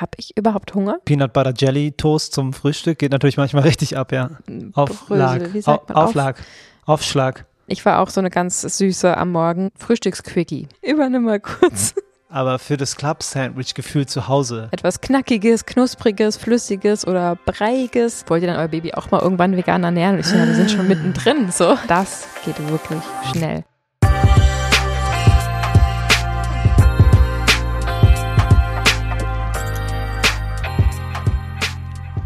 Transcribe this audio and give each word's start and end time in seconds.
Habe 0.00 0.12
ich 0.16 0.34
überhaupt 0.36 0.74
Hunger? 0.74 0.98
Peanut 1.04 1.34
Butter 1.34 1.52
Jelly 1.56 1.92
Toast 1.92 2.32
zum 2.32 2.54
Frühstück 2.54 2.98
geht 2.98 3.12
natürlich 3.12 3.36
manchmal 3.36 3.62
richtig 3.64 3.98
ab, 3.98 4.12
ja. 4.12 4.30
Auflag. 4.72 5.40
Brösel, 5.40 5.62
sagt 5.62 5.88
man? 5.90 5.98
Auflag. 5.98 6.36
Aufschlag. 6.86 7.44
Ich 7.66 7.84
war 7.84 8.00
auch 8.00 8.08
so 8.08 8.20
eine 8.20 8.30
ganz 8.30 8.62
süße 8.62 9.14
am 9.16 9.30
Morgen. 9.30 9.70
Frühstücksquickie. 9.78 10.68
Übernimm 10.82 11.24
mal 11.24 11.38
kurz. 11.38 11.94
Aber 12.30 12.58
für 12.58 12.76
das 12.76 12.96
Club-Sandwich 12.96 13.74
gefühlt 13.74 14.08
zu 14.08 14.28
Hause. 14.28 14.68
Etwas 14.70 15.00
Knackiges, 15.00 15.66
Knuspriges, 15.66 16.36
Flüssiges 16.36 17.06
oder 17.06 17.36
Breiiges. 17.44 18.24
Wollt 18.28 18.42
ihr 18.42 18.48
dann 18.48 18.56
euer 18.58 18.68
Baby 18.68 18.94
auch 18.94 19.10
mal 19.10 19.20
irgendwann 19.20 19.56
vegan 19.56 19.84
ernähren? 19.84 20.18
Ich 20.18 20.26
so, 20.26 20.36
ja, 20.36 20.46
wir 20.46 20.54
sind 20.54 20.70
schon 20.70 20.88
mittendrin. 20.88 21.50
So, 21.50 21.76
das 21.88 22.26
geht 22.44 22.58
wirklich 22.70 23.02
schnell. 23.32 23.64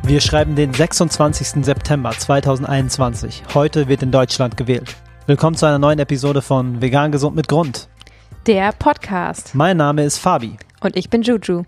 Wir 0.06 0.20
schreiben 0.20 0.54
den 0.54 0.72
26. 0.72 1.64
September 1.64 2.10
2021. 2.10 3.42
Heute 3.54 3.88
wird 3.88 4.02
in 4.02 4.10
Deutschland 4.12 4.56
gewählt. 4.56 4.95
Willkommen 5.26 5.56
zu 5.56 5.66
einer 5.66 5.78
neuen 5.78 5.98
Episode 5.98 6.42
von 6.42 6.82
Vegan 6.82 7.10
Gesund 7.10 7.34
mit 7.34 7.48
Grund. 7.48 7.88
Der 8.46 8.72
Podcast. 8.72 9.54
Mein 9.54 9.78
Name 9.78 10.04
ist 10.04 10.18
Fabi. 10.18 10.56
Und 10.80 10.96
ich 10.96 11.09
bin 11.09 11.22
Juju. 11.22 11.64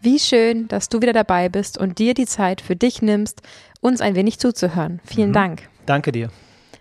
Wie 0.00 0.18
schön, 0.18 0.68
dass 0.68 0.88
du 0.88 1.02
wieder 1.02 1.12
dabei 1.12 1.48
bist 1.48 1.76
und 1.76 1.98
dir 1.98 2.14
die 2.14 2.26
Zeit 2.26 2.60
für 2.62 2.76
dich 2.76 3.02
nimmst, 3.02 3.42
uns 3.80 4.00
ein 4.00 4.14
wenig 4.14 4.38
zuzuhören. 4.38 5.00
Vielen 5.04 5.30
Mhm. 5.30 5.34
Dank. 5.34 5.68
Danke 5.84 6.12
dir. 6.12 6.30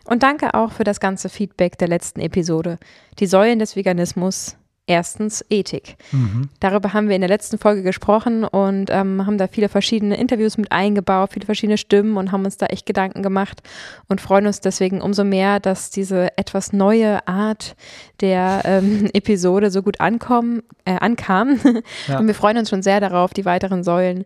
Und 0.06 0.24
danke 0.24 0.54
auch 0.54 0.72
für 0.72 0.86
das 0.86 1.02
ganze 1.02 1.28
Feedback 1.28 1.78
der 1.78 1.90
letzten 1.90 2.22
Episode. 2.22 2.78
Die 3.20 3.28
Säulen 3.28 3.60
des 3.60 3.76
Veganismus. 3.76 4.56
Erstens 4.90 5.44
Ethik. 5.50 5.98
Mhm. 6.14 6.48
Darüber 6.62 6.94
haben 6.94 7.10
wir 7.10 7.16
in 7.16 7.22
der 7.22 7.30
letzten 7.30 7.58
Folge 7.58 7.84
gesprochen 7.84 8.46
und 8.46 8.90
ähm, 8.90 9.26
haben 9.26 9.38
da 9.38 9.48
viele 9.48 9.68
verschiedene 9.68 10.18
Interviews 10.18 10.58
mit 10.58 10.72
eingebaut, 10.72 11.32
viele 11.34 11.46
verschiedene 11.46 11.78
Stimmen 11.78 12.16
und 12.16 12.32
haben 12.32 12.46
uns 12.46 12.56
da 12.56 12.68
echt 12.68 12.86
Gedanken 12.86 13.22
gemacht 13.22 13.62
und 14.08 14.22
freuen 14.22 14.48
uns 14.48 14.62
deswegen 14.62 15.02
umso 15.02 15.26
mehr, 15.26 15.60
dass 15.60 15.92
diese 15.92 16.38
etwas 16.38 16.72
neue 16.72 17.28
Art 17.28 17.76
der 18.22 18.62
ähm, 18.64 19.10
Episode 19.14 19.72
so 19.72 19.84
gut 19.84 20.00
ankommen, 20.00 20.64
äh, 20.86 20.96
ankam. 20.98 21.60
Ja. 22.08 22.20
Und 22.20 22.28
wir 22.28 22.36
freuen 22.36 22.58
uns 22.58 22.70
schon 22.70 22.82
sehr 22.82 23.02
darauf, 23.02 23.34
die 23.34 23.44
weiteren 23.44 23.84
Säulen 23.84 24.26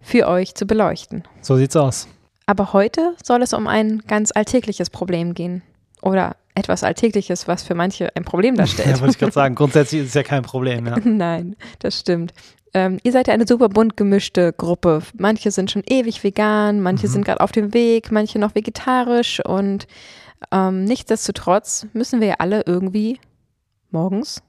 für 0.00 0.28
euch 0.28 0.54
zu 0.54 0.64
beleuchten. 0.64 1.24
So 1.42 1.56
sieht's 1.56 1.76
aus. 1.76 2.08
Aber 2.46 2.72
heute 2.72 3.14
soll 3.22 3.42
es 3.42 3.52
um 3.52 3.66
ein 3.66 4.02
ganz 4.06 4.32
alltägliches 4.34 4.88
Problem 4.88 5.34
gehen. 5.34 5.62
Oder 6.00 6.36
etwas 6.54 6.84
Alltägliches, 6.84 7.48
was 7.48 7.62
für 7.62 7.74
manche 7.74 8.14
ein 8.16 8.24
Problem 8.24 8.56
darstellt. 8.56 8.88
Ja, 8.88 9.00
wollte 9.00 9.12
ich 9.12 9.18
gerade 9.18 9.32
sagen. 9.32 9.54
Grundsätzlich 9.54 10.02
ist 10.02 10.08
es 10.08 10.14
ja 10.14 10.22
kein 10.22 10.42
Problem, 10.42 10.86
ja. 10.86 10.96
Nein, 11.04 11.56
das 11.80 12.00
stimmt. 12.00 12.32
Ähm, 12.72 12.98
ihr 13.04 13.12
seid 13.12 13.28
ja 13.28 13.34
eine 13.34 13.46
super 13.46 13.68
bunt 13.68 13.96
gemischte 13.96 14.52
Gruppe. 14.52 15.02
Manche 15.16 15.50
sind 15.52 15.70
schon 15.70 15.82
ewig 15.88 16.24
vegan, 16.24 16.80
manche 16.80 17.06
Mhm. 17.06 17.12
sind 17.12 17.24
gerade 17.24 17.40
auf 17.40 17.52
dem 17.52 17.72
Weg, 17.72 18.10
manche 18.10 18.38
noch 18.38 18.54
vegetarisch 18.54 19.40
und 19.44 19.86
ähm, 20.52 20.84
nichtsdestotrotz 20.84 21.86
müssen 21.92 22.20
wir 22.20 22.28
ja 22.28 22.34
alle 22.38 22.62
irgendwie 22.66 23.20
morgens 23.90 24.42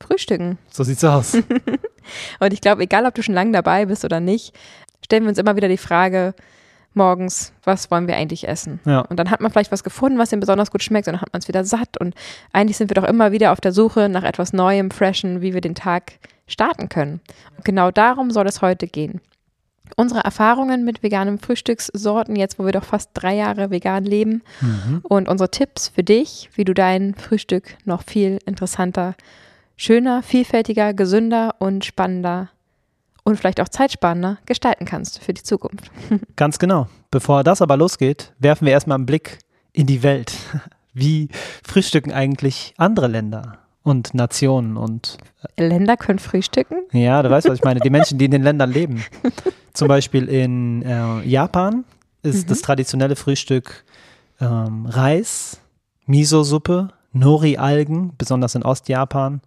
frühstücken. 0.00 0.58
So 0.70 0.84
sieht's 0.84 1.02
aus. 1.04 1.34
Und 2.38 2.52
ich 2.52 2.60
glaube, 2.60 2.82
egal 2.82 3.06
ob 3.06 3.14
du 3.14 3.22
schon 3.22 3.34
lange 3.34 3.52
dabei 3.52 3.86
bist 3.86 4.04
oder 4.04 4.20
nicht, 4.20 4.54
stellen 5.02 5.22
wir 5.24 5.30
uns 5.30 5.38
immer 5.38 5.56
wieder 5.56 5.68
die 5.68 5.78
Frage, 5.78 6.34
morgens, 6.96 7.52
was 7.64 7.90
wollen 7.90 8.06
wir 8.08 8.16
eigentlich 8.16 8.46
essen? 8.48 8.80
Ja. 8.84 9.00
Und 9.00 9.18
dann 9.18 9.30
hat 9.30 9.40
man 9.40 9.50
vielleicht 9.50 9.72
was 9.72 9.84
gefunden, 9.84 10.18
was 10.18 10.32
ihm 10.32 10.40
besonders 10.40 10.70
gut 10.70 10.82
schmeckt 10.82 11.08
und 11.08 11.14
dann 11.14 11.20
hat 11.20 11.32
man 11.32 11.40
es 11.40 11.48
wieder 11.48 11.64
satt. 11.64 11.98
Und 12.00 12.14
eigentlich 12.52 12.76
sind 12.76 12.90
wir 12.90 12.94
doch 12.94 13.08
immer 13.08 13.32
wieder 13.32 13.52
auf 13.52 13.60
der 13.60 13.72
Suche 13.72 14.08
nach 14.08 14.24
etwas 14.24 14.52
Neuem, 14.52 14.90
Freshen, 14.90 15.40
wie 15.40 15.54
wir 15.54 15.60
den 15.60 15.74
Tag 15.74 16.14
starten 16.46 16.88
können. 16.88 17.20
Und 17.56 17.64
genau 17.64 17.90
darum 17.90 18.30
soll 18.30 18.46
es 18.46 18.62
heute 18.62 18.86
gehen. 18.86 19.20
Unsere 19.96 20.24
Erfahrungen 20.24 20.84
mit 20.84 21.02
veganen 21.02 21.38
Frühstückssorten, 21.38 22.36
jetzt 22.36 22.58
wo 22.58 22.64
wir 22.64 22.72
doch 22.72 22.84
fast 22.84 23.10
drei 23.14 23.34
Jahre 23.34 23.70
vegan 23.70 24.04
leben 24.04 24.42
Mhm. 24.60 25.00
und 25.02 25.28
unsere 25.28 25.50
Tipps 25.50 25.88
für 25.88 26.02
dich, 26.02 26.48
wie 26.54 26.64
du 26.64 26.72
dein 26.72 27.14
Frühstück 27.14 27.76
noch 27.84 28.02
viel 28.02 28.38
interessanter, 28.46 29.14
schöner, 29.76 30.22
vielfältiger, 30.22 30.94
gesünder 30.94 31.56
und 31.58 31.84
spannender 31.84 32.48
und 33.24 33.36
vielleicht 33.36 33.60
auch 33.60 33.68
zeitsparender 33.68 34.38
gestalten 34.46 34.84
kannst 34.84 35.18
für 35.22 35.32
die 35.34 35.42
Zukunft. 35.42 35.90
Ganz 36.36 36.58
genau. 36.58 36.86
Bevor 37.10 37.42
das 37.44 37.60
aber 37.62 37.76
losgeht, 37.76 38.32
werfen 38.38 38.66
wir 38.66 38.72
erstmal 38.72 38.96
einen 38.96 39.06
Blick 39.06 39.38
in 39.72 39.86
die 39.86 40.02
Welt. 40.02 40.34
Wie 40.92 41.28
frühstücken 41.64 42.12
eigentlich 42.12 42.74
andere 42.76 43.08
Länder 43.08 43.58
und 43.82 44.14
Nationen 44.14 44.76
und 44.76 45.18
Länder 45.58 45.96
können 45.96 46.18
frühstücken. 46.20 46.76
Ja, 46.92 47.20
du 47.22 47.30
weißt, 47.30 47.48
was 47.48 47.58
ich 47.58 47.64
meine. 47.64 47.80
Die 47.80 47.90
Menschen, 47.98 48.16
die 48.18 48.26
in 48.26 48.30
den 48.30 48.42
Ländern 48.44 48.70
leben. 48.70 49.04
Zum 49.72 49.88
Beispiel 49.88 50.28
in 50.28 50.82
äh, 50.82 51.22
Japan 51.26 51.84
ist 52.22 52.44
Mhm. 52.44 52.48
das 52.48 52.62
traditionelle 52.62 53.16
Frühstück 53.16 53.84
ähm, 54.40 54.86
Reis, 54.86 55.60
Miso-Suppe, 56.06 56.88
Nori-Algen, 57.12 58.12
besonders 58.16 58.54
in 58.54 58.62
Ostjapan. 58.62 59.40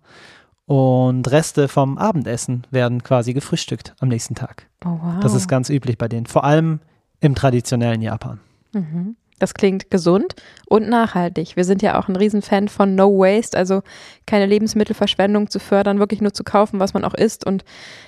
Und 0.68 1.32
Reste 1.32 1.70
vom 1.70 1.98
Abendessen 1.98 2.68
werden 2.72 3.02
quasi 3.02 3.34
gefrühstückt 3.34 3.96
am 4.00 4.10
nächsten 4.10 4.36
Tag. 4.36 4.68
Oh, 4.86 5.00
wow. 5.02 5.20
Das 5.22 5.34
ist 5.34 5.48
ganz 5.48 5.70
üblich 5.70 5.98
bei 5.98 6.10
denen. 6.10 6.26
Vor 6.26 6.44
allem 6.44 6.82
im 7.22 7.36
traditionellen 7.36 8.02
Japan. 8.02 8.42
Mhm. 8.74 9.16
Das 9.40 9.54
klingt 9.54 9.92
gesund 9.92 10.36
und 10.66 10.90
nachhaltig. 10.90 11.56
Wir 11.56 11.64
sind 11.64 11.84
ja 11.84 12.00
auch 12.00 12.08
ein 12.08 12.16
Riesenfan 12.16 12.68
von 12.68 12.96
No 12.96 13.08
Waste, 13.20 13.56
also 13.56 13.82
keine 14.26 14.48
Lebensmittelverschwendung 14.48 15.50
zu 15.50 15.60
fördern, 15.60 16.00
wirklich 16.00 16.22
nur 16.22 16.34
zu 16.34 16.44
kaufen, 16.44 16.80
was 16.80 16.96
man 16.96 17.06
auch 17.06 17.14
isst 17.14 17.46
und 17.46 17.64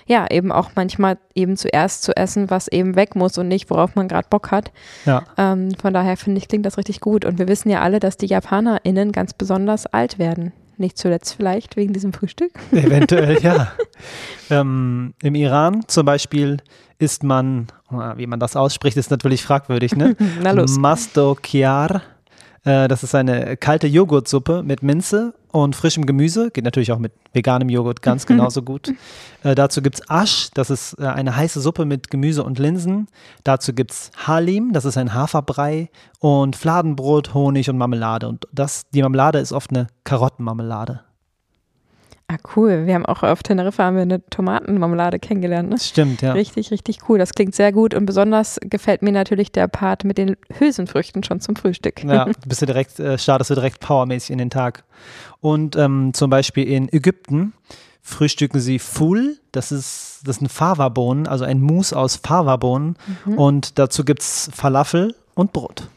ja, 0.08 0.26
eben 0.30 0.52
auch 0.52 0.72
manchmal 0.76 1.20
eben 1.36 1.56
zuerst 1.56 2.02
zu 2.02 2.18
essen, 2.18 2.50
was 2.50 2.68
eben 2.68 2.96
weg 2.96 3.16
muss 3.16 3.38
und 3.38 3.48
nicht, 3.48 3.70
worauf 3.70 3.94
man 3.96 4.08
gerade 4.08 4.28
Bock 4.28 4.50
hat. 4.50 4.72
Ja, 5.06 5.24
Ähm, 5.38 5.70
von 5.80 5.94
daher 5.94 6.18
finde 6.18 6.40
ich, 6.40 6.48
klingt 6.48 6.66
das 6.66 6.78
richtig 6.78 7.00
gut. 7.00 7.26
Und 7.26 7.38
wir 7.38 7.48
wissen 7.48 7.70
ja 7.70 7.82
alle, 7.82 8.00
dass 8.00 8.18
die 8.18 8.26
JapanerInnen 8.26 9.12
ganz 9.12 9.34
besonders 9.34 9.86
alt 9.86 10.18
werden. 10.18 10.52
Nicht 10.80 10.98
zuletzt 10.98 11.34
vielleicht 11.34 11.76
wegen 11.76 11.92
diesem 11.92 12.14
Frühstück. 12.14 12.52
eventuell, 12.72 13.42
ja. 13.42 13.74
Ähm, 14.50 15.14
Im 15.22 15.36
Iran 15.36 15.84
zum 15.88 16.06
Beispiel 16.06 16.58
isst 17.00 17.24
man, 17.24 17.68
wie 18.16 18.28
man 18.28 18.40
das 18.40 18.56
ausspricht, 18.56 18.96
ist 18.96 19.12
natürlich 19.12 19.44
fragwürdig, 19.44 19.96
ne? 19.96 20.16
Na 20.42 20.52
los. 20.52 20.78
Masto 20.78 21.38
Chiar. 21.46 21.96
Äh, 21.96 22.00
das 22.64 23.04
ist 23.04 23.16
eine 23.16 23.58
kalte 23.58 23.88
Joghurtsuppe 23.88 24.64
mit 24.64 24.84
Minze 24.84 25.34
und 25.52 25.76
frischem 25.76 26.06
Gemüse. 26.06 26.52
Geht 26.52 26.64
natürlich 26.64 26.92
auch 26.92 27.00
mit 27.00 27.14
veganem 27.34 27.70
Joghurt 27.70 28.02
ganz 28.02 28.26
genauso 28.28 28.62
gut. 28.62 28.94
Äh, 29.44 29.56
dazu 29.56 29.82
gibt 29.82 29.96
es 29.96 30.10
Asch, 30.10 30.50
das 30.54 30.70
ist 30.70 30.94
äh, 31.00 31.06
eine 31.06 31.36
heiße 31.36 31.62
Suppe 31.62 31.86
mit 31.86 32.10
Gemüse 32.10 32.44
und 32.44 32.60
Linsen. 32.60 33.08
Dazu 33.44 33.74
gibt 33.74 33.92
es 33.92 34.12
Halim, 34.16 34.74
das 34.74 34.86
ist 34.86 34.98
ein 34.98 35.14
Haferbrei. 35.14 35.90
Und 36.20 36.56
Fladenbrot, 36.56 37.34
Honig 37.34 37.70
und 37.70 37.78
Marmelade. 37.78 38.28
Und 38.28 38.46
das, 38.52 38.90
die 38.90 39.02
Marmelade 39.02 39.40
ist 39.40 39.54
oft 39.54 39.72
eine 39.72 39.88
Karottenmarmelade. 40.04 41.02
Ah, 42.32 42.38
cool. 42.56 42.86
Wir 42.86 42.94
haben 42.94 43.08
auch 43.08 43.24
auf 43.24 43.42
Teneriffa 43.42 43.86
haben 43.86 43.96
wir 43.96 44.04
eine 44.04 44.24
Tomatenmarmelade 44.30 45.18
kennengelernt. 45.18 45.70
Ne? 45.70 45.76
Das 45.76 45.88
stimmt, 45.88 46.22
ja. 46.22 46.34
Richtig, 46.34 46.70
richtig 46.70 47.10
cool. 47.10 47.18
Das 47.18 47.34
klingt 47.34 47.56
sehr 47.56 47.72
gut 47.72 47.96
und 47.96 48.06
besonders 48.06 48.60
gefällt 48.62 49.02
mir 49.02 49.12
natürlich 49.12 49.52
der 49.52 49.68
Part 49.68 50.04
mit 50.04 50.20
den 50.20 50.38
Hülsenfrüchten 50.60 51.24
schon 51.24 51.42
zum 51.42 51.56
Frühstück. 51.56 52.04
Ja, 52.04 52.28
bist 52.48 52.62
du 52.62 52.68
direkt, 52.68 53.00
äh, 53.00 53.18
startest 53.18 53.50
du 53.50 53.56
direkt 53.56 53.80
powermäßig 53.80 54.30
in 54.30 54.38
den 54.38 54.52
Tag. 54.52 54.84
Und 55.42 55.76
ähm, 55.76 56.14
zum 56.14 56.30
Beispiel 56.30 56.68
in 56.68 56.88
Ägypten 56.94 57.54
frühstücken 58.04 58.60
sie 58.60 58.78
Ful, 58.78 59.40
das 59.52 59.72
ist, 59.72 60.22
das 60.24 60.36
sind 60.36 60.52
Fava-Bohnen, 60.52 61.26
also 61.26 61.46
ein 61.46 61.60
Mousse 61.60 61.98
aus 61.98 62.18
Fava-Bohnen. 62.18 62.96
Mhm. 63.26 63.38
Und 63.40 63.80
dazu 63.80 64.06
gibt 64.06 64.22
es 64.22 64.52
Falafel 64.54 65.16
und 65.34 65.52
Brot. 65.52 65.88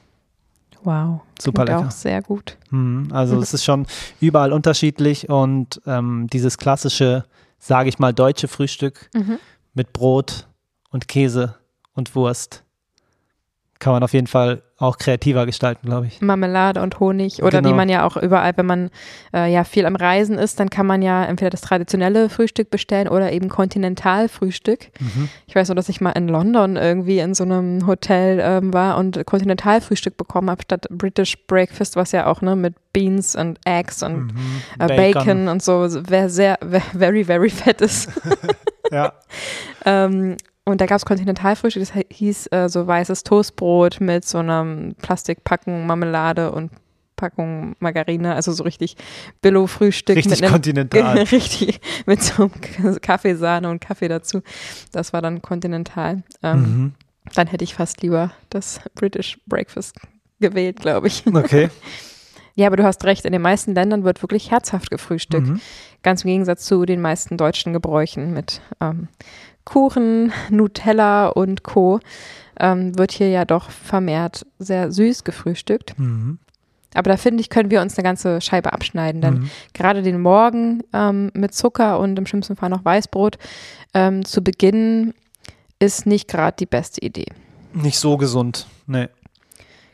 Wow. 0.85 1.21
Super 1.41 1.65
lecker. 1.65 1.87
auch 1.87 1.91
sehr 1.91 2.23
gut. 2.23 2.57
Mhm, 2.71 3.09
also 3.13 3.41
es 3.41 3.55
ist 3.55 3.65
schon 3.65 3.87
überall 4.21 4.53
unterschiedlich 4.53 5.29
und 5.29 5.81
ähm, 5.87 6.27
dieses 6.33 6.59
klassische, 6.59 7.25
sage 7.59 7.89
ich 7.89 7.99
mal, 7.99 8.13
deutsche 8.13 8.49
Frühstück 8.49 9.09
Mhm. 9.15 9.39
mit 9.75 9.93
Brot 9.93 10.49
und 10.91 11.09
Käse 11.09 11.55
und 11.95 12.15
Wurst 12.15 12.65
kann 13.79 13.93
man 13.93 14.03
auf 14.03 14.13
jeden 14.13 14.27
Fall 14.29 14.63
auch 14.83 14.99
kreativer 14.99 15.47
gestalten, 15.47 15.87
glaube 15.87 16.07
ich. 16.09 16.21
Marmelade 16.21 16.83
und 16.83 16.99
Honig 17.01 17.43
oder 17.43 17.59
wie 17.61 17.63
Genau. 17.63 17.77
man 17.77 17.89
ja 17.89 18.05
auch 18.07 18.17
überall, 18.17 18.53
wenn 18.57 18.67
man 18.67 18.91
äh, 19.33 19.51
ja 19.53 19.65
viel 19.65 19.87
am 19.87 19.97
Reisen 19.97 20.39
ist, 20.39 20.59
dann 20.61 20.71
kann 20.71 20.87
man 20.87 21.03
ja 21.03 21.25
entweder 21.25 21.51
das 21.51 21.61
traditionelle 21.61 22.29
Frühstück 22.29 22.71
bestellen 22.71 23.09
oder 23.09 23.33
eben 23.33 23.49
Kontinentalfrühstück. 23.49 24.89
Mhm. 25.01 25.29
Ich 25.47 25.55
weiß 25.55 25.69
nur, 25.69 25.77
dass 25.77 25.89
ich 25.89 26.01
mal 26.01 26.11
in 26.11 26.29
London 26.29 26.77
irgendwie 26.77 27.19
in 27.21 27.35
so 27.35 27.45
einem 27.45 27.87
Hotel 27.87 28.41
ähm, 28.43 28.73
war 28.75 28.97
und 28.99 29.25
Kontinentalfrühstück 29.27 30.17
bekommen 30.17 30.51
habe 30.51 30.63
statt 30.63 30.87
British 30.91 31.37
Breakfast, 31.47 31.97
was 31.97 32.13
ja 32.13 32.27
auch 32.27 32.41
ne 32.43 32.57
mit 32.57 32.75
Beans 32.93 33.37
und 33.37 33.59
Eggs 33.65 34.03
und 34.03 34.27
Mhm. 34.33 34.63
äh, 34.79 34.87
Bacon. 34.89 35.49
und 35.49 35.63
so 35.63 35.87
wer 36.09 36.29
sehr 36.29 36.59
wer- 36.61 36.81
very 36.81 37.25
very 37.25 37.51
fett 37.51 37.81
ist. 37.81 38.11
Ja. 38.91 39.15
ähm, 39.87 40.37
und 40.65 40.81
da 40.81 40.87
gab 40.87 40.97
es 40.97 41.05
Kontinentalfrühstück, 41.05 41.83
das 41.83 42.05
hieß 42.11 42.47
äh, 42.53 42.69
so 42.69 42.87
weißes 42.87 43.25
Toastbrot 43.25 44.01
mit 44.01 44.25
so 44.25 44.39
einem 44.39 44.95
Plastikpacken 45.01 45.87
Marmelade 45.87 46.53
und 46.53 46.71
Packung 47.17 47.77
Margarine, 47.79 48.35
also 48.35 48.53
so 48.53 48.65
richtig 48.65 48.97
Billo-Frühstück. 49.43 50.17
Richtig 50.17 50.41
mit 50.41 50.43
einem, 50.43 50.53
kontinental. 50.53 51.19
richtig, 51.33 51.81
mit 52.07 52.23
so 52.23 52.51
einem 52.77 53.01
Kaffeesahne 53.01 53.71
und 53.71 53.81
Kaffee 53.81 54.09
dazu. 54.09 54.43
Das 54.91 55.13
war 55.13 55.23
dann 55.23 55.43
kontinental. 55.43 56.23
Ähm, 56.43 56.61
Mhm. 56.63 56.93
Dann 57.37 57.47
hätte 57.47 57.63
ich 57.63 57.75
fast 57.75 58.03
lieber 58.03 58.33
das 58.51 58.81
British 58.97 59.39
Breakfast 59.47 59.97
gewählt, 60.41 60.81
glaube 60.81 61.07
ich. 61.07 61.25
Okay. 61.27 61.71
Ja, 62.55 62.67
aber 62.67 62.77
du 62.77 62.85
hast 62.85 63.03
recht, 63.05 63.25
in 63.25 63.33
den 63.33 63.41
meisten 63.41 63.75
Ländern 63.75 64.05
wird 64.05 64.21
wirklich 64.21 64.51
herzhaft 64.51 64.91
gefrühstückt. 64.91 65.47
Mhm. 65.47 65.61
Ganz 66.03 66.23
im 66.25 66.29
Gegensatz 66.29 66.67
zu 66.67 66.85
den 66.85 67.01
meisten 67.01 67.39
deutschen 67.39 67.73
Gebräuchen 67.73 68.35
mit 68.35 68.61
ähm, 68.79 69.09
Kuchen, 69.65 70.33
Nutella 70.51 71.29
und 71.29 71.63
Co. 71.63 72.01
Ähm, 72.61 72.97
wird 72.99 73.13
hier 73.13 73.29
ja 73.31 73.45
doch 73.45 73.71
vermehrt 73.71 74.47
sehr 74.59 74.93
süß 74.93 75.25
gefrühstückt. 75.25 75.99
Mhm. 75.99 76.39
Aber 76.95 77.11
da 77.11 77.17
finde 77.17 77.41
ich, 77.41 77.49
können 77.49 77.71
wir 77.71 77.81
uns 77.81 77.97
eine 77.97 78.05
ganze 78.05 78.41
Scheibe 78.43 78.73
abschneiden, 78.75 79.23
denn 79.23 79.35
Mhm. 79.35 79.51
gerade 79.73 80.03
den 80.03 80.21
Morgen 80.21 80.83
ähm, 80.93 81.31
mit 81.33 81.55
Zucker 81.55 81.99
und 81.99 82.19
im 82.19 82.27
schlimmsten 82.27 82.55
Fall 82.55 82.69
noch 82.69 82.85
Weißbrot 82.85 83.39
ähm, 83.95 84.25
zu 84.27 84.43
beginnen, 84.45 85.15
ist 85.79 86.05
nicht 86.07 86.29
gerade 86.29 86.57
die 86.59 86.67
beste 86.67 87.01
Idee. 87.01 87.27
Nicht 87.73 87.99
so 87.99 88.19
gesund. 88.19 88.67
Nee. 88.87 89.09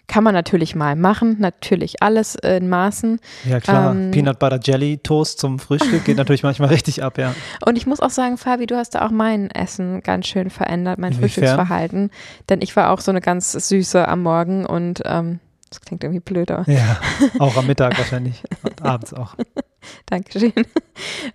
Kann 0.08 0.24
man 0.24 0.34
natürlich 0.34 0.74
mal 0.74 0.96
machen, 0.96 1.36
natürlich 1.38 2.02
alles 2.02 2.34
in 2.34 2.68
Maßen. 2.68 3.20
Ja, 3.44 3.60
klar. 3.60 3.92
Ähm, 3.92 4.10
Peanut 4.10 4.38
Butter 4.38 4.58
Jelly 4.62 4.98
Toast 4.98 5.38
zum 5.38 5.58
Frühstück 5.58 6.04
geht 6.04 6.16
natürlich 6.16 6.42
manchmal 6.44 6.70
richtig 6.70 7.02
ab, 7.02 7.18
ja. 7.18 7.34
Und 7.64 7.76
ich 7.76 7.86
muss 7.86 8.00
auch 8.00 8.10
sagen, 8.10 8.38
Fabi, 8.38 8.66
du 8.66 8.76
hast 8.76 8.94
da 8.94 9.06
auch 9.06 9.10
mein 9.10 9.50
Essen 9.50 10.02
ganz 10.02 10.26
schön 10.26 10.48
verändert, 10.50 10.98
mein 10.98 11.12
Inwiefern? 11.12 11.28
Frühstücksverhalten. 11.28 12.10
Denn 12.48 12.62
ich 12.62 12.74
war 12.74 12.90
auch 12.90 13.00
so 13.00 13.10
eine 13.10 13.20
ganz 13.20 13.52
süße 13.52 14.08
am 14.08 14.22
Morgen 14.22 14.64
und 14.64 15.02
ähm, 15.04 15.40
das 15.68 15.82
klingt 15.82 16.02
irgendwie 16.02 16.20
blöd, 16.20 16.50
aber 16.50 16.70
Ja, 16.70 16.98
auch 17.38 17.56
am 17.56 17.66
Mittag 17.66 17.98
wahrscheinlich. 17.98 18.42
Abends 18.82 19.12
auch. 19.12 19.34
Dankeschön. 20.06 20.52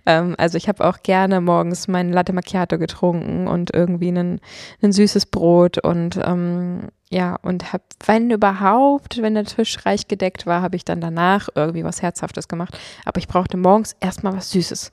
ähm, 0.06 0.34
also 0.38 0.56
ich 0.56 0.68
habe 0.68 0.84
auch 0.84 1.02
gerne 1.02 1.40
morgens 1.40 1.88
meinen 1.88 2.12
Latte 2.12 2.32
Macchiato 2.32 2.78
getrunken 2.78 3.46
und 3.46 3.72
irgendwie 3.74 4.10
ein, 4.10 4.40
süßes 4.80 5.26
Brot 5.26 5.78
und 5.78 6.18
ähm, 6.22 6.88
ja, 7.10 7.36
und 7.42 7.72
hab, 7.72 7.82
wenn 8.06 8.30
überhaupt, 8.30 9.22
wenn 9.22 9.34
der 9.34 9.44
Tisch 9.44 9.86
reich 9.86 10.08
gedeckt 10.08 10.46
war, 10.46 10.62
habe 10.62 10.74
ich 10.74 10.84
dann 10.84 11.00
danach 11.00 11.48
irgendwie 11.54 11.84
was 11.84 12.02
Herzhaftes 12.02 12.48
gemacht. 12.48 12.76
Aber 13.04 13.18
ich 13.18 13.28
brauchte 13.28 13.56
morgens 13.56 13.94
erstmal 14.00 14.34
was 14.34 14.50
Süßes. 14.50 14.90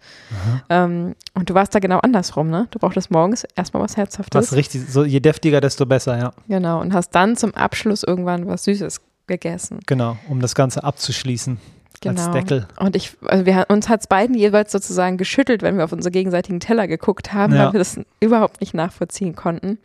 Ähm, 0.70 1.16
und 1.34 1.50
du 1.50 1.56
warst 1.56 1.74
da 1.74 1.80
genau 1.80 1.98
andersrum, 1.98 2.52
ne? 2.52 2.68
Du 2.70 2.78
brauchtest 2.78 3.10
morgens 3.10 3.44
erstmal 3.56 3.82
was 3.82 3.98
Herzhaftes. 3.98 4.52
Was 4.52 4.54
richtig, 4.54 4.88
so 4.88 5.04
je 5.04 5.20
deftiger, 5.20 5.62
desto 5.62 5.88
besser, 5.88 6.18
ja. 6.18 6.34
Genau. 6.48 6.80
Und 6.82 6.94
hast 6.94 7.10
dann 7.12 7.38
zum 7.38 7.56
Abschluss 7.56 8.04
irgendwann 8.04 8.46
was 8.46 8.66
Süßes 8.66 9.02
gegessen. 9.26 9.80
Genau, 9.88 10.18
um 10.30 10.42
das 10.42 10.54
Ganze 10.54 10.84
abzuschließen. 10.84 11.58
Genau. 12.02 12.22
Als 12.22 12.32
Deckel. 12.32 12.68
Und 12.80 12.96
ich, 12.96 13.16
also 13.26 13.46
wir, 13.46 13.66
uns 13.70 13.88
hat 13.88 14.02
es 14.02 14.08
beiden 14.08 14.36
jeweils 14.36 14.72
sozusagen 14.72 15.18
geschüttelt, 15.18 15.62
wenn 15.62 15.78
wir 15.78 15.84
auf 15.86 15.92
unsere 15.92 16.12
gegenseitigen 16.12 16.60
Teller 16.60 16.88
geguckt 16.88 17.32
haben, 17.34 17.54
Ja. 17.54 17.66
weil 17.68 17.74
wir 17.74 17.80
das 17.80 18.00
überhaupt 18.20 18.60
nicht 18.60 18.74
nachvollziehen 18.74 19.36
konnten. 19.36 19.78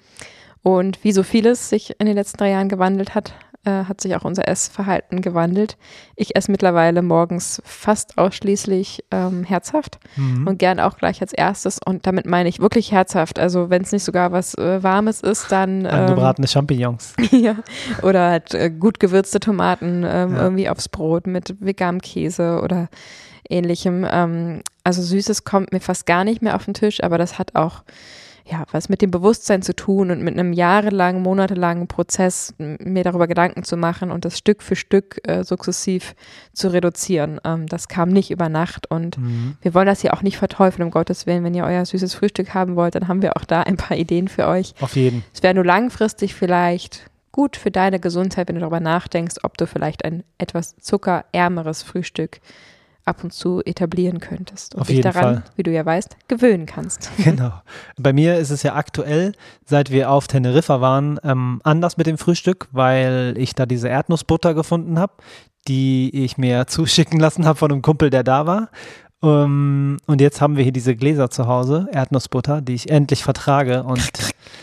Und 0.66 1.04
wie 1.04 1.12
so 1.12 1.22
vieles 1.22 1.68
sich 1.68 1.94
in 2.00 2.06
den 2.06 2.16
letzten 2.16 2.38
drei 2.38 2.50
Jahren 2.50 2.68
gewandelt 2.68 3.14
hat, 3.14 3.34
äh, 3.64 3.84
hat 3.84 4.00
sich 4.00 4.16
auch 4.16 4.24
unser 4.24 4.48
Essverhalten 4.48 5.20
gewandelt. 5.20 5.76
Ich 6.16 6.34
esse 6.34 6.50
mittlerweile 6.50 7.02
morgens 7.02 7.62
fast 7.64 8.18
ausschließlich 8.18 9.04
ähm, 9.12 9.44
herzhaft 9.44 10.00
Mhm. 10.16 10.44
und 10.48 10.58
gern 10.58 10.80
auch 10.80 10.96
gleich 10.98 11.20
als 11.20 11.32
erstes. 11.32 11.78
Und 11.84 12.04
damit 12.08 12.26
meine 12.26 12.48
ich 12.48 12.58
wirklich 12.58 12.90
herzhaft. 12.90 13.38
Also 13.38 13.70
wenn 13.70 13.82
es 13.82 13.92
nicht 13.92 14.02
sogar 14.02 14.32
was 14.32 14.54
äh, 14.54 14.82
Warmes 14.82 15.20
ist, 15.20 15.52
dann 15.52 15.84
ähm, 15.84 15.86
Angebratene 15.86 16.48
Champignons. 16.48 17.14
ja. 17.30 17.54
Oder 18.02 18.30
halt 18.30 18.52
äh, 18.54 18.68
gut 18.68 18.98
gewürzte 18.98 19.38
Tomaten 19.38 20.02
ähm, 20.04 20.34
Ja. 20.34 20.42
irgendwie 20.42 20.68
aufs 20.68 20.88
Brot 20.88 21.28
mit 21.28 21.54
veganem 21.60 22.00
Käse 22.00 22.60
oder 22.60 22.88
ähnlichem. 23.48 24.04
Ähm, 24.10 24.62
also 24.82 25.00
Süßes 25.00 25.44
kommt 25.44 25.72
mir 25.72 25.80
fast 25.80 26.06
gar 26.06 26.24
nicht 26.24 26.42
mehr 26.42 26.56
auf 26.56 26.64
den 26.64 26.74
Tisch, 26.74 27.04
aber 27.04 27.18
das 27.18 27.38
hat 27.38 27.54
auch 27.54 27.84
ja, 28.48 28.64
was 28.70 28.88
mit 28.88 29.02
dem 29.02 29.10
Bewusstsein 29.10 29.62
zu 29.62 29.74
tun 29.74 30.10
und 30.12 30.22
mit 30.22 30.34
einem 30.38 30.52
jahrelangen, 30.52 31.20
monatelangen 31.20 31.88
Prozess, 31.88 32.54
mir 32.58 33.02
darüber 33.02 33.26
Gedanken 33.26 33.64
zu 33.64 33.76
machen 33.76 34.12
und 34.12 34.24
das 34.24 34.38
Stück 34.38 34.62
für 34.62 34.76
Stück 34.76 35.20
äh, 35.28 35.42
sukzessiv 35.42 36.14
zu 36.52 36.68
reduzieren. 36.72 37.40
Ähm, 37.44 37.66
das 37.66 37.88
kam 37.88 38.08
nicht 38.10 38.30
über 38.30 38.48
Nacht 38.48 38.88
und 38.90 39.18
Mhm. 39.18 39.56
wir 39.62 39.74
wollen 39.74 39.86
das 39.86 40.00
hier 40.00 40.14
auch 40.14 40.22
nicht 40.22 40.38
verteufeln, 40.38 40.84
um 40.84 40.90
Gottes 40.92 41.26
Willen. 41.26 41.42
Wenn 41.42 41.54
ihr 41.54 41.64
euer 41.64 41.84
süßes 41.84 42.14
Frühstück 42.14 42.54
haben 42.54 42.76
wollt, 42.76 42.94
dann 42.94 43.08
haben 43.08 43.22
wir 43.22 43.36
auch 43.36 43.44
da 43.44 43.62
ein 43.62 43.76
paar 43.76 43.96
Ideen 43.96 44.28
für 44.28 44.46
euch. 44.46 44.74
Auf 44.80 44.94
jeden. 44.94 45.24
Es 45.34 45.42
wäre 45.42 45.54
nur 45.54 45.64
langfristig 45.64 46.34
vielleicht 46.34 47.10
gut 47.32 47.56
für 47.56 47.70
deine 47.70 47.98
Gesundheit, 48.00 48.48
wenn 48.48 48.54
du 48.54 48.60
darüber 48.60 48.80
nachdenkst, 48.80 49.36
ob 49.42 49.58
du 49.58 49.66
vielleicht 49.66 50.04
ein 50.04 50.22
etwas 50.38 50.76
zuckerärmeres 50.76 51.82
Frühstück 51.82 52.38
ab 53.06 53.22
und 53.24 53.32
zu 53.32 53.62
etablieren 53.64 54.20
könntest 54.20 54.74
und 54.74 54.82
Auf 54.82 54.86
dich 54.88 54.96
jeden 54.96 55.12
daran, 55.12 55.34
Fall. 55.36 55.44
wie 55.54 55.62
du 55.62 55.70
ja 55.72 55.86
weißt, 55.86 56.16
gewöhnen 56.28 56.66
kannst. 56.66 57.10
Genau. 57.24 57.52
Bei 57.96 58.12
mir 58.12 58.36
ist 58.36 58.50
es 58.50 58.62
ja 58.62 58.74
aktuell, 58.74 59.32
seit 59.64 59.90
wir 59.90 60.10
auf 60.10 60.26
Teneriffa 60.26 60.80
waren, 60.80 61.18
ähm, 61.24 61.60
anders 61.64 61.96
mit 61.96 62.06
dem 62.06 62.18
Frühstück, 62.18 62.68
weil 62.72 63.34
ich 63.36 63.54
da 63.54 63.66
diese 63.66 63.88
Erdnussbutter 63.88 64.54
gefunden 64.54 64.98
habe, 64.98 65.14
die 65.68 66.10
ich 66.24 66.36
mir 66.36 66.66
zuschicken 66.68 67.18
lassen 67.18 67.46
habe 67.46 67.58
von 67.58 67.72
einem 67.72 67.82
Kumpel, 67.82 68.10
der 68.10 68.24
da 68.24 68.46
war. 68.46 68.68
Ähm, 69.22 69.98
und 70.06 70.20
jetzt 70.20 70.40
haben 70.40 70.56
wir 70.56 70.62
hier 70.64 70.72
diese 70.72 70.94
Gläser 70.96 71.30
zu 71.30 71.46
Hause, 71.46 71.88
Erdnussbutter, 71.92 72.60
die 72.60 72.74
ich 72.74 72.90
endlich 72.90 73.22
vertrage. 73.22 73.82
Und 73.84 74.12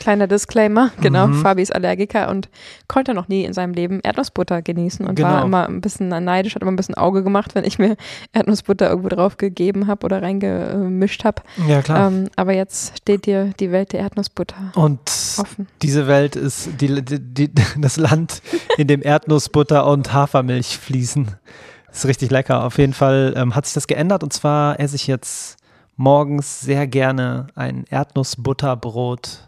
Kleiner 0.03 0.27
Disclaimer, 0.27 0.91
genau, 1.01 1.27
Mhm. 1.27 1.41
Fabi 1.41 1.61
ist 1.61 1.73
Allergiker 1.73 2.29
und 2.29 2.49
konnte 2.89 3.13
noch 3.13 3.29
nie 3.29 3.45
in 3.45 3.53
seinem 3.53 3.73
Leben 3.73 4.01
Erdnussbutter 4.03 4.61
genießen 4.61 5.07
und 5.07 5.17
war 5.21 5.31
Genau. 5.35 5.45
immer 5.45 5.67
ein 5.69 5.79
bisschen 5.79 6.09
neidisch, 6.09 6.55
hat 6.55 6.61
immer 6.61 6.71
ein 6.73 6.75
bisschen 6.75 6.95
Auge 6.95 7.23
gemacht, 7.23 7.55
wenn 7.55 7.63
ich 7.63 7.79
mir 7.79 7.95
Erdnussbutter 8.33 8.89
irgendwo 8.89 9.07
drauf 9.09 9.37
gegeben 9.37 9.87
habe 9.87 10.03
oder 10.05 10.21
reingemischt 10.21 11.23
habe. 11.23 11.41
ja, 11.67 11.81
klar. 11.81 12.07
Ähm, 12.11 12.27
aber 12.35 12.53
jetzt 12.53 12.97
steht 12.97 13.25
dir 13.25 13.51
die 13.59 13.71
Welt 13.71 13.93
der 13.93 14.01
Erdnussbutter 14.01 14.73
und 14.75 14.99
offen. 15.37 15.67
diese 15.81 16.05
Welt 16.07 16.35
ist 16.35 16.69
die, 16.81 17.01
die, 17.01 17.19
die, 17.19 17.51
das 17.77 17.95
Land, 17.95 18.41
in 18.77 18.87
dem 18.87 19.01
Erdnussbutter 19.01 19.85
und 19.87 20.11
Hafermilch 20.11 20.77
fließen. 20.79 21.31
Ist 21.93 22.05
richtig 22.05 22.29
lecker. 22.31 22.63
Auf 22.65 22.77
jeden 22.77 22.93
Fall 22.93 23.33
ähm, 23.37 23.55
hat 23.55 23.65
sich 23.67 23.73
das 23.75 23.87
geändert 23.87 24.21
und 24.23 24.33
zwar 24.33 24.79
esse 24.79 24.95
ich 24.97 25.07
jetzt 25.07 25.55
morgens 25.95 26.59
sehr 26.61 26.87
gerne 26.87 27.47
ein 27.55 27.85
Erdnussbutterbrot 27.89 29.47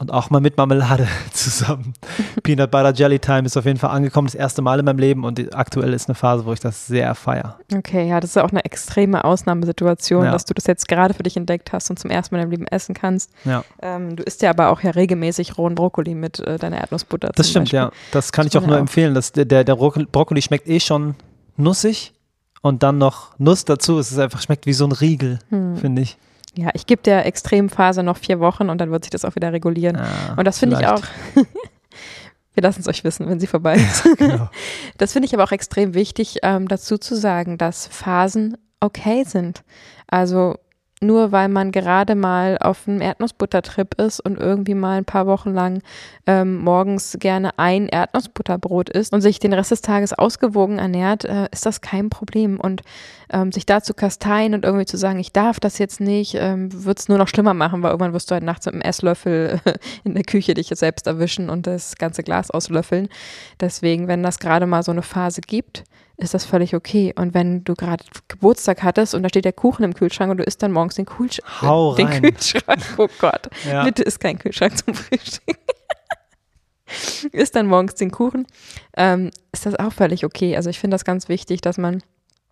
und 0.00 0.12
auch 0.12 0.30
mal 0.30 0.40
mit 0.40 0.56
Marmelade 0.56 1.08
zusammen. 1.32 1.92
Peanut 2.44 2.70
Butter 2.70 2.92
Jelly 2.94 3.18
Time 3.18 3.42
ist 3.46 3.56
auf 3.56 3.64
jeden 3.64 3.78
Fall 3.78 3.90
angekommen, 3.90 4.26
das 4.28 4.34
erste 4.36 4.62
Mal 4.62 4.78
in 4.78 4.84
meinem 4.84 4.98
Leben 4.98 5.24
und 5.24 5.54
aktuell 5.56 5.92
ist 5.92 6.08
eine 6.08 6.14
Phase, 6.14 6.46
wo 6.46 6.52
ich 6.52 6.60
das 6.60 6.86
sehr 6.86 7.14
feier. 7.16 7.58
Okay, 7.74 8.08
ja, 8.08 8.20
das 8.20 8.30
ist 8.30 8.36
auch 8.38 8.50
eine 8.50 8.64
extreme 8.64 9.24
Ausnahmesituation, 9.24 10.24
Ja. 10.24 10.30
dass 10.32 10.44
du 10.44 10.54
das 10.54 10.66
jetzt 10.66 10.86
gerade 10.88 11.14
für 11.14 11.22
dich 11.24 11.36
entdeckt 11.36 11.72
hast 11.72 11.90
und 11.90 11.98
zum 11.98 12.10
ersten 12.10 12.34
Mal 12.34 12.38
in 12.40 12.42
deinem 12.44 12.50
Leben 12.52 12.66
essen 12.68 12.94
kannst. 12.94 13.30
Ja, 13.44 13.64
Ähm, 13.82 14.14
du 14.16 14.22
isst 14.22 14.42
ja 14.42 14.50
aber 14.50 14.68
auch 14.68 14.80
ja 14.82 14.90
regelmäßig 14.90 15.58
rohen 15.58 15.74
Brokkoli 15.74 16.14
mit 16.14 16.38
äh, 16.40 16.58
deiner 16.58 16.78
Erdnussbutter. 16.78 17.30
das 17.34 17.50
stimmt, 17.50 17.64
Beispiel. 17.66 17.78
ja. 17.80 17.90
Das 18.12 18.30
kann 18.32 18.46
Das 18.46 18.54
ich 18.54 18.58
auch 18.60 18.66
nur 18.66 18.76
auch. 18.76 18.80
empfehlen. 18.80 19.14
Das, 19.14 19.32
der, 19.32 19.44
der 19.46 19.64
Brokkoli 19.76 20.06
Brokkoli 20.06 20.42
schmeckt 20.42 20.68
eh 20.68 20.78
schon 20.80 21.16
nussig 21.56 22.12
und 22.62 22.82
dann 22.82 22.98
noch 22.98 23.36
Nuss 23.38 23.64
dazu. 23.64 23.98
Es 23.98 24.12
ist 24.12 24.18
einfach, 24.18 24.40
schmeckt 24.40 24.66
wie 24.66 24.72
so 24.72 24.84
ein 24.84 24.92
Riegel, 24.92 25.38
Hm. 25.50 25.76
finde 25.76 26.02
ich. 26.02 26.18
Ja, 26.58 26.70
ich 26.74 26.86
gebe 26.86 27.00
der 27.02 27.24
Extremphase 27.24 28.02
noch 28.02 28.16
vier 28.16 28.40
Wochen 28.40 28.68
und 28.68 28.80
dann 28.80 28.90
wird 28.90 29.04
sich 29.04 29.12
das 29.12 29.24
auch 29.24 29.36
wieder 29.36 29.52
regulieren. 29.52 29.94
Ja, 29.94 30.34
und 30.36 30.44
das 30.44 30.58
finde 30.58 30.76
ich 30.80 30.86
auch. 30.88 31.02
Wir 32.54 32.62
lassen 32.64 32.80
es 32.80 32.88
euch 32.88 33.04
wissen, 33.04 33.28
wenn 33.28 33.38
sie 33.38 33.46
vorbei 33.46 33.74
ist. 33.76 34.02
Genau. 34.18 34.50
Das 34.96 35.12
finde 35.12 35.26
ich 35.26 35.34
aber 35.34 35.44
auch 35.44 35.52
extrem 35.52 35.94
wichtig, 35.94 36.38
ähm, 36.42 36.66
dazu 36.66 36.98
zu 36.98 37.14
sagen, 37.14 37.58
dass 37.58 37.86
Phasen 37.86 38.56
okay 38.80 39.22
sind. 39.22 39.62
Also 40.08 40.56
nur 41.00 41.32
weil 41.32 41.48
man 41.48 41.72
gerade 41.72 42.14
mal 42.14 42.58
auf 42.58 42.88
einem 42.88 43.00
Erdnussbuttertrip 43.00 43.94
ist 44.00 44.20
und 44.20 44.38
irgendwie 44.38 44.74
mal 44.74 44.98
ein 44.98 45.04
paar 45.04 45.26
Wochen 45.26 45.52
lang 45.52 45.82
ähm, 46.26 46.58
morgens 46.58 47.16
gerne 47.20 47.58
ein 47.58 47.88
Erdnussbutterbrot 47.88 48.90
isst 48.90 49.12
und 49.12 49.20
sich 49.20 49.38
den 49.38 49.52
Rest 49.52 49.70
des 49.70 49.80
Tages 49.80 50.12
ausgewogen 50.12 50.78
ernährt, 50.78 51.24
äh, 51.24 51.48
ist 51.52 51.66
das 51.66 51.80
kein 51.80 52.10
Problem. 52.10 52.58
Und 52.58 52.82
ähm, 53.30 53.52
sich 53.52 53.66
da 53.66 53.82
zu 53.82 53.94
kasteien 53.94 54.54
und 54.54 54.64
irgendwie 54.64 54.86
zu 54.86 54.96
sagen, 54.96 55.18
ich 55.18 55.32
darf 55.32 55.60
das 55.60 55.78
jetzt 55.78 56.00
nicht, 56.00 56.34
ähm, 56.34 56.68
wird 56.84 56.98
es 56.98 57.08
nur 57.08 57.18
noch 57.18 57.28
schlimmer 57.28 57.54
machen, 57.54 57.82
weil 57.82 57.90
irgendwann 57.90 58.12
wirst 58.12 58.30
du 58.30 58.34
halt 58.34 58.44
nachts 58.44 58.66
mit 58.66 58.74
einem 58.74 58.82
Esslöffel 58.82 59.60
in 60.04 60.14
der 60.14 60.24
Küche 60.24 60.54
dich 60.54 60.68
selbst 60.68 61.06
erwischen 61.06 61.50
und 61.50 61.66
das 61.66 61.96
ganze 61.96 62.22
Glas 62.22 62.50
auslöffeln. 62.50 63.08
Deswegen, 63.60 64.08
wenn 64.08 64.22
das 64.22 64.38
gerade 64.38 64.66
mal 64.66 64.82
so 64.82 64.92
eine 64.92 65.02
Phase 65.02 65.40
gibt, 65.42 65.84
ist 66.18 66.34
das 66.34 66.44
völlig 66.44 66.74
okay. 66.74 67.14
Und 67.16 67.32
wenn 67.32 67.64
du 67.64 67.74
gerade 67.74 68.04
Geburtstag 68.28 68.82
hattest 68.82 69.14
und 69.14 69.22
da 69.22 69.28
steht 69.28 69.44
der 69.44 69.52
Kuchen 69.52 69.84
im 69.84 69.94
Kühlschrank 69.94 70.30
und 70.30 70.38
du 70.38 70.44
isst 70.44 70.62
dann 70.62 70.72
morgens 70.72 70.96
den, 70.96 71.06
Kühlsch 71.06 71.40
Hau 71.62 71.94
den 71.94 72.08
rein. 72.08 72.22
Kühlschrank, 72.22 72.82
oh 72.98 73.08
Gott, 73.20 73.48
Ja. 73.66 73.84
bitte 73.84 74.02
ist 74.02 74.18
kein 74.20 74.38
Kühlschrank 74.38 74.76
zum 74.76 74.94
Frühstück. 74.94 75.56
isst 77.32 77.54
dann 77.54 77.66
morgens 77.66 77.94
den 77.94 78.10
Kuchen, 78.10 78.46
ähm, 78.96 79.30
ist 79.52 79.66
das 79.66 79.76
auch 79.76 79.92
völlig 79.92 80.24
okay. 80.24 80.56
Also 80.56 80.70
ich 80.70 80.78
finde 80.78 80.94
das 80.96 81.04
ganz 81.04 81.28
wichtig, 81.28 81.60
dass 81.60 81.78
man 81.78 82.02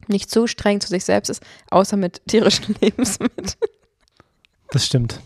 nicht 0.08 0.30
zu 0.30 0.46
streng 0.46 0.80
zu 0.80 0.88
sich 0.88 1.04
selbst 1.04 1.28
ist, 1.30 1.42
außer 1.70 1.96
mit 1.96 2.23
tierischen 2.28 2.76
Lebensmitteln. 2.80 3.56
Das 4.70 4.87
stimmt. 4.87 5.20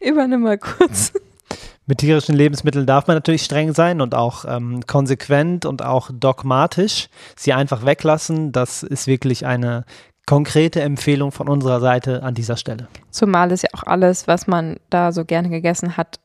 Übernimm 0.00 0.40
mal 0.42 0.56
kurz. 0.58 1.12
Mit 1.90 1.98
tierischen 1.98 2.36
Lebensmitteln 2.36 2.86
darf 2.86 3.08
man 3.08 3.16
natürlich 3.16 3.42
streng 3.42 3.74
sein 3.74 4.00
und 4.00 4.14
auch 4.14 4.44
ähm, 4.46 4.86
konsequent 4.86 5.66
und 5.66 5.84
auch 5.84 6.08
dogmatisch. 6.14 7.08
Sie 7.34 7.52
einfach 7.52 7.84
weglassen, 7.84 8.52
das 8.52 8.84
ist 8.84 9.08
wirklich 9.08 9.44
eine 9.44 9.84
konkrete 10.24 10.82
Empfehlung 10.82 11.32
von 11.32 11.48
unserer 11.48 11.80
Seite 11.80 12.22
an 12.22 12.34
dieser 12.34 12.56
Stelle. 12.56 12.86
Zumal 13.10 13.50
es 13.50 13.62
ja 13.62 13.70
auch 13.72 13.82
alles, 13.82 14.28
was 14.28 14.46
man 14.46 14.76
da 14.88 15.10
so 15.10 15.24
gerne 15.24 15.48
gegessen 15.50 15.96
hat, 15.96 16.20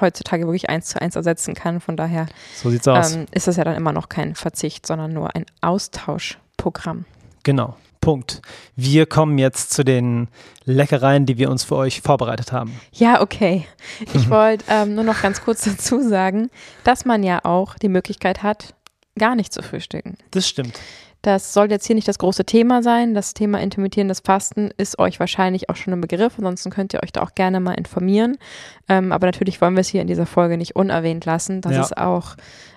heutzutage 0.00 0.46
wirklich 0.46 0.70
eins 0.70 0.86
zu 0.86 1.02
eins 1.02 1.14
ersetzen 1.14 1.52
kann. 1.52 1.80
Von 1.80 1.98
daher 1.98 2.24
so. 2.54 2.70
Ähm, 2.70 3.26
ist 3.32 3.46
das 3.46 3.56
ja 3.56 3.64
dann 3.64 3.76
immer 3.76 3.92
noch 3.92 4.08
kein 4.08 4.34
Verzicht, 4.34 4.86
sondern 4.86 5.12
nur 5.12 5.36
ein 5.36 5.44
Austauschprogramm. 5.60 7.04
Genau. 7.42 7.76
Punkt. 8.02 8.42
Wir 8.76 9.06
kommen 9.06 9.38
jetzt 9.38 9.72
zu 9.72 9.84
den 9.84 10.28
Leckereien, 10.64 11.24
die 11.24 11.38
wir 11.38 11.50
uns 11.50 11.64
für 11.64 11.76
euch 11.76 12.02
vorbereitet 12.02 12.52
haben. 12.52 12.78
Ja, 12.92 13.22
okay. 13.22 13.64
Ich 14.12 14.28
wollte 14.30 14.64
ähm, 14.68 14.94
nur 14.94 15.04
noch 15.04 15.22
ganz 15.22 15.40
kurz 15.40 15.64
dazu 15.64 16.06
sagen, 16.06 16.50
dass 16.84 17.06
man 17.06 17.22
ja 17.22 17.42
auch 17.44 17.78
die 17.78 17.88
Möglichkeit 17.88 18.42
hat, 18.42 18.74
gar 19.18 19.34
nicht 19.34 19.54
zu 19.54 19.62
frühstücken. 19.62 20.18
Das 20.32 20.46
stimmt. 20.48 20.78
Das 21.22 21.54
soll 21.54 21.70
jetzt 21.70 21.86
hier 21.86 21.94
nicht 21.94 22.08
das 22.08 22.18
große 22.18 22.44
Thema 22.44 22.82
sein. 22.82 23.14
Das 23.14 23.32
Thema 23.32 23.60
intermittierendes 23.60 24.20
Fasten 24.20 24.70
ist 24.76 24.98
euch 24.98 25.20
wahrscheinlich 25.20 25.70
auch 25.70 25.76
schon 25.76 25.92
ein 25.92 26.00
Begriff. 26.00 26.34
Ansonsten 26.36 26.70
könnt 26.70 26.92
ihr 26.94 27.02
euch 27.02 27.12
da 27.12 27.22
auch 27.22 27.36
gerne 27.36 27.60
mal 27.60 27.74
informieren. 27.74 28.38
Ähm, 28.88 29.12
aber 29.12 29.26
natürlich 29.26 29.60
wollen 29.60 29.74
wir 29.74 29.82
es 29.82 29.88
hier 29.88 30.02
in 30.02 30.08
dieser 30.08 30.26
Folge 30.26 30.58
nicht 30.58 30.74
unerwähnt 30.74 31.24
lassen, 31.24 31.60
dass 31.60 31.74
ja. 31.74 31.82
es 31.82 31.92
auch 31.92 32.34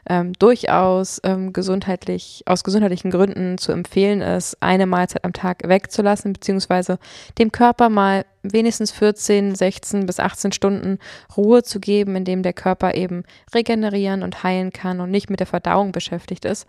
ähm, 0.07 0.33
durchaus 0.33 1.19
ähm, 1.23 1.53
gesundheitlich, 1.53 2.43
aus 2.45 2.63
gesundheitlichen 2.63 3.09
Gründen 3.09 3.57
zu 3.57 3.71
empfehlen 3.71 4.21
ist, 4.21 4.57
eine 4.61 4.85
Mahlzeit 4.85 5.25
am 5.25 5.33
Tag 5.33 5.67
wegzulassen, 5.67 6.33
beziehungsweise 6.33 6.99
dem 7.39 7.51
Körper 7.51 7.89
mal 7.89 8.25
wenigstens 8.43 8.91
14, 8.91 9.55
16 9.55 10.05
bis 10.05 10.19
18 10.19 10.51
Stunden 10.51 10.99
Ruhe 11.35 11.63
zu 11.63 11.79
geben, 11.79 12.15
indem 12.15 12.43
der 12.43 12.53
Körper 12.53 12.93
eben 12.93 13.23
regenerieren 13.55 14.21
und 14.21 14.43
heilen 14.43 14.71
kann 14.71 14.99
und 14.99 15.09
nicht 15.09 15.31
mit 15.31 15.39
der 15.39 15.47
Verdauung 15.47 15.91
beschäftigt 15.91 16.45
ist. 16.45 16.67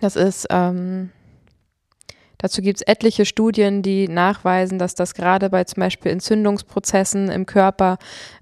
Das 0.00 0.16
ist, 0.16 0.46
ähm, 0.50 1.10
dazu 2.38 2.62
gibt 2.62 2.80
es 2.80 2.86
etliche 2.86 3.24
Studien, 3.24 3.82
die 3.82 4.08
nachweisen, 4.08 4.78
dass 4.78 4.94
das 4.94 5.14
gerade 5.14 5.50
bei 5.50 5.64
zum 5.64 5.80
Beispiel 5.80 6.10
Entzündungsprozessen 6.12 7.28
im 7.30 7.46
Körper 7.46 7.98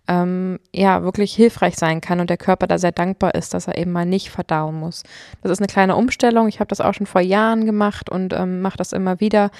ähm, 0.08 0.58
ja 0.74 1.02
wirklich 1.02 1.34
hilfreich 1.34 1.76
sein 1.76 2.00
kann 2.00 2.18
und 2.18 2.30
der 2.30 2.36
Körper 2.36 2.66
da 2.66 2.78
sehr 2.78 2.92
dankbar 2.92 3.34
ist, 3.34 3.54
dass 3.54 3.68
er 3.68 3.78
eben 3.78 3.92
mal 3.92 4.06
nicht 4.06 4.30
verdauen 4.30 4.74
muss. 4.74 5.04
Das 5.42 5.52
ist 5.52 5.60
eine 5.60 5.68
kleine 5.68 5.96
Umstellung. 5.96 6.48
Ich 6.48 6.58
habe 6.58 6.68
das 6.68 6.80
auch 6.80 6.94
schon 6.94 7.06
vor 7.06 7.20
Jahren 7.20 7.64
gemacht 7.64 8.10
und 8.10 8.32
ähm, 8.32 8.60
mache 8.60 8.76
das 8.76 8.92
immer 8.92 9.20
wieder. 9.20 9.50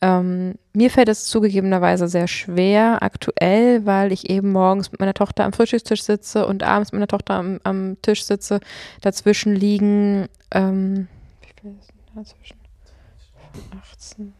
Ähm, 0.00 0.54
mir 0.72 0.90
fällt 0.90 1.08
es 1.08 1.26
zugegebenerweise 1.26 2.08
sehr 2.08 2.26
schwer 2.26 3.02
aktuell, 3.02 3.86
weil 3.86 4.10
ich 4.10 4.28
eben 4.28 4.50
morgens 4.50 4.90
mit 4.90 5.00
meiner 5.00 5.14
Tochter 5.14 5.44
am 5.44 5.52
Frühstückstisch 5.52 6.02
sitze 6.02 6.46
und 6.46 6.64
abends 6.64 6.90
mit 6.90 6.98
meiner 6.98 7.08
Tochter 7.08 7.34
am, 7.34 7.60
am 7.62 7.96
Tisch 8.02 8.24
sitze. 8.24 8.58
Dazwischen 9.02 9.54
liegen 9.54 10.28
ähm, 11.64 11.78
dazwischen? 12.14 12.58
18. 13.92 14.32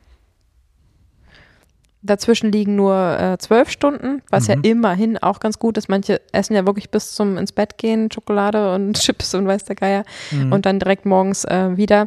Dazwischen 2.05 2.50
liegen 2.50 2.75
nur 2.75 3.19
äh, 3.19 3.38
zwölf 3.38 3.71
Stunden, 3.71 4.23
was 4.29 4.49
mhm. 4.49 4.55
ja 4.55 4.71
immerhin 4.71 5.19
auch 5.19 5.38
ganz 5.38 5.61
gut 5.61 5.79
ist. 5.79 5.88
Manche 5.88 6.21
essen 6.33 6.55
ja 6.55 6.67
wirklich 6.67 6.91
bis 6.91 7.14
zum 7.14 7.38
ins 7.38 7.52
Bett 7.52 7.79
gehen 7.79 8.11
Schokolade 8.11 8.75
und 8.75 8.95
Chips 9.00 9.35
und 9.35 9.47
weiß 9.47 9.64
der 9.64 9.76
Geier 9.76 10.05
mhm. 10.33 10.52
und 10.52 10.67
dann 10.67 10.81
direkt 10.81 11.07
morgens 11.07 11.45
äh, 11.45 11.76
wieder. 11.76 12.07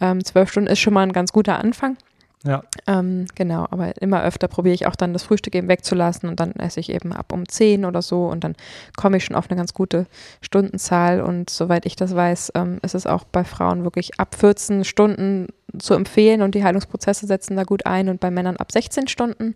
Ähm, 0.00 0.24
zwölf 0.24 0.50
Stunden 0.50 0.70
ist 0.70 0.78
schon 0.78 0.94
mal 0.94 1.02
ein 1.02 1.12
ganz 1.12 1.30
guter 1.32 1.58
Anfang. 1.58 1.98
Ja. 2.46 2.62
Ähm, 2.86 3.24
genau, 3.34 3.66
aber 3.70 4.00
immer 4.02 4.22
öfter 4.22 4.48
probiere 4.48 4.74
ich 4.74 4.86
auch 4.86 4.96
dann 4.96 5.14
das 5.14 5.22
Frühstück 5.22 5.54
eben 5.54 5.68
wegzulassen 5.68 6.28
und 6.28 6.40
dann 6.40 6.52
esse 6.52 6.78
ich 6.78 6.90
eben 6.90 7.12
ab 7.14 7.32
um 7.32 7.48
10 7.48 7.86
oder 7.86 8.02
so 8.02 8.26
und 8.26 8.44
dann 8.44 8.54
komme 8.96 9.16
ich 9.16 9.24
schon 9.24 9.34
auf 9.34 9.50
eine 9.50 9.56
ganz 9.56 9.72
gute 9.72 10.06
Stundenzahl 10.42 11.22
und 11.22 11.48
soweit 11.48 11.86
ich 11.86 11.96
das 11.96 12.14
weiß, 12.14 12.52
ähm, 12.54 12.80
ist 12.82 12.94
es 12.94 13.06
auch 13.06 13.24
bei 13.24 13.44
Frauen 13.44 13.84
wirklich 13.84 14.20
ab 14.20 14.34
14 14.34 14.84
Stunden 14.84 15.48
zu 15.78 15.94
empfehlen 15.94 16.42
und 16.42 16.54
die 16.54 16.62
Heilungsprozesse 16.62 17.26
setzen 17.26 17.56
da 17.56 17.64
gut 17.64 17.86
ein 17.86 18.10
und 18.10 18.20
bei 18.20 18.30
Männern 18.30 18.58
ab 18.58 18.70
16 18.70 19.08
Stunden. 19.08 19.54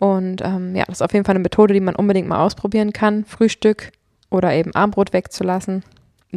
Und 0.00 0.40
ähm, 0.42 0.74
ja, 0.74 0.84
das 0.84 0.98
ist 0.98 1.02
auf 1.02 1.12
jeden 1.12 1.24
Fall 1.24 1.34
eine 1.34 1.42
Methode, 1.42 1.74
die 1.74 1.80
man 1.80 1.94
unbedingt 1.94 2.28
mal 2.28 2.44
ausprobieren 2.44 2.92
kann. 2.92 3.24
Frühstück 3.24 3.92
oder 4.30 4.52
eben 4.52 4.74
Armbrot 4.74 5.12
wegzulassen 5.12 5.84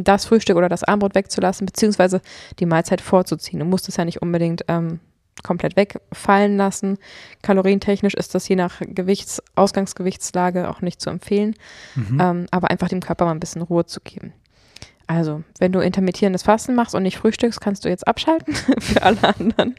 das 0.04 0.26
Frühstück 0.26 0.56
oder 0.56 0.68
das 0.68 0.84
Armbrot 0.84 1.16
wegzulassen, 1.16 1.66
beziehungsweise 1.66 2.20
die 2.58 2.66
Mahlzeit 2.66 3.00
vorzuziehen. 3.00 3.58
Du 3.58 3.64
musst 3.64 3.88
es 3.88 3.96
ja 3.96 4.04
nicht 4.04 4.22
unbedingt 4.22 4.64
ähm, 4.68 5.00
komplett 5.42 5.76
wegfallen 5.76 6.56
lassen. 6.56 6.98
Kalorientechnisch 7.42 8.14
ist 8.14 8.34
das 8.34 8.48
je 8.48 8.56
nach 8.56 8.80
Gewichts-, 8.80 9.42
Ausgangsgewichtslage 9.54 10.68
auch 10.68 10.80
nicht 10.80 11.00
zu 11.00 11.10
empfehlen, 11.10 11.54
mhm. 11.94 12.20
ähm, 12.20 12.46
aber 12.50 12.70
einfach 12.70 12.88
dem 12.88 13.00
Körper 13.00 13.24
mal 13.24 13.32
ein 13.32 13.40
bisschen 13.40 13.62
Ruhe 13.62 13.86
zu 13.86 14.00
geben. 14.00 14.32
Also, 15.06 15.42
wenn 15.58 15.72
du 15.72 15.80
intermittierendes 15.80 16.42
Fasten 16.42 16.74
machst 16.74 16.94
und 16.94 17.02
nicht 17.02 17.16
frühstückst, 17.16 17.62
kannst 17.62 17.84
du 17.84 17.88
jetzt 17.88 18.06
abschalten. 18.06 18.54
Für 18.78 19.02
alle 19.02 19.22
anderen 19.24 19.74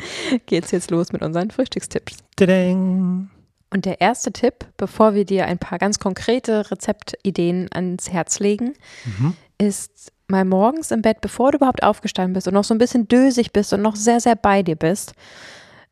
geht 0.48 0.66
es 0.66 0.72
jetzt 0.72 0.90
los 0.90 1.12
mit 1.14 1.22
unseren 1.22 1.52
Frühstückstipps. 1.52 2.18
Tadang. 2.36 3.30
Und 3.70 3.86
der 3.86 4.02
erste 4.02 4.32
Tipp, 4.32 4.66
bevor 4.78 5.14
wir 5.14 5.26
dir 5.26 5.46
ein 5.46 5.60
paar 5.60 5.78
ganz 5.78 6.00
konkrete 6.00 6.72
Rezeptideen 6.72 7.70
ans 7.72 8.10
Herz 8.10 8.40
legen, 8.40 8.74
mhm. 9.06 9.36
ist 9.60 10.12
mal 10.30 10.46
morgens 10.46 10.92
im 10.92 11.02
Bett, 11.02 11.22
bevor 11.22 11.52
du 11.52 11.58
überhaupt 11.58 11.84
aufgestanden 11.84 12.34
bist 12.34 12.48
und 12.48 12.54
noch 12.54 12.64
so 12.64 12.74
ein 12.74 12.78
bisschen 12.78 13.08
dösig 13.08 13.52
bist 13.52 13.74
und 13.74 13.82
noch 13.82 13.96
sehr, 13.96 14.20
sehr 14.20 14.36
bei 14.36 14.64
dir 14.64 14.76
bist, 14.76 15.14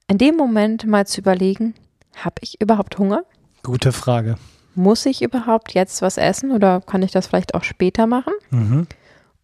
in 0.07 0.17
dem 0.17 0.35
Moment 0.35 0.85
mal 0.85 1.05
zu 1.05 1.21
überlegen, 1.21 1.73
habe 2.15 2.35
ich 2.41 2.61
überhaupt 2.61 2.97
Hunger? 2.97 3.23
Gute 3.63 3.91
Frage. 3.91 4.35
Muss 4.75 5.05
ich 5.05 5.21
überhaupt 5.21 5.73
jetzt 5.73 6.01
was 6.01 6.17
essen 6.17 6.51
oder 6.51 6.81
kann 6.81 7.03
ich 7.03 7.11
das 7.11 7.27
vielleicht 7.27 7.55
auch 7.55 7.63
später 7.63 8.07
machen? 8.07 8.33
Mhm. 8.51 8.87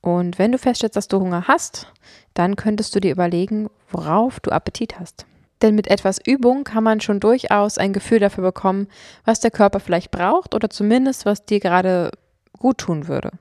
Und 0.01 0.37
wenn 0.37 0.51
du 0.51 0.57
feststellst, 0.57 0.95
dass 0.95 1.07
du 1.07 1.19
Hunger 1.19 1.47
hast, 1.47 1.87
dann 2.33 2.55
könntest 2.55 2.95
du 2.95 2.99
dir 2.99 3.11
überlegen, 3.11 3.69
worauf 3.89 4.39
du 4.39 4.51
Appetit 4.51 4.99
hast. 4.99 5.25
Denn 5.61 5.75
mit 5.75 5.87
etwas 5.87 6.19
Übung 6.25 6.65
kann 6.65 6.83
man 6.83 6.99
schon 6.99 7.19
durchaus 7.19 7.77
ein 7.77 7.93
Gefühl 7.93 8.19
dafür 8.19 8.43
bekommen, 8.43 8.87
was 9.23 9.39
der 9.39 9.51
Körper 9.51 9.79
vielleicht 9.79 10.11
braucht 10.11 10.53
oder 10.53 10.69
zumindest 10.69 11.25
was 11.25 11.45
dir 11.45 11.61
gerade 11.61 12.11
gut 12.57 12.79
tun 12.79 13.07
würde. 13.07 13.31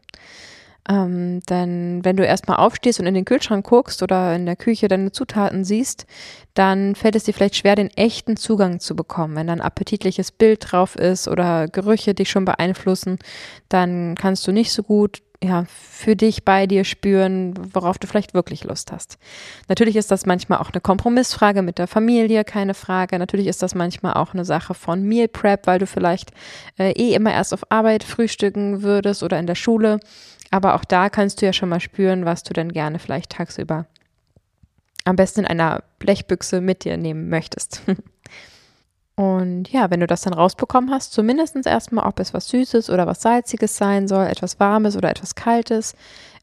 Ähm, 0.88 1.40
denn 1.48 2.04
wenn 2.04 2.16
du 2.16 2.26
erstmal 2.26 2.56
aufstehst 2.56 2.98
und 2.98 3.06
in 3.06 3.14
den 3.14 3.24
Kühlschrank 3.24 3.64
guckst 3.64 4.02
oder 4.02 4.34
in 4.34 4.46
der 4.46 4.56
Küche 4.56 4.88
deine 4.88 5.12
Zutaten 5.12 5.64
siehst, 5.64 6.06
dann 6.54 6.96
fällt 6.96 7.14
es 7.14 7.24
dir 7.24 7.34
vielleicht 7.34 7.56
schwer, 7.56 7.76
den 7.76 7.90
echten 7.90 8.36
Zugang 8.36 8.80
zu 8.80 8.96
bekommen. 8.96 9.36
Wenn 9.36 9.46
da 9.46 9.52
ein 9.52 9.60
appetitliches 9.60 10.32
Bild 10.32 10.72
drauf 10.72 10.96
ist 10.96 11.28
oder 11.28 11.68
Gerüche 11.68 12.14
dich 12.14 12.30
schon 12.30 12.44
beeinflussen, 12.44 13.18
dann 13.68 14.16
kannst 14.16 14.46
du 14.46 14.52
nicht 14.52 14.72
so 14.72 14.82
gut 14.82 15.22
ja, 15.42 15.64
für 15.68 16.14
dich 16.14 16.44
bei 16.44 16.66
dir 16.66 16.84
spüren, 16.84 17.54
worauf 17.74 17.98
du 17.98 18.06
vielleicht 18.06 18.32
wirklich 18.32 18.64
Lust 18.64 18.92
hast. 18.92 19.18
Natürlich 19.68 19.96
ist 19.96 20.10
das 20.10 20.24
manchmal 20.24 20.60
auch 20.60 20.70
eine 20.70 20.80
Kompromissfrage 20.80 21.62
mit 21.62 21.78
der 21.78 21.88
Familie, 21.88 22.44
keine 22.44 22.74
Frage. 22.74 23.18
Natürlich 23.18 23.48
ist 23.48 23.62
das 23.62 23.74
manchmal 23.74 24.14
auch 24.14 24.34
eine 24.34 24.44
Sache 24.44 24.74
von 24.74 25.02
Meal 25.02 25.28
Prep, 25.28 25.66
weil 25.66 25.78
du 25.80 25.86
vielleicht 25.86 26.30
äh, 26.78 26.92
eh 26.92 27.14
immer 27.14 27.32
erst 27.32 27.52
auf 27.52 27.70
Arbeit 27.70 28.04
frühstücken 28.04 28.82
würdest 28.82 29.22
oder 29.22 29.38
in 29.38 29.46
der 29.46 29.56
Schule. 29.56 29.98
Aber 30.50 30.74
auch 30.74 30.84
da 30.84 31.08
kannst 31.08 31.40
du 31.40 31.46
ja 31.46 31.52
schon 31.52 31.70
mal 31.70 31.80
spüren, 31.80 32.24
was 32.24 32.44
du 32.44 32.52
denn 32.52 32.72
gerne 32.72 32.98
vielleicht 32.98 33.32
tagsüber 33.32 33.86
am 35.04 35.16
besten 35.16 35.40
in 35.40 35.46
einer 35.46 35.82
Blechbüchse 35.98 36.60
mit 36.60 36.84
dir 36.84 36.96
nehmen 36.96 37.28
möchtest. 37.28 37.82
Und 39.14 39.70
ja, 39.70 39.90
wenn 39.90 40.00
du 40.00 40.06
das 40.06 40.22
dann 40.22 40.32
rausbekommen 40.32 40.90
hast, 40.90 41.12
zumindest 41.12 41.54
erstmal, 41.66 42.06
ob 42.06 42.18
es 42.18 42.32
was 42.32 42.48
Süßes 42.48 42.88
oder 42.88 43.06
was 43.06 43.20
Salziges 43.20 43.76
sein 43.76 44.08
soll, 44.08 44.26
etwas 44.26 44.58
Warmes 44.58 44.96
oder 44.96 45.10
etwas 45.10 45.34
Kaltes, 45.34 45.94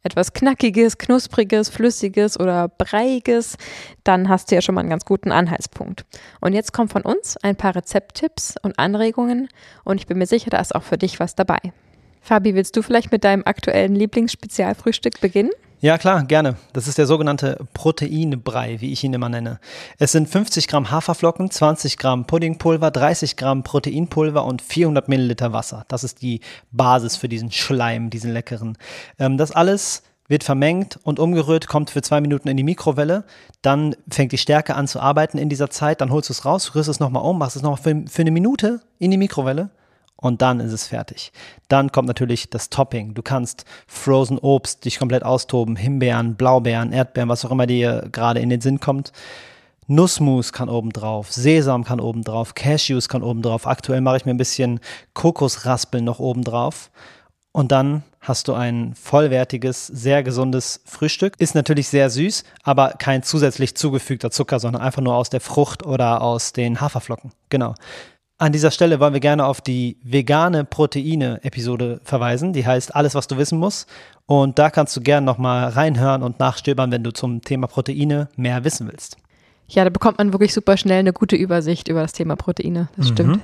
etwas 0.04 0.34
Knackiges, 0.34 0.98
Knuspriges, 0.98 1.70
Flüssiges 1.70 2.40
oder 2.40 2.68
Breiiges, 2.68 3.58
dann 4.04 4.30
hast 4.30 4.52
du 4.52 4.56
ja 4.56 4.62
schon 4.62 4.76
mal 4.76 4.82
einen 4.82 4.90
ganz 4.90 5.04
guten 5.04 5.32
Anhaltspunkt. 5.32 6.06
Und 6.42 6.54
jetzt 6.54 6.72
kommen 6.72 6.90
von 6.90 7.02
uns 7.02 7.38
ein 7.38 7.56
paar 7.56 7.76
Rezepttipps 7.76 8.56
und 8.62 8.78
Anregungen 8.78 9.50
und 9.84 10.00
ich 10.00 10.08
bin 10.08 10.20
mir 10.20 10.28
sicher, 10.28 10.52
da 10.52 10.60
ist 10.60 10.76
auch 10.76 10.84
für 10.84 10.98
dich 10.98 11.20
was 11.20 11.36
dabei. 11.36 11.60
Fabi, 12.22 12.54
willst 12.54 12.78
du 12.78 12.82
vielleicht 12.82 13.12
mit 13.12 13.24
deinem 13.24 13.44
aktuellen 13.46 13.96
Lieblingsspezialfrühstück 13.96 15.20
beginnen? 15.22 15.52
Ja, 15.82 15.98
klar, 15.98 16.26
gerne. 16.26 16.58
Das 16.74 16.90
ist 16.90 16.98
der 16.98 17.06
sogenannte 17.06 17.58
Proteinbrei, 17.74 18.82
wie 18.82 18.92
ich 18.92 19.02
ihn 19.06 19.14
immer 19.14 19.30
nenne. 19.30 19.62
Es 19.98 20.12
sind 20.12 20.28
50 20.28 20.68
Gramm 20.68 20.92
Haferflocken, 20.92 21.52
20 21.52 21.98
Gramm 21.98 22.26
Puddingpulver, 22.26 22.92
30 22.92 23.38
Gramm 23.38 23.64
Proteinpulver 23.64 24.44
und 24.44 24.62
400 24.62 25.08
Milliliter 25.08 25.54
Wasser. 25.54 25.86
Das 25.88 26.04
ist 26.04 26.22
die 26.22 26.42
Basis 26.72 27.16
für 27.16 27.30
diesen 27.30 27.50
Schleim, 27.54 28.10
diesen 28.10 28.34
leckeren. 28.34 28.78
Ähm, 29.20 29.38
das 29.38 29.54
alles 29.54 30.04
wird 30.28 30.44
vermengt 30.44 31.00
und 31.04 31.18
umgerührt, 31.18 31.68
kommt 31.68 31.92
für 31.92 32.02
zwei 32.02 32.20
Minuten 32.20 32.50
in 32.50 32.58
die 32.58 32.64
Mikrowelle. 32.64 33.24
Dann 33.62 33.96
fängt 34.12 34.34
die 34.34 34.38
Stärke 34.38 34.76
an 34.76 34.86
zu 34.86 35.00
arbeiten 35.00 35.38
in 35.38 35.48
dieser 35.48 35.70
Zeit. 35.70 36.02
Dann 36.02 36.12
holst 36.12 36.28
du 36.28 36.34
es 36.34 36.44
raus, 36.44 36.76
rührst 36.76 36.90
es 36.90 37.00
nochmal 37.00 37.24
um, 37.24 37.38
machst 37.38 37.56
es 37.56 37.62
nochmal 37.62 37.82
für, 37.82 38.04
für 38.06 38.22
eine 38.24 38.32
Minute 38.32 38.82
in 39.00 39.12
die 39.12 39.18
Mikrowelle 39.18 39.70
und 40.22 40.42
dann 40.42 40.60
ist 40.60 40.74
es 40.74 40.88
fertig. 40.88 41.32
Dann 41.68 41.92
kommt 41.92 42.08
natürlich 42.08 42.50
das 42.50 42.70
Topping. 42.70 43.14
Du 43.14 43.22
kannst 43.22 43.66
Frozen 43.88 44.38
Obst 44.38 44.86
dich 44.86 45.00
komplett 45.00 45.24
austoben, 45.24 45.76
Himbeeren, 45.76 46.36
Blaubeeren, 46.36 46.92
Erdbeeren, 46.92 47.30
was 47.30 47.46
auch 47.46 47.52
immer 47.52 47.68
dir 47.68 48.08
gerade 48.12 48.40
in 48.40 48.50
den 48.50 48.62
Sinn 48.62 48.80
kommt. 48.80 49.12
Nussmus 49.88 50.54
kann 50.54 50.70
oben 50.70 50.92
drauf, 50.92 51.32
Sesam 51.32 51.84
kann 51.84 52.00
oben 52.00 52.24
drauf, 52.24 52.54
Cashews 52.54 53.10
kann 53.10 53.24
oben 53.24 53.42
drauf. 53.42 53.66
Aktuell 53.66 54.02
mache 54.02 54.18
ich 54.18 54.26
mir 54.26 54.34
ein 54.34 54.38
bisschen 54.38 54.80
Kokosraspeln 55.14 56.04
noch 56.04 56.20
oben 56.20 56.44
drauf. 56.44 56.92
Und 57.52 57.72
dann 57.72 58.04
hast 58.22 58.48
du 58.48 58.54
ein 58.54 58.94
vollwertiges, 58.94 59.88
sehr 59.88 60.22
gesundes 60.22 60.82
Frühstück. 60.86 61.34
Ist 61.40 61.56
natürlich 61.56 61.88
sehr 61.88 62.10
süß, 62.10 62.44
aber 62.64 62.90
kein 63.00 63.24
zusätzlich 63.24 63.76
zugefügter 63.76 64.30
Zucker, 64.30 64.60
sondern 64.60 64.84
einfach 64.84 65.02
nur 65.02 65.16
aus 65.16 65.32
der 65.32 65.42
Frucht 65.42 65.84
oder 65.84 66.22
aus 66.22 66.54
den 66.54 66.82
Haferflocken. 66.82 67.32
Genau. 67.50 67.74
An 68.42 68.54
dieser 68.54 68.72
Stelle 68.72 69.02
wollen 69.02 69.12
wir 69.12 69.20
gerne 69.20 69.46
auf 69.46 69.60
die 69.60 69.98
vegane 70.02 70.64
Proteine-Episode 70.64 72.00
verweisen. 72.06 72.54
Die 72.54 72.66
heißt 72.66 72.96
Alles, 72.96 73.14
was 73.14 73.28
du 73.28 73.38
wissen 73.38 73.60
musst. 73.60 73.90
Und 74.28 74.58
da 74.58 74.70
kannst 74.70 74.96
du 74.96 75.02
gerne 75.02 75.26
nochmal 75.26 75.68
reinhören 75.68 76.24
und 76.24 76.40
nachstöbern, 76.40 76.90
wenn 76.90 77.04
du 77.04 77.12
zum 77.12 77.42
Thema 77.42 77.68
Proteine 77.68 78.30
mehr 78.38 78.64
wissen 78.64 78.88
willst. 78.88 79.18
Ja, 79.68 79.84
da 79.84 79.90
bekommt 79.90 80.20
man 80.20 80.32
wirklich 80.32 80.54
super 80.54 80.78
schnell 80.78 81.00
eine 81.00 81.12
gute 81.12 81.36
Übersicht 81.36 81.90
über 81.90 82.02
das 82.02 82.14
Thema 82.14 82.38
Proteine. 82.38 82.88
Das 82.96 83.10
mhm. 83.10 83.14
stimmt. 83.14 83.42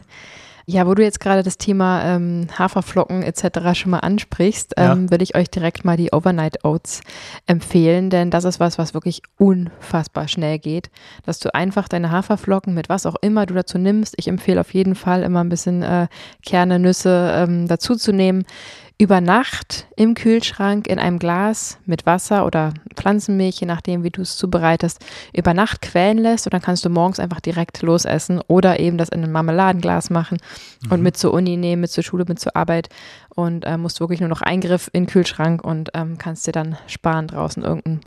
Ja, 0.68 0.88
wo 0.88 0.96
du 0.96 1.04
jetzt 1.04 1.20
gerade 1.20 1.44
das 1.44 1.60
Thema 1.60 2.04
ähm, 2.04 2.48
Haferflocken 2.58 3.22
etc. 3.22 3.78
schon 3.80 3.92
mal 3.92 4.00
ansprichst, 4.00 4.74
ähm, 4.78 5.04
ja. 5.04 5.12
würde 5.12 5.24
ich 5.24 5.36
euch 5.36 5.50
direkt 5.52 5.86
mal 5.86 5.96
die 5.96 6.12
Overnight 6.12 6.66
Oats 6.66 7.02
empfehlen, 7.46 8.10
denn 8.10 8.32
das 8.32 8.46
ist 8.46 8.60
was, 8.60 8.80
was 8.80 8.96
wirklich 8.96 9.22
unfassbar 9.38 10.28
schnell 10.28 10.58
geht, 10.58 10.90
dass 11.24 11.38
du 11.38 11.54
einfach 11.54 11.88
deine 11.88 12.10
Haferflocken 12.10 12.74
mit 12.74 12.90
was 12.90 13.06
auch 13.06 13.16
immer 13.22 13.46
du 13.46 13.54
dazu 13.54 13.78
nimmst. 13.78 14.16
Ich 14.18 14.28
empfehle 14.28 14.60
auf 14.60 14.74
jeden 14.74 14.96
Fall 14.96 15.22
immer 15.22 15.44
ein 15.44 15.50
bisschen 15.50 15.84
äh, 15.84 16.08
Kerne, 16.44 16.80
Nüsse 16.80 17.32
ähm, 17.36 17.68
dazu 17.68 17.96
zu 17.96 18.12
nehmen 18.12 18.44
über 18.98 19.20
Nacht 19.20 19.88
im 19.98 20.14
Kühlschrank 20.14 20.88
in 20.88 21.00
einem 21.00 21.20
Glas 21.20 21.80
mit 21.86 22.06
Wasser 22.06 22.46
oder 22.46 22.74
Pflanzenmilch, 22.96 23.60
je 23.60 23.68
nachdem, 23.68 24.04
wie 24.04 24.10
du 24.10 24.22
es 24.22 24.38
zubereitest, 24.38 25.04
über 25.34 25.54
Nacht 25.54 25.82
quellen 25.82 26.18
lässt 26.18 26.48
und 26.48 26.54
dann 26.54 26.62
kannst 26.62 26.86
du 26.86 26.90
morgens 26.90 27.20
einfach 27.20 27.42
direkt 27.42 27.82
losessen 27.82 28.42
oder 28.48 28.80
eben 28.80 28.98
das 28.98 29.10
in 29.10 29.24
ein 29.24 29.32
Marmeladenglas 29.32 30.10
machen 30.10 30.38
mhm. 30.84 30.92
und 30.94 31.02
mit 31.02 31.18
zur 31.18 31.34
Uni 31.34 31.58
nehmen, 31.58 31.82
mit 31.82 31.92
zur 31.92 32.04
Schule, 32.04 32.24
mit 32.28 32.40
zur 32.40 32.56
Arbeit 32.56 32.88
und 33.36 33.66
äh, 33.66 33.78
musst 33.78 34.00
wirklich 34.00 34.22
nur 34.22 34.30
noch 34.30 34.42
Eingriff 34.42 34.90
in 34.94 35.04
den 35.04 35.10
Kühlschrank 35.10 35.64
und 35.64 35.90
ähm, 35.94 36.18
kannst 36.18 36.48
dir 36.48 36.54
dann 36.54 36.78
sparen, 36.88 37.28
draußen 37.28 37.64
irgendein 37.64 38.00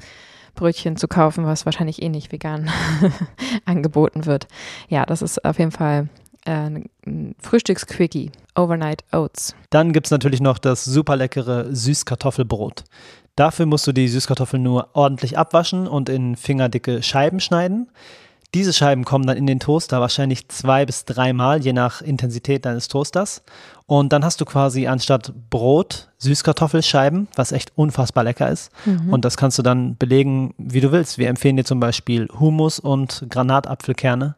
Brötchen 0.54 0.96
zu 0.96 1.06
kaufen, 1.06 1.44
was 1.44 1.66
wahrscheinlich 1.66 2.02
eh 2.02 2.08
nicht 2.08 2.32
vegan 2.32 2.70
angeboten 3.66 4.24
wird. 4.24 4.48
Ja, 4.88 5.04
das 5.04 5.20
ist 5.20 5.44
auf 5.44 5.58
jeden 5.58 5.70
Fall 5.70 6.08
ein 6.48 7.34
Frühstücksquickie, 7.40 8.30
Overnight 8.54 9.04
Oats. 9.12 9.54
Dann 9.70 9.92
gibt 9.92 10.06
es 10.06 10.10
natürlich 10.10 10.40
noch 10.40 10.58
das 10.58 10.84
super 10.84 11.16
leckere 11.16 11.74
Süßkartoffelbrot. 11.74 12.84
Dafür 13.36 13.66
musst 13.66 13.86
du 13.86 13.92
die 13.92 14.08
Süßkartoffeln 14.08 14.62
nur 14.62 14.88
ordentlich 14.94 15.38
abwaschen 15.38 15.86
und 15.86 16.08
in 16.08 16.34
fingerdicke 16.34 17.02
Scheiben 17.02 17.38
schneiden. 17.38 17.88
Diese 18.54 18.72
Scheiben 18.72 19.04
kommen 19.04 19.26
dann 19.26 19.36
in 19.36 19.46
den 19.46 19.60
Toaster 19.60 20.00
wahrscheinlich 20.00 20.48
zwei 20.48 20.86
bis 20.86 21.04
dreimal, 21.04 21.62
je 21.62 21.74
nach 21.74 22.00
Intensität 22.00 22.64
deines 22.64 22.88
Toasters. 22.88 23.42
Und 23.86 24.12
dann 24.12 24.24
hast 24.24 24.40
du 24.40 24.46
quasi 24.46 24.86
anstatt 24.86 25.32
Brot 25.50 26.08
Süßkartoffelscheiben, 26.18 27.28
was 27.36 27.52
echt 27.52 27.72
unfassbar 27.76 28.24
lecker 28.24 28.50
ist. 28.50 28.72
Mhm. 28.86 29.12
Und 29.12 29.24
das 29.26 29.36
kannst 29.36 29.58
du 29.58 29.62
dann 29.62 29.96
belegen, 29.98 30.54
wie 30.56 30.80
du 30.80 30.92
willst. 30.92 31.18
Wir 31.18 31.28
empfehlen 31.28 31.56
dir 31.56 31.64
zum 31.64 31.78
Beispiel 31.78 32.26
Hummus 32.40 32.80
und 32.80 33.26
Granatapfelkerne 33.28 34.34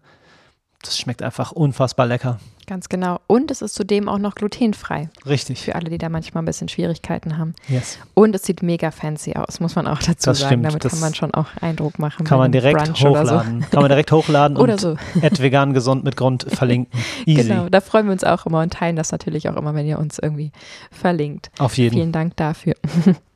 das 0.82 0.99
schmeckt 0.99 1.22
einfach 1.22 1.52
unfassbar 1.52 2.06
lecker. 2.06 2.38
Ganz 2.66 2.88
genau. 2.88 3.18
Und 3.26 3.50
es 3.50 3.62
ist 3.62 3.75
zudem 3.75 4.08
auch 4.08 4.18
noch 4.18 4.37
glutenfrei. 4.37 5.10
Richtig. 5.26 5.62
Für 5.62 5.75
alle, 5.75 5.90
die 5.90 5.99
da 5.99 6.08
manchmal 6.08 6.42
ein 6.42 6.46
bisschen 6.46 6.68
Schwierigkeiten 6.68 7.37
haben. 7.37 7.54
Yes. 7.68 7.99
Und 8.14 8.34
es 8.34 8.44
sieht 8.44 8.62
mega 8.62 8.92
fancy 8.92 9.34
aus, 9.34 9.58
muss 9.58 9.75
man 9.75 9.88
auch 9.88 9.99
dazu 9.99 10.30
das 10.30 10.38
sagen. 10.38 10.50
Stimmt. 10.52 10.66
Damit 10.66 10.84
das 10.84 10.92
kann 10.92 11.00
man 11.00 11.14
schon 11.14 11.34
auch 11.34 11.49
Eindruck 11.60 11.99
machen. 11.99 12.25
Kann 12.25 12.38
man 12.38 12.52
direkt 12.52 12.78
Brunch 12.84 13.04
hochladen. 13.04 13.62
So. 13.62 13.70
Kann 13.70 13.80
man 13.80 13.88
direkt 13.88 14.12
hochladen 14.12 14.56
oder 14.56 14.75
und 14.75 14.80
so. 14.80 14.96
vegan 15.20 15.75
gesund 15.75 16.04
mit 16.04 16.16
Grund 16.16 16.46
verlinken. 16.49 16.96
Easy. 17.26 17.49
Genau, 17.49 17.68
da 17.68 17.80
freuen 17.80 18.06
wir 18.06 18.12
uns 18.12 18.22
auch 18.22 18.46
immer 18.46 18.60
und 18.60 18.72
teilen 18.72 18.94
das 18.94 19.10
natürlich 19.10 19.49
auch 19.49 19.56
immer, 19.56 19.75
wenn 19.75 19.87
ihr 19.87 19.99
uns 19.99 20.20
irgendwie 20.20 20.52
verlinkt. 20.92 21.50
Auf 21.58 21.76
jeden. 21.76 21.94
Vielen 21.94 22.12
Dank 22.12 22.37
dafür. 22.37 22.75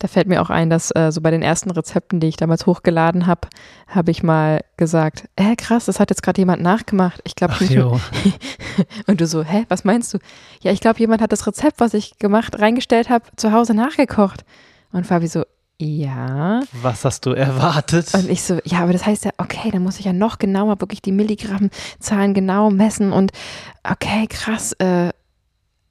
Da 0.00 0.08
fällt 0.08 0.28
mir 0.28 0.40
auch 0.40 0.48
ein, 0.48 0.70
dass 0.70 0.90
äh, 0.96 1.12
so 1.12 1.20
bei 1.20 1.30
den 1.30 1.42
ersten 1.42 1.70
Rezepten, 1.70 2.20
die 2.20 2.28
ich 2.28 2.36
damals 2.38 2.64
hochgeladen 2.64 3.26
habe, 3.26 3.48
habe 3.86 4.10
ich 4.10 4.22
mal 4.22 4.64
gesagt, 4.78 5.28
äh, 5.36 5.54
krass, 5.56 5.84
das 5.84 6.00
hat 6.00 6.08
jetzt 6.08 6.22
gerade 6.22 6.40
jemand 6.40 6.62
nachgemacht. 6.62 7.20
Ich 7.24 7.34
glaube 7.34 7.54
nicht. 7.60 7.76
Und 9.06 9.20
du 9.20 9.26
so, 9.26 9.44
hä, 9.44 9.66
was 9.68 9.84
meinst 9.84 10.14
du? 10.14 10.18
Ja, 10.62 10.72
ich 10.72 10.80
glaube, 10.80 10.98
jemand 11.00 11.20
hat 11.20 11.32
das 11.32 11.46
Rezept, 11.46 11.80
was 11.80 11.92
ich 11.92 12.18
gemacht, 12.18 12.58
reingestellt 12.58 13.10
habe, 13.10 13.26
zu 13.36 13.52
Hause 13.52 13.74
nachgekocht. 13.74 14.46
Und 14.90 15.06
Fabi 15.06 15.26
so, 15.26 15.44
ja. 15.78 16.62
Was 16.80 17.04
hast 17.04 17.26
du 17.26 17.32
erwartet? 17.32 18.14
Und 18.14 18.30
ich 18.30 18.42
so, 18.42 18.58
ja, 18.64 18.80
aber 18.80 18.94
das 18.94 19.04
heißt 19.04 19.26
ja, 19.26 19.32
okay, 19.36 19.70
dann 19.70 19.82
muss 19.82 19.98
ich 19.98 20.06
ja 20.06 20.14
noch 20.14 20.38
genauer 20.38 20.80
wirklich 20.80 21.02
die 21.02 21.12
Milligrammzahlen 21.12 22.32
genau 22.32 22.70
messen 22.70 23.12
und 23.12 23.32
okay, 23.84 24.26
krass, 24.28 24.72
äh, 24.78 25.10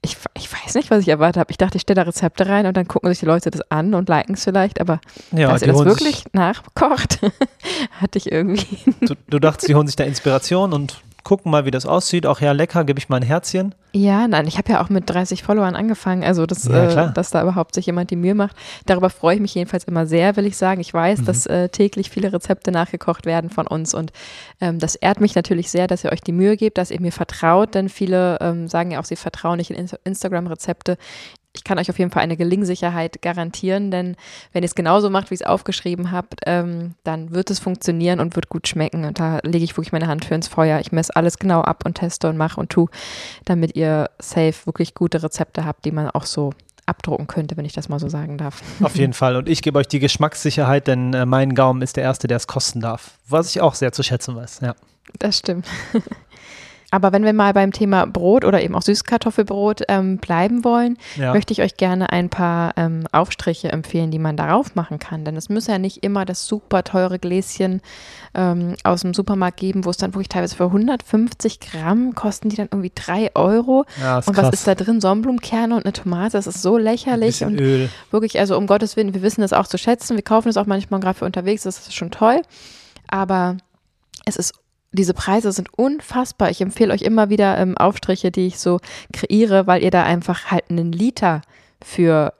ich, 0.09 0.17
ich 0.35 0.51
weiß 0.51 0.75
nicht, 0.75 0.91
was 0.91 1.01
ich 1.01 1.07
erwartet 1.07 1.39
habe. 1.39 1.51
Ich 1.51 1.57
dachte, 1.57 1.77
ich 1.77 1.83
stelle 1.83 1.95
da 1.95 2.01
Rezepte 2.03 2.47
rein 2.47 2.65
und 2.65 2.75
dann 2.75 2.87
gucken 2.87 3.09
sich 3.09 3.19
die 3.19 3.25
Leute 3.25 3.51
das 3.51 3.61
an 3.69 3.93
und 3.93 4.09
liken 4.09 4.33
es 4.33 4.43
vielleicht, 4.43 4.81
aber 4.81 4.99
ja, 5.31 5.49
dass 5.49 5.61
ihr 5.61 5.69
das 5.69 5.85
wirklich 5.85 6.23
nachkocht, 6.33 7.19
hatte 8.01 8.17
ich 8.17 8.31
irgendwie. 8.31 8.93
Du, 9.01 9.15
du 9.29 9.39
dachtest, 9.39 9.67
die 9.67 9.75
holen 9.75 9.87
sich 9.87 9.95
da 9.95 10.03
Inspiration 10.03 10.73
und 10.73 11.01
gucken 11.29 11.51
mal, 11.51 11.63
wie 11.63 11.69
das 11.69 11.85
aussieht. 11.85 12.25
Auch 12.25 12.41
ja, 12.41 12.53
lecker, 12.53 12.83
gebe 12.85 12.97
ich 12.97 13.07
mal 13.07 13.17
ein 13.17 13.21
Herzchen. 13.21 13.75
Ja, 13.93 14.27
nein, 14.27 14.47
ich 14.47 14.57
habe 14.57 14.71
ja 14.71 14.83
auch 14.83 14.89
mit 14.89 15.07
30 15.07 15.43
Followern 15.43 15.75
angefangen, 15.75 16.23
also 16.23 16.47
das, 16.47 16.65
ja, 16.65 17.09
äh, 17.09 17.13
dass 17.13 17.29
da 17.29 17.43
überhaupt 17.43 17.75
sich 17.75 17.85
jemand 17.85 18.09
die 18.09 18.15
Mühe 18.15 18.33
macht. 18.33 18.55
Darüber 18.87 19.11
freue 19.11 19.35
ich 19.35 19.41
mich 19.41 19.53
jedenfalls 19.53 19.83
immer 19.83 20.07
sehr, 20.07 20.35
will 20.37 20.47
ich 20.47 20.57
sagen. 20.57 20.81
Ich 20.81 20.91
weiß, 20.91 21.19
mhm. 21.21 21.25
dass 21.25 21.45
äh, 21.45 21.69
täglich 21.69 22.09
viele 22.09 22.33
Rezepte 22.33 22.71
nachgekocht 22.71 23.27
werden 23.27 23.51
von 23.51 23.67
uns 23.67 23.93
und 23.93 24.11
ähm, 24.59 24.79
das 24.79 24.95
ehrt 24.95 25.21
mich 25.21 25.35
natürlich 25.35 25.69
sehr, 25.69 25.85
dass 25.85 26.03
ihr 26.03 26.11
euch 26.11 26.21
die 26.21 26.31
Mühe 26.31 26.57
gebt, 26.57 26.79
dass 26.79 26.89
ihr 26.89 26.99
mir 26.99 27.11
vertraut, 27.11 27.75
denn 27.75 27.89
viele 27.89 28.39
ähm, 28.41 28.67
sagen 28.67 28.89
ja 28.91 28.99
auch, 28.99 29.05
sie 29.05 29.15
vertrauen 29.15 29.57
nicht 29.57 29.69
in 29.69 29.87
Instagram-Rezepte 30.03 30.97
ich 31.59 31.65
kann 31.65 31.77
euch 31.77 31.89
auf 31.89 31.99
jeden 31.99 32.09
Fall 32.09 32.23
eine 32.23 32.37
Gelingsicherheit 32.37 33.21
garantieren, 33.21 33.91
denn 33.91 34.15
wenn 34.53 34.63
ihr 34.63 34.67
es 34.67 34.75
genauso 34.75 35.09
macht, 35.09 35.29
wie 35.29 35.33
ich 35.33 35.41
es 35.41 35.45
aufgeschrieben 35.45 36.09
habt, 36.09 36.39
ähm, 36.45 36.95
dann 37.03 37.31
wird 37.31 37.51
es 37.51 37.59
funktionieren 37.59 38.21
und 38.21 38.37
wird 38.37 38.47
gut 38.47 38.69
schmecken. 38.69 39.03
Und 39.03 39.19
da 39.19 39.39
lege 39.43 39.65
ich 39.65 39.75
wirklich 39.75 39.91
meine 39.91 40.07
Hand 40.07 40.23
für 40.23 40.35
ins 40.35 40.47
Feuer. 40.47 40.79
Ich 40.79 40.93
messe 40.93 41.13
alles 41.17 41.37
genau 41.37 41.59
ab 41.59 41.83
und 41.85 41.95
teste 41.95 42.29
und 42.29 42.37
mache 42.37 42.61
und 42.61 42.69
tue, 42.69 42.87
damit 43.43 43.75
ihr 43.75 44.09
safe 44.19 44.55
wirklich 44.65 44.93
gute 44.93 45.21
Rezepte 45.21 45.65
habt, 45.65 45.83
die 45.83 45.91
man 45.91 46.09
auch 46.09 46.23
so 46.23 46.51
abdrucken 46.85 47.27
könnte, 47.27 47.57
wenn 47.57 47.65
ich 47.65 47.73
das 47.73 47.89
mal 47.89 47.99
so 47.99 48.07
sagen 48.07 48.37
darf. 48.37 48.61
Auf 48.81 48.95
jeden 48.95 49.13
Fall. 49.13 49.35
Und 49.35 49.49
ich 49.49 49.61
gebe 49.61 49.77
euch 49.79 49.87
die 49.89 49.99
Geschmackssicherheit, 49.99 50.87
denn 50.87 51.13
äh, 51.13 51.25
mein 51.25 51.55
Gaumen 51.55 51.81
ist 51.81 51.97
der 51.97 52.03
Erste, 52.03 52.27
der 52.27 52.37
es 52.37 52.47
kosten 52.47 52.79
darf. 52.79 53.17
Was 53.27 53.49
ich 53.49 53.59
auch 53.59 53.75
sehr 53.75 53.91
zu 53.91 54.01
schätzen 54.01 54.37
weiß, 54.37 54.61
ja. 54.61 54.75
Das 55.17 55.39
stimmt. 55.39 55.67
Aber 56.91 57.11
wenn 57.11 57.23
wir 57.23 57.33
mal 57.33 57.53
beim 57.53 57.71
Thema 57.71 58.05
Brot 58.05 58.43
oder 58.43 58.61
eben 58.61 58.75
auch 58.75 58.81
Süßkartoffelbrot 58.81 59.83
ähm, 59.89 60.17
bleiben 60.17 60.63
wollen, 60.63 60.97
ja. 61.15 61.33
möchte 61.33 61.53
ich 61.53 61.61
euch 61.61 61.77
gerne 61.77 62.11
ein 62.11 62.29
paar 62.29 62.73
ähm, 62.77 63.05
Aufstriche 63.11 63.71
empfehlen, 63.71 64.09
die 64.09 64.17
man 64.19 64.35
darauf 64.35 64.75
machen 64.75 64.97
kann. 64.97 65.23
Denn 65.23 65.35
es 65.35 65.49
muss 65.49 65.67
ja 65.67 65.77
nicht 65.77 66.03
immer 66.03 66.25
das 66.25 66.47
super 66.47 66.83
teure 66.83 67.19
Gläschen 67.19 67.81
ähm, 68.33 68.75
aus 68.83 69.01
dem 69.01 69.13
Supermarkt 69.13 69.57
geben, 69.57 69.85
wo 69.85 69.91
es 69.91 69.97
dann 69.97 70.13
wirklich 70.13 70.29
teilweise 70.29 70.55
für 70.55 70.65
150 70.65 71.59
Gramm 71.59 72.15
kosten 72.15 72.49
die 72.49 72.55
dann 72.55 72.69
irgendwie 72.71 72.91
3 72.93 73.35
Euro. 73.35 73.85
Ja, 74.01 74.17
und 74.17 74.35
was 74.35 74.49
ist 74.49 74.67
da 74.67 74.75
drin? 74.75 75.01
Sonnenblumenkerne 75.01 75.75
und 75.75 75.85
eine 75.85 75.93
Tomate, 75.93 76.31
das 76.31 76.47
ist 76.47 76.61
so 76.61 76.77
lächerlich. 76.77 77.43
und 77.43 77.59
Öl. 77.59 77.89
wirklich, 78.11 78.39
also 78.39 78.57
um 78.57 78.67
Gottes 78.67 78.95
Willen, 78.95 79.13
wir 79.13 79.21
wissen 79.21 79.41
das 79.41 79.53
auch 79.53 79.67
zu 79.67 79.77
schätzen. 79.77 80.15
Wir 80.15 80.23
kaufen 80.23 80.49
es 80.49 80.57
auch 80.57 80.65
manchmal 80.65 80.99
gerade 80.99 81.17
für 81.17 81.25
unterwegs, 81.25 81.63
das 81.63 81.79
ist 81.79 81.93
schon 81.93 82.11
toll. 82.11 82.41
Aber 83.07 83.57
es 84.25 84.35
ist 84.35 84.53
diese 84.91 85.13
Preise 85.13 85.51
sind 85.51 85.69
unfassbar. 85.77 86.49
Ich 86.49 86.61
empfehle 86.61 86.93
euch 86.93 87.03
immer 87.03 87.29
wieder 87.29 87.57
ähm, 87.57 87.77
Aufstriche, 87.77 88.31
die 88.31 88.47
ich 88.47 88.59
so 88.59 88.79
kreiere, 89.13 89.67
weil 89.67 89.83
ihr 89.83 89.91
da 89.91 90.03
einfach 90.03 90.51
halt 90.51 90.65
einen 90.69 90.91
Liter 90.91 91.41
für, 91.83 92.33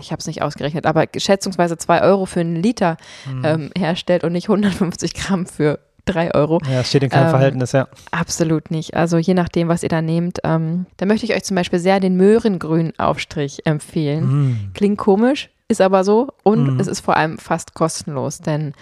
ich 0.00 0.10
habe 0.10 0.20
es 0.20 0.26
nicht 0.26 0.42
ausgerechnet, 0.42 0.86
aber 0.86 1.06
schätzungsweise 1.16 1.78
zwei 1.78 2.02
Euro 2.02 2.26
für 2.26 2.40
einen 2.40 2.56
Liter 2.56 2.96
mhm. 3.26 3.44
ähm, 3.44 3.70
herstellt 3.78 4.24
und 4.24 4.32
nicht 4.32 4.48
150 4.48 5.14
Gramm 5.14 5.46
für 5.46 5.78
drei 6.04 6.34
Euro. 6.34 6.60
Ja, 6.70 6.84
steht 6.84 7.02
in 7.02 7.10
keinem 7.10 7.26
ähm, 7.26 7.30
Verhältnis, 7.30 7.72
ja. 7.72 7.88
Absolut 8.10 8.70
nicht. 8.70 8.94
Also 8.94 9.18
je 9.18 9.34
nachdem, 9.34 9.68
was 9.68 9.82
ihr 9.82 9.88
da 9.88 10.02
nehmt. 10.02 10.38
Ähm, 10.44 10.86
da 10.96 11.06
möchte 11.06 11.26
ich 11.26 11.34
euch 11.34 11.44
zum 11.44 11.54
Beispiel 11.54 11.78
sehr 11.78 12.00
den 12.00 12.16
Möhrengrün-Aufstrich 12.16 13.66
empfehlen. 13.66 14.24
Mm. 14.24 14.70
Klingt 14.74 14.98
komisch, 14.98 15.50
ist 15.68 15.80
aber 15.80 16.04
so. 16.04 16.28
Und 16.42 16.76
mm. 16.76 16.80
es 16.80 16.88
ist 16.88 17.00
vor 17.00 17.16
allem 17.16 17.38
fast 17.38 17.74
kostenlos, 17.74 18.38
denn 18.38 18.74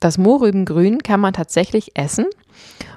das 0.00 0.18
Mohrrübengrün 0.18 1.02
kann 1.02 1.20
man 1.20 1.32
tatsächlich 1.32 1.92
essen. 1.94 2.26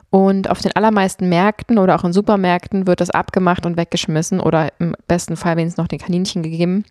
Und 0.10 0.50
auf 0.50 0.62
den 0.62 0.76
allermeisten 0.76 1.28
Märkten 1.28 1.80
oder 1.80 1.96
auch 1.96 2.04
in 2.04 2.14
Supermärkten 2.14 2.86
wird 2.86 3.02
das 3.02 3.10
abgemacht 3.10 3.66
und 3.66 3.78
weggeschmissen 3.78 4.40
oder 4.40 4.72
im 4.80 4.96
besten 5.08 5.36
Fall 5.36 5.58
wenigstens 5.58 5.82
noch 5.82 5.88
den 5.88 6.00
Kaninchen 6.00 6.44
gegeben. 6.44 6.86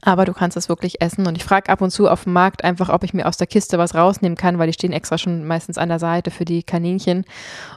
Aber 0.00 0.24
du 0.24 0.32
kannst 0.32 0.56
es 0.56 0.68
wirklich 0.68 1.00
essen. 1.02 1.26
Und 1.26 1.36
ich 1.36 1.44
frage 1.44 1.68
ab 1.68 1.80
und 1.80 1.90
zu 1.90 2.08
auf 2.08 2.24
dem 2.24 2.32
Markt 2.32 2.64
einfach, 2.64 2.88
ob 2.88 3.04
ich 3.04 3.12
mir 3.12 3.26
aus 3.26 3.36
der 3.36 3.46
Kiste 3.46 3.78
was 3.78 3.94
rausnehmen 3.94 4.36
kann, 4.36 4.58
weil 4.58 4.66
die 4.66 4.72
stehen 4.72 4.92
extra 4.92 5.18
schon 5.18 5.46
meistens 5.46 5.76
an 5.78 5.90
der 5.90 5.98
Seite 5.98 6.30
für 6.30 6.44
die 6.44 6.62
Kaninchen. 6.62 7.24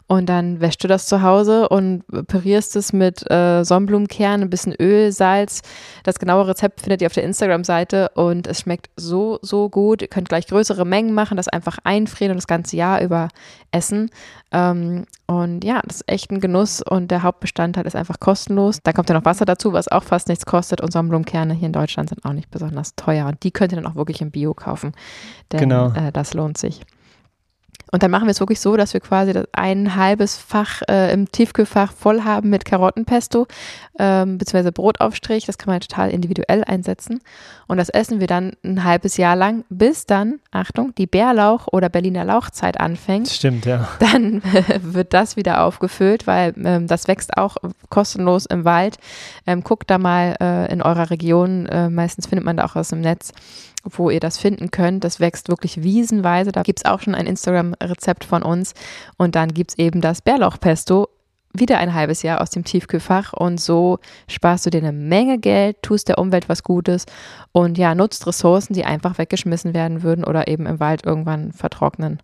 Und 0.07 0.27
dann 0.27 0.61
wäschst 0.61 0.83
du 0.83 0.87
das 0.87 1.07
zu 1.07 1.21
Hause 1.21 1.67
und 1.69 2.03
pürierst 2.27 2.75
es 2.77 2.93
mit 2.93 3.29
äh, 3.29 3.63
Sonnenblumenkernen, 3.63 4.47
ein 4.47 4.49
bisschen 4.49 4.73
Öl, 4.79 5.11
Salz. 5.11 5.61
Das 6.03 6.17
genaue 6.17 6.47
Rezept 6.47 6.81
findet 6.81 7.01
ihr 7.01 7.07
auf 7.07 7.13
der 7.13 7.23
Instagram-Seite 7.23 8.09
und 8.15 8.47
es 8.47 8.61
schmeckt 8.61 8.89
so, 8.95 9.39
so 9.41 9.69
gut. 9.69 10.01
Ihr 10.01 10.07
könnt 10.07 10.29
gleich 10.29 10.47
größere 10.47 10.85
Mengen 10.85 11.13
machen, 11.13 11.37
das 11.37 11.47
einfach 11.47 11.77
einfrieren 11.83 12.31
und 12.31 12.37
das 12.37 12.47
ganze 12.47 12.77
Jahr 12.77 13.01
über 13.01 13.27
essen. 13.71 14.09
Ähm, 14.51 15.05
und 15.27 15.63
ja, 15.63 15.81
das 15.85 15.97
ist 15.97 16.09
echt 16.09 16.31
ein 16.31 16.39
Genuss 16.39 16.81
und 16.81 17.09
der 17.09 17.23
Hauptbestandteil 17.23 17.85
ist 17.85 17.95
einfach 17.95 18.19
kostenlos. 18.19 18.79
Da 18.83 18.93
kommt 18.93 19.09
ja 19.09 19.15
noch 19.15 19.25
Wasser 19.25 19.45
dazu, 19.45 19.73
was 19.73 19.87
auch 19.87 20.03
fast 20.03 20.27
nichts 20.27 20.45
kostet 20.45 20.81
und 20.81 20.93
Sonnenblumenkerne 20.93 21.53
hier 21.53 21.65
in 21.65 21.73
Deutschland 21.73 22.04
sind 22.07 22.25
auch 22.25 22.33
nicht 22.33 22.49
besonders 22.51 22.95
teuer 22.95 23.27
und 23.27 23.43
die 23.43 23.51
könnt 23.51 23.71
ihr 23.73 23.81
dann 23.81 23.87
auch 23.91 23.95
wirklich 23.95 24.21
im 24.21 24.31
Bio 24.31 24.53
kaufen, 24.53 24.93
denn 25.51 25.61
Genau. 25.61 25.91
äh, 25.93 26.11
das 26.11 26.33
lohnt 26.33 26.57
sich. 26.57 26.81
Und 27.95 28.03
dann 28.03 28.11
machen 28.11 28.25
wir 28.25 28.31
es 28.31 28.41
wirklich 28.41 28.59
so, 28.59 28.75
dass 28.75 28.93
wir 28.93 28.99
quasi 28.99 29.31
das 29.31 29.47
ein 29.53 29.95
halbes 29.95 30.35
Fach 30.35 30.81
äh, 30.89 31.13
im 31.13 31.31
Tiefkühlfach 31.31 31.93
voll 31.93 32.23
haben 32.23 32.49
mit 32.49 32.65
Karottenpesto 32.65 33.47
ähm, 33.97 34.37
beziehungsweise 34.37 34.73
Brotaufstrich. 34.73 35.45
Das 35.45 35.57
kann 35.57 35.71
man 35.71 35.79
total 35.79 36.09
individuell 36.09 36.65
einsetzen. 36.65 37.21
Und 37.67 37.77
das 37.77 37.87
essen 37.87 38.19
wir 38.19 38.27
dann 38.27 38.57
ein 38.65 38.83
halbes 38.83 39.15
Jahr 39.15 39.37
lang, 39.37 39.63
bis 39.69 40.05
dann, 40.05 40.41
Achtung, 40.51 40.93
die 40.95 41.07
Bärlauch- 41.07 41.69
oder 41.71 41.87
Berliner 41.87 42.25
Lauchzeit 42.25 42.81
anfängt 42.81 43.29
Stimmt, 43.29 43.65
ja. 43.65 43.87
dann 43.99 44.41
wird 44.81 45.13
das 45.13 45.37
wieder 45.37 45.63
aufgefüllt, 45.63 46.27
weil 46.27 46.53
ähm, 46.65 46.87
das 46.87 47.07
wächst 47.07 47.37
auch 47.37 47.55
kostenlos 47.87 48.45
im 48.45 48.65
Wald. 48.65 48.97
Ähm, 49.47 49.63
guckt 49.63 49.89
da 49.89 49.99
mal 49.99 50.35
äh, 50.41 50.69
in 50.69 50.81
eurer 50.81 51.11
Region, 51.11 51.65
äh, 51.67 51.89
meistens 51.89 52.27
findet 52.27 52.43
man 52.43 52.57
da 52.57 52.65
auch 52.65 52.75
was 52.75 52.91
im 52.91 52.99
Netz, 52.99 53.31
wo 53.85 54.09
ihr 54.09 54.19
das 54.19 54.37
finden 54.37 54.71
könnt. 54.71 55.03
Das 55.03 55.19
wächst 55.19 55.49
wirklich 55.49 55.83
wiesenweise. 55.83 56.51
Da 56.51 56.63
gibt 56.63 56.79
es 56.79 56.85
auch 56.85 57.01
schon 57.01 57.15
ein 57.15 57.27
Instagram-Rezept 57.27 58.25
von 58.25 58.43
uns. 58.43 58.73
Und 59.17 59.35
dann 59.35 59.53
gibt 59.53 59.71
es 59.71 59.77
eben 59.77 60.01
das 60.01 60.21
Bärlauchpesto. 60.21 61.09
Wieder 61.53 61.77
ein 61.77 61.93
halbes 61.93 62.21
Jahr 62.21 62.41
aus 62.41 62.49
dem 62.49 62.65
Tiefkühlfach 62.65 63.31
und 63.31 63.61
so 63.61 63.99
sparst 64.27 64.65
du 64.65 64.69
dir 64.69 64.79
eine 64.79 64.91
Menge 64.91 65.37
Geld, 65.37 65.81
tust 65.81 66.09
der 66.09 66.17
Umwelt 66.17 66.49
was 66.49 66.63
Gutes 66.63 67.05
und 67.53 67.77
ja, 67.77 67.95
nutzt 67.95 68.27
Ressourcen, 68.27 68.73
die 68.73 68.83
einfach 68.83 69.17
weggeschmissen 69.17 69.73
werden 69.73 70.03
würden 70.03 70.25
oder 70.25 70.49
eben 70.49 70.65
im 70.65 70.81
Wald 70.81 71.05
irgendwann 71.05 71.53
vertrocknen. 71.53 72.19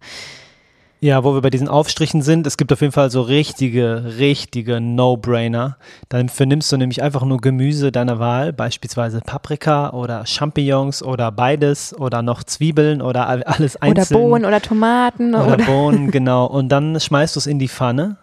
Ja, 1.04 1.24
wo 1.24 1.34
wir 1.34 1.42
bei 1.42 1.50
diesen 1.50 1.68
Aufstrichen 1.68 2.22
sind, 2.22 2.46
es 2.46 2.58
gibt 2.58 2.72
auf 2.72 2.82
jeden 2.82 2.94
Fall 2.94 3.10
so 3.10 3.24
richtige, 3.24 4.18
richtige 4.20 4.80
No-Brainer. 4.80 5.78
Dafür 6.10 6.46
nimmst 6.46 6.72
du 6.72 6.78
nämlich 6.78 7.02
einfach 7.02 7.24
nur 7.24 7.40
Gemüse 7.42 7.92
deiner 7.92 8.20
Wahl, 8.20 8.54
beispielsweise 8.54 9.20
Paprika 9.22 9.90
oder 9.94 10.28
Champignons 10.28 11.02
oder 11.02 11.32
beides 11.32 11.98
oder 11.98 12.22
noch 12.22 12.44
Zwiebeln 12.44 13.02
oder 13.02 13.28
all- 13.28 13.42
alles 13.44 13.78
Oder 13.78 13.84
einzeln. 13.86 14.20
Bohnen 14.20 14.46
oder 14.46 14.62
Tomaten 14.62 15.34
Oder 15.34 15.54
oder, 15.56 15.66
Bohnen, 15.66 16.12
genau. 16.12 16.46
Und 16.46 16.70
dann 16.70 17.00
schmeißt 17.00 17.36
du 17.36 17.40
es 17.40 17.48
in 17.48 17.58
die 17.58 17.68
Pfanne, 17.70 18.18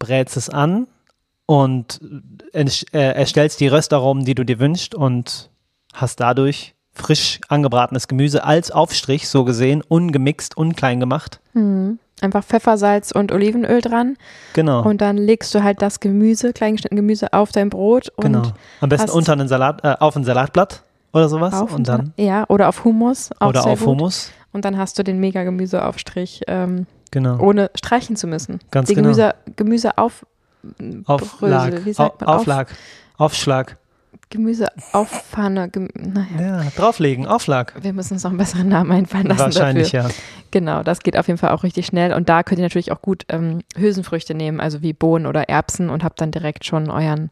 brätst 0.00 0.36
es 0.36 0.50
an 0.50 0.88
und 1.46 2.00
äh, 2.52 2.64
erstellst 2.92 3.60
die 3.60 3.68
Röstaromen, 3.68 4.24
die 4.24 4.34
du 4.34 4.42
dir 4.44 4.58
wünschst 4.58 4.96
und 4.96 5.48
hast 5.94 6.18
dadurch 6.18 6.74
frisch 6.92 7.38
angebratenes 7.46 8.08
Gemüse 8.08 8.42
als 8.42 8.72
Aufstrich, 8.72 9.28
so 9.28 9.44
gesehen, 9.44 9.84
ungemixt, 9.86 10.56
unklein 10.56 10.98
gemacht. 10.98 11.38
Hm. 11.52 12.00
Einfach 12.20 12.44
Pfeffer, 12.44 12.78
Salz 12.78 13.12
und 13.12 13.32
Olivenöl 13.32 13.80
dran. 13.80 14.16
Genau. 14.54 14.82
Und 14.82 15.00
dann 15.00 15.16
legst 15.16 15.54
du 15.54 15.62
halt 15.62 15.82
das 15.82 16.00
Gemüse, 16.00 16.52
kleingeschnittene 16.52 17.00
Gemüse 17.00 17.32
auf 17.32 17.52
dein 17.52 17.70
Brot 17.70 18.10
und 18.16 18.24
genau. 18.24 18.42
Am 18.80 18.88
besten 18.88 19.10
unter 19.10 19.32
einen 19.32 19.48
Salat, 19.48 19.84
äh, 19.84 19.94
auf 20.00 20.16
ein 20.16 20.24
Salatblatt 20.24 20.82
oder 21.12 21.28
sowas. 21.28 21.54
auf 21.54 21.74
und 21.74 21.88
dann, 21.88 22.12
ja, 22.16 22.44
oder 22.48 22.68
auf 22.68 22.84
Hummus. 22.84 23.30
Oder 23.40 23.66
auf 23.66 23.80
gut. 23.80 23.88
Hummus. 23.88 24.30
Und 24.52 24.64
dann 24.64 24.78
hast 24.78 24.98
du 24.98 25.02
den 25.02 25.18
mega 25.18 25.42
Gemüseaufstrich, 25.44 26.42
ähm, 26.46 26.86
Genau. 27.10 27.38
ohne 27.38 27.70
streichen 27.74 28.16
zu 28.16 28.26
müssen. 28.26 28.58
Ganz 28.70 28.88
die 28.88 28.94
genau. 28.94 29.08
Gemüse, 29.10 29.34
Gemüse 29.56 29.98
auf 29.98 30.24
Auflag. 31.06 31.70
Brösel, 31.70 31.84
wie 31.84 31.92
sagt 31.92 32.20
man? 32.20 32.28
Au- 32.28 32.32
Auflag. 32.38 32.68
Aufschlag. 33.18 33.76
Gemüse 34.30 34.66
auf 34.92 35.08
Pfanne. 35.08 35.68
Gem 35.68 35.88
naja. 35.94 36.62
Ja, 36.64 36.70
drauflegen. 36.76 37.26
Auflag. 37.26 37.74
Wir 37.80 37.92
müssen 37.92 38.14
uns 38.14 38.24
noch 38.24 38.30
einen 38.30 38.38
besseren 38.38 38.68
Namen 38.68 38.90
einfallen 38.90 39.26
lassen 39.26 39.38
Wahrscheinlich, 39.40 39.92
dafür. 39.92 40.10
ja. 40.10 40.16
Genau, 40.50 40.82
das 40.82 41.00
geht 41.00 41.16
auf 41.16 41.28
jeden 41.28 41.38
Fall 41.38 41.50
auch 41.50 41.62
richtig 41.62 41.86
schnell. 41.86 42.12
Und 42.12 42.28
da 42.28 42.42
könnt 42.42 42.58
ihr 42.58 42.64
natürlich 42.64 42.90
auch 42.90 43.02
gut 43.02 43.24
ähm, 43.28 43.60
Hülsenfrüchte 43.76 44.34
nehmen, 44.34 44.58
also 44.60 44.82
wie 44.82 44.92
Bohnen 44.92 45.26
oder 45.26 45.48
Erbsen 45.48 45.90
und 45.90 46.02
habt 46.02 46.20
dann 46.20 46.32
direkt 46.32 46.64
schon 46.64 46.90
euren 46.90 47.30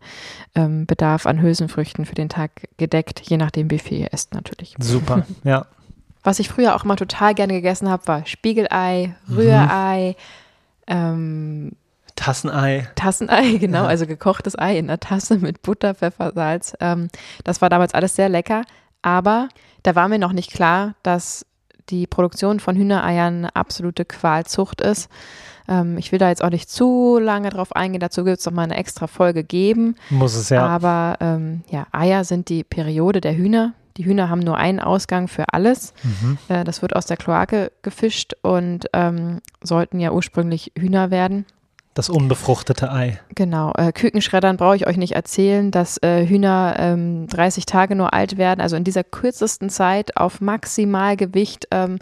ähm, 0.55 0.87
Bedarf 0.87 1.27
an 1.27 1.41
Hülsenfrüchten 1.43 2.07
für 2.07 2.15
den 2.15 2.29
Tag 2.29 2.51
gedeckt, 2.77 3.23
je 3.25 3.39
nachdem, 3.39 3.71
wie 3.71 3.79
viel 3.81 3.99
ihr 3.99 4.13
esst 4.13 4.35
natürlich. 4.35 4.75
Super. 4.79 5.27
Ja. 5.45 5.67
Was 6.23 6.39
ich 6.39 6.49
früher 6.49 6.75
auch 6.75 6.85
immer 6.85 6.97
total 6.97 7.35
gerne 7.35 7.53
gegessen 7.53 7.89
habe, 7.91 8.07
war 8.07 8.25
Spiegelei, 8.25 9.15
Mhm. 9.27 9.37
Rührei, 9.37 10.17
ähm, 10.87 11.73
Tassenei. 12.17 12.89
Tassenei, 12.95 13.53
genau, 13.61 13.83
Ja. 13.83 13.87
also 13.89 14.07
gekochtes 14.07 14.59
Ei 14.59 14.79
in 14.79 14.87
der 14.87 15.01
Tasse 15.01 15.39
mit 15.39 15.63
Butter, 15.63 15.95
Pfeffer, 15.95 16.33
Salz. 16.35 16.75
Ähm, 16.81 17.09
das 17.45 17.61
war 17.61 17.69
damals 17.71 17.95
alles 17.95 18.15
sehr 18.17 18.29
lecker, 18.29 18.63
aber 19.03 19.49
da 19.83 19.95
war 19.95 20.09
mir 20.09 20.19
noch 20.19 20.33
nicht 20.33 20.53
klar, 20.53 20.95
dass 21.03 21.45
die 21.91 22.07
Produktion 22.07 22.61
von 22.61 22.77
Hühnereiern 22.77 23.35
eine 23.39 23.57
absolute 23.57 24.05
Qualzucht 24.07 24.81
ist. 24.81 25.11
Ähm, 25.69 25.99
ich 25.99 26.13
will 26.13 26.19
da 26.19 26.29
jetzt 26.31 26.43
auch 26.43 26.51
nicht 26.51 26.71
zu 26.71 27.19
lange 27.19 27.51
drauf 27.51 27.77
eingehen, 27.77 28.01
dazu 28.01 28.25
wird 28.25 28.39
es 28.39 28.47
noch 28.47 28.53
mal 28.55 28.63
eine 28.63 28.77
extra 28.77 29.07
Folge 29.07 29.45
geben. 29.45 29.97
Muss 30.09 30.35
es 30.35 30.49
ja. 30.49 30.67
Aber 30.67 31.17
ähm, 31.21 31.63
ja, 31.71 31.87
Eier 31.93 32.25
sind 32.25 32.49
die 32.49 32.65
Periode 32.65 33.21
der 33.21 33.37
Hühner. 33.37 33.75
Die 33.99 34.05
Hühner 34.07 34.29
haben 34.29 34.41
nur 34.41 34.57
einen 34.57 34.81
Ausgang 34.81 35.29
für 35.29 35.45
alles. 35.53 35.93
Mhm. 36.03 36.39
Äh, 36.49 36.65
das 36.65 36.81
wird 36.83 36.97
aus 36.97 37.07
der 37.07 37.17
Kloake 37.17 37.71
gefischt 37.83 38.33
und 38.43 38.87
ähm, 38.93 39.41
sollten 39.63 40.01
ja 40.01 40.11
ursprünglich 40.13 40.73
Hühner 40.79 41.11
werden. 41.11 41.45
Das 41.95 42.09
unbefruchtete 42.09 42.91
Ei. 42.91 43.21
Genau, 43.37 43.73
äh, 43.77 43.93
Kükenschreddern 43.93 44.57
brauche 44.57 44.75
ich 44.75 44.87
euch 44.89 44.97
nicht 44.97 45.13
erzählen, 45.13 45.71
dass 45.71 46.03
äh, 46.03 46.27
Hühner 46.27 46.75
ähm, 46.77 47.29
30 47.29 47.67
Tage 47.67 47.95
nur 47.95 48.13
alt 48.13 48.37
werden, 48.37 48.61
also 48.61 48.75
in 48.75 48.83
dieser 48.83 49.05
kürzesten 49.05 49.71
Zeit 49.71 50.17
auf 50.17 50.41
Maximalgewicht 50.41 51.69
ähm, 51.71 52.01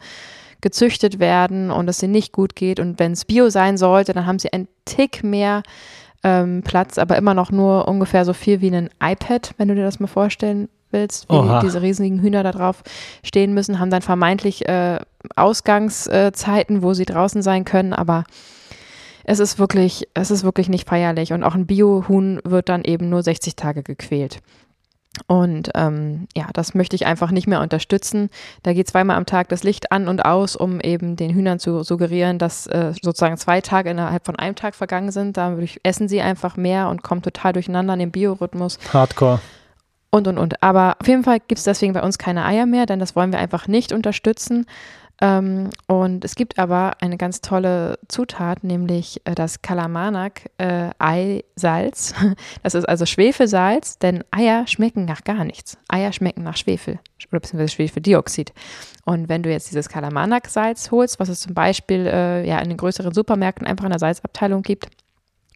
gezüchtet 0.62 1.18
werden 1.18 1.70
und 1.70 1.88
es 1.88 2.02
ihnen 2.02 2.12
nicht 2.12 2.33
gut 2.33 2.57
geht. 2.57 2.81
Und 2.81 2.98
wenn 2.98 3.12
es 3.12 3.26
Bio 3.26 3.50
sein 3.50 3.76
sollte, 3.76 4.14
dann 4.14 4.24
haben 4.24 4.38
sie 4.38 4.50
einen 4.50 4.68
Tick 4.87 5.22
mehr 5.22 5.62
ähm, 6.24 6.62
Platz, 6.62 6.96
aber 6.96 7.16
immer 7.16 7.35
noch 7.35 7.50
nur 7.50 7.87
ungefähr 7.87 8.24
so 8.24 8.33
viel 8.33 8.62
wie 8.62 8.74
ein 8.74 8.88
iPad, 9.02 9.52
wenn 9.59 9.68
du 9.68 9.74
dir 9.74 9.85
das 9.85 10.00
mal 10.00 10.07
vorstellen 10.07 10.70
willst, 10.90 11.28
wie 11.28 11.35
Oha. 11.35 11.61
diese 11.61 11.83
riesigen 11.83 12.20
Hühner 12.20 12.42
da 12.42 12.52
drauf 12.52 12.83
stehen 13.22 13.52
müssen, 13.52 13.78
haben 13.78 13.90
dann 13.90 14.02
vermeintlich 14.02 14.66
äh, 14.68 15.00
Ausgangszeiten, 15.37 16.83
wo 16.83 16.94
sie 16.94 17.05
draußen 17.05 17.42
sein 17.42 17.64
können, 17.64 17.92
aber 17.92 18.24
es 19.24 19.38
ist 19.38 19.58
wirklich, 19.58 20.08
es 20.14 20.30
ist 20.30 20.44
wirklich 20.44 20.68
nicht 20.68 20.88
feierlich. 20.88 21.32
Und 21.32 21.42
auch 21.42 21.54
ein 21.54 21.66
Bio-Huhn 21.66 22.40
wird 22.44 22.68
dann 22.68 22.85
eben 22.85 23.08
nur 23.08 23.22
60 23.22 23.56
Tage 23.56 23.82
gequält. 23.82 24.40
Und 25.26 25.70
ähm, 25.74 26.26
ja, 26.35 26.46
das 26.54 26.74
möchte 26.74 26.96
ich 26.96 27.04
einfach 27.04 27.30
nicht 27.32 27.46
mehr 27.46 27.61
unterstützen. 27.61 28.30
Da 28.62 28.72
geht 28.72 28.88
zweimal 28.88 29.16
am 29.16 29.26
Tag 29.26 29.48
das 29.50 29.62
Licht 29.62 29.92
an 29.92 30.08
und 30.08 30.24
aus, 30.24 30.56
um 30.56 30.80
eben 30.80 31.16
den 31.16 31.35
Hühnern 31.35 31.58
zu 31.58 31.82
suggerieren, 31.82 32.38
dass 32.38 32.66
äh, 32.66 32.94
sozusagen 33.00 33.37
zwei 33.37 33.61
Tage 33.61 33.90
innerhalb 33.90 34.24
von 34.24 34.37
einem 34.37 34.56
Tag 34.56 34.74
vergangen 34.74 35.11
sind. 35.11 35.37
Dadurch 35.37 35.80
essen 35.82 36.08
sie 36.08 36.22
einfach 36.22 36.56
mehr 36.56 36.88
und 36.88 37.02
kommen 37.02 37.20
total 37.20 37.52
durcheinander 37.52 37.92
in 37.92 38.00
den 38.00 38.11
Biorhythmus 38.11 38.78
Hardcore. 38.92 39.40
und, 40.11 40.28
und, 40.28 40.38
und. 40.38 40.62
Aber 40.62 40.96
auf 40.98 41.06
jeden 41.06 41.24
Fall 41.24 41.40
gibt 41.40 41.58
es 41.58 41.64
deswegen 41.64 41.92
bei 41.92 42.02
uns 42.02 42.16
keine 42.16 42.46
Eier 42.46 42.64
mehr, 42.64 42.87
denn 42.87 42.98
das 42.98 43.14
wollen 43.14 43.32
wir 43.32 43.38
einfach 43.38 43.68
nicht 43.68 43.92
unterstützen. 43.92 44.64
Ähm, 45.22 45.70
und 45.87 46.24
es 46.24 46.35
gibt 46.35 46.58
aber 46.58 47.00
eine 47.00 47.16
ganz 47.16 47.40
tolle 47.40 47.96
Zutat, 48.08 48.64
nämlich 48.64 49.20
äh, 49.24 49.37
das 49.37 49.62
Kalamanak 49.62 50.50
äh. 50.58 50.90
Das 52.62 52.74
ist 52.74 52.88
also 52.88 53.06
Schwefelsalz, 53.06 53.98
denn 54.00 54.24
Eier 54.32 54.66
schmecken 54.66 55.04
nach 55.04 55.22
gar 55.22 55.44
nichts. 55.44 55.78
Eier 55.88 56.12
schmecken 56.12 56.42
nach 56.42 56.56
Schwefel 56.56 56.98
oder 57.30 57.38
beziehungsweise 57.38 57.72
Schwefeldioxid. 57.72 58.52
Und 59.04 59.28
wenn 59.28 59.44
du 59.44 59.50
jetzt 59.50 59.70
dieses 59.70 59.88
Kalamanak-Salz 59.88 60.90
holst, 60.90 61.20
was 61.20 61.28
es 61.28 61.40
zum 61.40 61.54
Beispiel 61.54 62.06
äh, 62.06 62.46
ja 62.46 62.58
in 62.58 62.68
den 62.68 62.76
größeren 62.76 63.14
Supermärkten 63.14 63.66
einfach 63.66 63.85
in 63.85 63.90
der 63.90 64.00
Salzabteilung 64.00 64.62
gibt, 64.62 64.88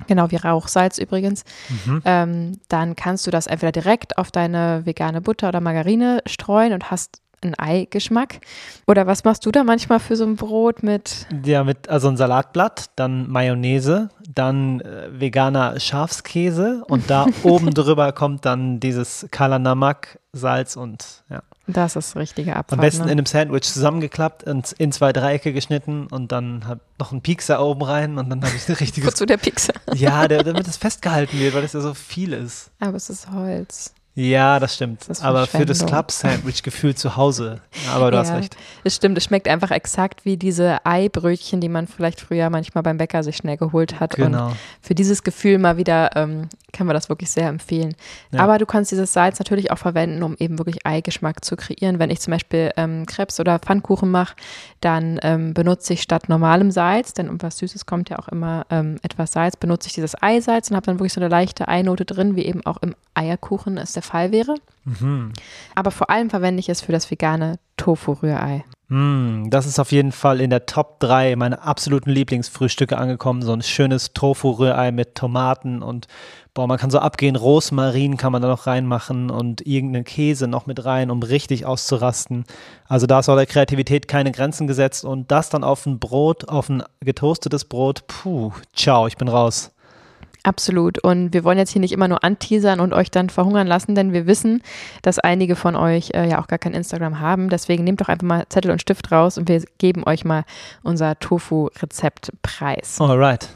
Genau 0.07 0.31
wie 0.31 0.37
Rauchsalz 0.37 0.99
übrigens. 0.99 1.45
Mhm. 1.87 2.03
Ähm, 2.05 2.53
dann 2.69 2.97
kannst 2.97 3.27
du 3.27 3.31
das 3.31 3.47
entweder 3.47 3.73
direkt 3.73 4.19
auf 4.19 4.31
deine 4.31 4.85
vegane 4.85 5.23
Butter 5.23 5.49
oder 5.49 5.61
Margarine 5.61 6.23
streuen 6.27 6.75
und 6.75 6.91
hast 6.91 7.23
einen 7.43 7.55
Eigeschmack. 7.55 8.41
Oder 8.87 9.07
was 9.07 9.25
machst 9.25 9.47
du 9.47 9.51
da 9.51 9.65
manchmal 9.65 10.01
für 10.01 10.17
so 10.17 10.25
ein 10.25 10.37
Brot 10.37 10.83
mit? 10.83 11.27
Ja, 11.45 11.65
mit 11.65 11.89
also 11.89 12.09
ein 12.09 12.17
Salatblatt, 12.17 12.91
dann 12.97 13.31
Mayonnaise, 13.31 14.09
dann 14.29 14.81
äh, 14.81 15.09
veganer 15.11 15.79
Schafskäse 15.79 16.83
und 16.89 17.11
da 17.11 17.27
oben 17.43 17.73
drüber 17.73 18.13
kommt 18.13 18.45
dann 18.45 18.81
dieses 18.81 19.27
Kalanamak, 19.31 20.19
Salz 20.33 20.77
und 20.77 21.25
ja. 21.31 21.43
Das 21.69 21.97
ist 21.97 22.15
richtige 22.15 22.55
Abfahrt. 22.55 22.75
Am 22.75 22.81
besten 22.81 23.07
ne? 23.07 23.13
in 23.13 23.19
einem 23.19 23.27
Sandwich 23.27 23.65
zusammengeklappt 23.65 24.45
und 24.45 24.71
in 24.73 24.93
zwei 24.93 25.13
Dreiecke 25.13 25.53
geschnitten 25.53 26.07
und 26.07 26.31
dann 26.31 26.67
hab 26.69 26.79
noch 27.01 27.11
einen 27.11 27.23
Piekser 27.23 27.61
oben 27.61 27.83
rein 27.83 28.19
und 28.19 28.31
dann 28.31 28.45
habe 28.45 28.55
ich 28.55 28.69
ein 28.69 28.75
richtiges. 28.81 29.11
Wozu 29.11 29.27
der 29.27 29.37
Pixar? 29.37 29.75
ja, 29.95 30.29
der, 30.29 30.45
damit 30.45 30.69
es 30.69 30.77
festgehalten 30.77 31.39
wird, 31.41 31.55
weil 31.55 31.63
das 31.63 31.73
ja 31.73 31.81
so 31.81 31.95
viel 31.95 32.33
ist. 32.33 32.71
Aber 32.79 32.97
es 32.97 33.11
ist 33.11 33.31
Holz. 33.33 33.93
Ja, 34.19 34.59
das 34.59 34.75
stimmt. 34.75 35.03
Das 35.03 35.19
ist 35.19 35.25
aber 35.25 35.47
für 35.47 35.67
das. 35.67 35.85
Club-Sandwich 35.85 36.63
gefühlt 36.63 36.99
zu 36.99 37.17
Hause. 37.17 37.61
Aber 37.95 38.11
du 38.11 38.17
hast 38.17 38.31
Ja, 38.31 38.37
recht. 38.37 38.57
Es 38.83 38.97
stimmt, 38.97 39.19
es 39.19 39.25
schmeckt 39.25 39.47
einfach 39.47 39.71
exakt 39.71 40.25
wie 40.25 40.39
diese 40.39 40.79
Eibrötchen, 40.87 41.61
die 41.61 41.69
man 41.69 41.87
vielleicht 41.87 42.23
früher 42.23 42.49
manchmal 42.49 42.83
beim 42.83 42.97
Bäcker 42.97 43.23
sich 43.23 43.37
schnell 43.37 43.59
geholt 43.59 44.01
hat. 44.01 44.15
Und 44.15 44.25
Genau. 44.33 44.53
für 44.81 44.95
dieses 44.95 45.23
Gefühl 45.23 45.59
mal 45.59 45.77
wieder 45.77 46.17
ähm, 46.17 46.49
können 46.73 46.89
wir 46.89 46.95
das 46.95 47.11
wirklich 47.11 47.31
sehr 47.31 47.49
empfehlen. 47.49 47.95
Ja. 48.33 48.41
Aber 48.41 48.57
du 48.57 48.65
kannst 48.65 48.91
dieses 48.91 49.13
Salz 49.13 49.39
natürlich 49.39 49.71
auch 49.71 49.79
verwenden, 49.79 50.23
um 50.23 50.35
eben 50.39 50.57
wirklich 50.59 50.87
Eigeschmack 50.87 51.45
zu 51.45 51.55
kreieren. 51.57 51.99
Wenn 51.99 52.09
ich 52.09 52.21
zum 52.21 52.31
Beispiel 52.31 52.73
ähm, 52.79 53.05
Krebs 53.05 53.39
oder 53.39 53.59
Pfannkuchen 53.59 54.11
mache, 54.11 54.35
dann 54.81 55.21
ähm, 55.23 55.53
benutze 55.53 55.93
ich 55.93 56.01
statt 56.01 56.31
normalem 56.31 56.71
Salz, 56.71 57.13
denn 57.13 57.29
um 57.29 57.43
was 57.43 57.59
Süßes 57.59 57.85
kommt 57.85 58.09
ja 58.09 58.19
auch 58.19 58.29
immer 58.29 58.65
ähm, 58.71 58.97
etwas 59.03 59.33
Salz, 59.33 59.57
benutze 59.59 59.89
ich 59.89 59.95
dieses 59.95 60.15
Eisalz 60.23 60.71
und 60.71 60.77
habe 60.77 60.87
dann 60.87 60.99
wirklich 60.99 61.13
so 61.13 61.21
eine 61.21 61.29
leichte 61.29 61.69
Einote 61.69 62.07
drin, 62.07 62.35
wie 62.35 62.47
eben 62.47 62.65
auch 62.65 62.79
im 62.79 62.95
Eierkuchen 63.15 63.77
es 63.77 63.93
der 63.93 64.03
Fall 64.07 64.33
wäre. 64.33 64.55
Mhm. 64.85 65.33
Aber 65.75 65.91
vor 65.91 66.11
allem 66.11 66.31
verwende 66.31 66.61
ich 66.61 66.69
es 66.69 66.81
für 66.81 66.93
das 66.93 67.11
vegane 67.11 67.59
Tofu-Rührei. 67.77 68.65
Mm, 68.89 69.51
das 69.51 69.67
ist 69.67 69.81
auf 69.81 69.91
jeden 69.91 70.13
Fall 70.13 70.41
in 70.41 70.51
der 70.51 70.67
Top 70.67 71.01
3 71.01 71.35
meiner 71.35 71.63
absoluten 71.65 72.11
Lieblingsfrühstücke 72.11 72.97
angekommen. 72.97 73.43
So 73.43 73.53
ein 73.53 73.63
schönes 73.63 74.13
Tofu-Rührei 74.13 74.93
mit 74.93 75.17
Tomaten 75.17 75.83
und 75.83 76.07
boah, 76.55 76.69
man 76.69 76.79
kann 76.79 76.91
so 76.91 77.01
abgehen. 77.01 77.35
Rosmarin 77.35 78.17
kann 78.17 78.31
man 78.31 78.43
da 78.43 78.49
noch 78.49 78.69
reinmachen 78.69 79.31
und 79.31 79.67
irgendeinen 79.67 80.05
Käse 80.05 80.47
noch 80.47 80.67
mit 80.67 80.85
rein, 80.85 81.11
um 81.11 81.23
richtig 81.23 81.67
auszurasten. 81.67 82.45
Also 82.87 83.07
da 83.07 83.19
ist 83.19 83.29
auch 83.29 83.37
der 83.37 83.47
Kreativität 83.47 84.07
keine 84.07 84.31
Grenzen 84.31 84.69
gesetzt 84.69 85.05
und 85.05 85.33
das 85.33 85.51
dann 85.51 85.65
auf 85.65 85.85
ein 85.85 85.99
Brot, 85.99 86.49
auf 86.49 86.69
ein 86.69 86.85
getoastetes 87.01 87.65
Brot. 87.65 88.07
Puh, 88.07 88.53
ciao, 88.73 89.09
ich 89.09 89.17
bin 89.17 89.27
raus. 89.29 89.73
Absolut. 90.47 90.99
Und 91.03 91.35
wir 91.35 91.43
wollen 91.45 91.59
jetzt 91.59 91.71
hier 91.73 91.81
nicht 91.81 91.93
immer 91.93 92.07
nur 92.09 92.23
anteasern 92.23 92.79
und 92.81 92.93
euch 92.95 93.11
dann 93.11 93.31
verhungern 93.31 93.67
lassen, 93.67 93.95
denn 93.97 94.13
wir 94.13 94.27
wissen, 94.27 94.63
dass 95.03 95.19
einige 95.19 95.57
von 95.57 95.75
euch 95.75 96.11
äh, 96.15 96.29
ja 96.29 96.41
auch 96.41 96.47
gar 96.47 96.59
kein 96.61 96.73
Instagram 96.73 97.19
haben. 97.21 97.49
Deswegen 97.49 97.83
nehmt 97.85 98.01
doch 98.01 98.09
einfach 98.09 98.27
mal 98.27 98.45
Zettel 98.49 98.71
und 98.71 98.81
Stift 98.81 99.11
raus 99.11 99.39
und 99.39 99.49
wir 99.49 99.63
geben 99.79 100.05
euch 100.07 100.25
mal 100.25 100.45
unser 100.85 101.19
Tofu-Rezept 101.19 102.31
preis. 102.43 103.01
Alright. 103.01 103.49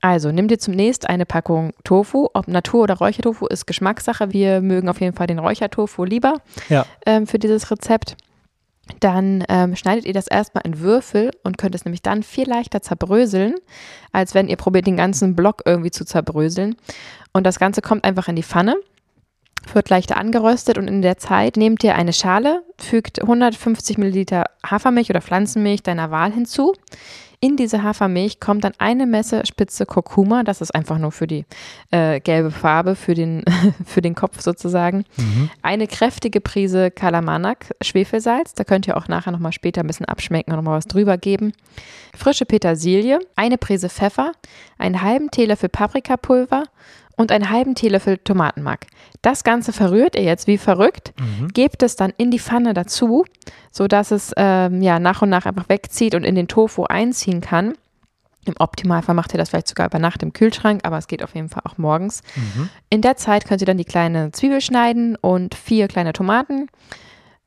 Also, 0.00 0.32
nimm 0.32 0.48
dir 0.48 0.58
zunächst 0.58 1.08
eine 1.08 1.24
Packung 1.24 1.74
Tofu. 1.84 2.28
Ob 2.34 2.48
Natur- 2.48 2.82
oder 2.82 2.94
Räuchertofu 2.94 3.46
ist 3.46 3.66
Geschmackssache. 3.66 4.32
Wir 4.32 4.60
mögen 4.60 4.88
auf 4.88 5.00
jeden 5.00 5.14
Fall 5.14 5.28
den 5.28 5.38
Räuchertofu 5.38 6.02
lieber 6.04 6.38
Ja. 6.68 6.84
ähm, 7.06 7.28
für 7.28 7.38
dieses 7.38 7.70
Rezept. 7.70 8.16
Dann 9.00 9.44
ähm, 9.48 9.76
schneidet 9.76 10.04
ihr 10.04 10.12
das 10.12 10.28
erstmal 10.28 10.64
in 10.64 10.80
Würfel 10.80 11.30
und 11.42 11.58
könnt 11.58 11.74
es 11.74 11.84
nämlich 11.84 12.02
dann 12.02 12.22
viel 12.22 12.48
leichter 12.48 12.82
zerbröseln, 12.82 13.54
als 14.12 14.34
wenn 14.34 14.48
ihr 14.48 14.56
probiert, 14.56 14.86
den 14.86 14.96
ganzen 14.96 15.34
Block 15.34 15.62
irgendwie 15.64 15.90
zu 15.90 16.04
zerbröseln. 16.04 16.76
Und 17.32 17.44
das 17.44 17.58
Ganze 17.58 17.82
kommt 17.82 18.04
einfach 18.04 18.28
in 18.28 18.36
die 18.36 18.42
Pfanne, 18.42 18.76
wird 19.72 19.90
leichter 19.90 20.16
angeröstet 20.16 20.78
und 20.78 20.88
in 20.88 21.02
der 21.02 21.18
Zeit 21.18 21.56
nehmt 21.56 21.84
ihr 21.84 21.94
eine 21.94 22.12
Schale, 22.12 22.62
fügt 22.78 23.20
150 23.20 23.98
Milliliter 23.98 24.44
Hafermilch 24.64 25.10
oder 25.10 25.22
Pflanzenmilch 25.22 25.82
deiner 25.82 26.10
Wahl 26.10 26.32
hinzu. 26.32 26.74
In 27.44 27.56
diese 27.56 27.82
Hafermilch 27.82 28.38
kommt 28.38 28.62
dann 28.62 28.74
eine 28.78 29.04
Messerspitze 29.04 29.84
Kurkuma, 29.84 30.44
das 30.44 30.60
ist 30.60 30.72
einfach 30.72 30.98
nur 30.98 31.10
für 31.10 31.26
die 31.26 31.44
äh, 31.90 32.20
gelbe 32.20 32.52
Farbe, 32.52 32.94
für 32.94 33.14
den, 33.14 33.42
für 33.84 34.00
den 34.00 34.14
Kopf 34.14 34.40
sozusagen. 34.40 35.04
Eine 35.60 35.88
kräftige 35.88 36.40
Prise 36.40 36.92
Kalamanak, 36.92 37.74
Schwefelsalz, 37.80 38.54
da 38.54 38.62
könnt 38.62 38.86
ihr 38.86 38.96
auch 38.96 39.08
nachher 39.08 39.32
nochmal 39.32 39.50
später 39.50 39.80
ein 39.80 39.88
bisschen 39.88 40.06
abschmecken 40.06 40.52
und 40.52 40.56
nochmal 40.56 40.78
was 40.78 40.86
drüber 40.86 41.18
geben. 41.18 41.52
Frische 42.16 42.46
Petersilie, 42.46 43.18
eine 43.34 43.58
Prise 43.58 43.88
Pfeffer, 43.88 44.30
einen 44.78 45.02
halben 45.02 45.32
Teelöffel 45.32 45.68
Paprikapulver 45.68 46.62
und 47.22 47.32
einen 47.32 47.48
halben 47.48 47.74
Teelöffel 47.74 48.18
Tomatenmark. 48.18 48.86
Das 49.22 49.44
Ganze 49.44 49.72
verrührt 49.72 50.16
ihr 50.16 50.24
jetzt 50.24 50.46
wie 50.46 50.58
verrückt, 50.58 51.14
gebt 51.54 51.82
es 51.82 51.96
dann 51.96 52.12
in 52.18 52.30
die 52.30 52.40
Pfanne 52.40 52.74
dazu, 52.74 53.24
sodass 53.70 54.10
es 54.10 54.32
ähm, 54.36 54.82
ja, 54.82 54.98
nach 54.98 55.22
und 55.22 55.30
nach 55.30 55.46
einfach 55.46 55.68
wegzieht 55.68 56.14
und 56.14 56.24
in 56.24 56.34
den 56.34 56.48
Tofu 56.48 56.84
einziehen 56.84 57.40
kann. 57.40 57.74
Im 58.44 58.54
Optimalfall 58.58 59.14
macht 59.14 59.32
ihr 59.32 59.38
das 59.38 59.50
vielleicht 59.50 59.68
sogar 59.68 59.86
über 59.86 60.00
Nacht 60.00 60.22
im 60.24 60.32
Kühlschrank, 60.32 60.80
aber 60.82 60.98
es 60.98 61.06
geht 61.06 61.22
auf 61.22 61.34
jeden 61.36 61.48
Fall 61.48 61.62
auch 61.64 61.78
morgens. 61.78 62.22
In 62.90 63.00
der 63.00 63.16
Zeit 63.16 63.46
könnt 63.46 63.62
ihr 63.62 63.66
dann 63.66 63.78
die 63.78 63.84
kleine 63.84 64.32
Zwiebel 64.32 64.60
schneiden 64.60 65.16
und 65.16 65.54
vier 65.54 65.86
kleine 65.86 66.12
Tomaten. 66.12 66.66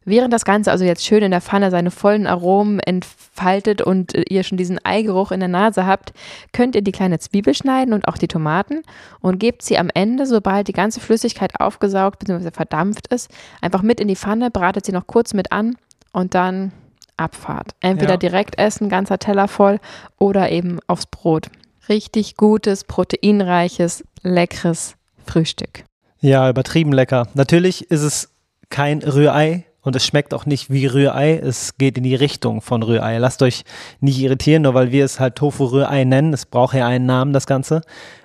Während 0.05 0.31
das 0.31 0.45
Ganze 0.45 0.71
also 0.71 0.85
jetzt 0.85 1.03
schön 1.03 1.23
in 1.23 1.31
der 1.31 1.41
Pfanne 1.41 1.71
seine 1.71 1.89
vollen 1.89 2.27
Aromen 2.27 2.79
entfaltet 2.79 3.81
und 3.81 4.13
äh, 4.13 4.23
ihr 4.29 4.43
schon 4.43 4.57
diesen 4.57 4.79
Eigeruch 4.85 5.31
in 5.31 5.39
der 5.39 5.49
Nase 5.49 5.85
habt, 5.87 6.13
könnt 6.53 6.75
ihr 6.75 6.83
die 6.83 6.91
kleine 6.91 7.17
Zwiebel 7.19 7.55
schneiden 7.55 7.93
und 7.93 8.07
auch 8.07 8.17
die 8.17 8.27
Tomaten 8.27 8.83
und 9.19 9.39
gebt 9.39 9.63
sie 9.63 9.77
am 9.79 9.89
Ende, 9.93 10.25
sobald 10.27 10.67
die 10.67 10.73
ganze 10.73 10.99
Flüssigkeit 10.99 11.59
aufgesaugt 11.59 12.19
bzw. 12.19 12.51
verdampft 12.51 13.07
ist, 13.07 13.31
einfach 13.61 13.81
mit 13.81 13.99
in 13.99 14.07
die 14.07 14.15
Pfanne, 14.15 14.51
bratet 14.51 14.85
sie 14.85 14.91
noch 14.91 15.07
kurz 15.07 15.33
mit 15.33 15.51
an 15.51 15.75
und 16.11 16.35
dann 16.35 16.71
Abfahrt. 17.17 17.71
Entweder 17.79 18.11
Ja. 18.13 18.17
direkt 18.17 18.59
essen, 18.59 18.89
ganzer 18.89 19.17
Teller 19.17 19.47
voll 19.47 19.79
oder 20.19 20.51
eben 20.51 20.79
aufs 20.87 21.05
Brot. 21.05 21.47
Richtig 21.87 22.35
gutes, 22.35 22.83
proteinreiches, 22.83 24.03
leckeres 24.21 24.95
Frühstück. 25.25 25.83
Ja, 26.19 26.49
übertrieben 26.49 26.91
lecker. 26.91 27.27
Natürlich 27.33 27.89
ist 27.89 28.01
es 28.01 28.29
kein 28.69 28.99
Rührei 28.99 29.65
und 29.85 29.95
es 29.95 30.05
schmeckt 30.05 30.33
auch 30.33 30.45
nicht 30.45 30.69
wie 30.71 30.87
Rührei. 30.87 31.37
Es 31.37 31.77
geht 31.77 31.97
in 31.97 32.03
die 32.03 32.15
Richtung 32.15 32.61
von 32.61 32.83
Rührei. 32.83 33.17
Lasst 33.19 33.41
euch 33.41 33.63
nicht 34.01 34.19
irritieren, 34.19 34.63
nur 34.63 34.73
weil 34.73 34.91
wir 34.91 35.05
es 35.05 35.19
halt 35.19 35.35
Tofu-Rührei 35.35 36.03
nennen. 36.03 36.33
Es 36.33 36.45
braucht 36.45 36.75
ja 36.75 36.87
einen 36.87 37.05
Namen, 37.05 37.33
das 37.33 37.45
Ganze. 37.45 37.81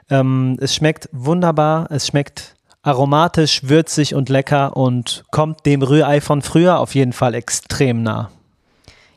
Ähm, 0.08 0.56
es 0.60 0.74
schmeckt 0.74 1.08
wunderbar. 1.12 1.86
Es 1.90 2.06
schmeckt 2.06 2.56
aromatisch, 2.82 3.60
würzig 3.64 4.14
und 4.14 4.30
lecker 4.30 4.76
und 4.76 5.24
kommt 5.30 5.66
dem 5.66 5.82
Rührei 5.82 6.22
von 6.22 6.40
früher 6.40 6.80
auf 6.80 6.94
jeden 6.94 7.12
Fall 7.12 7.34
extrem 7.34 8.02
nah. 8.02 8.30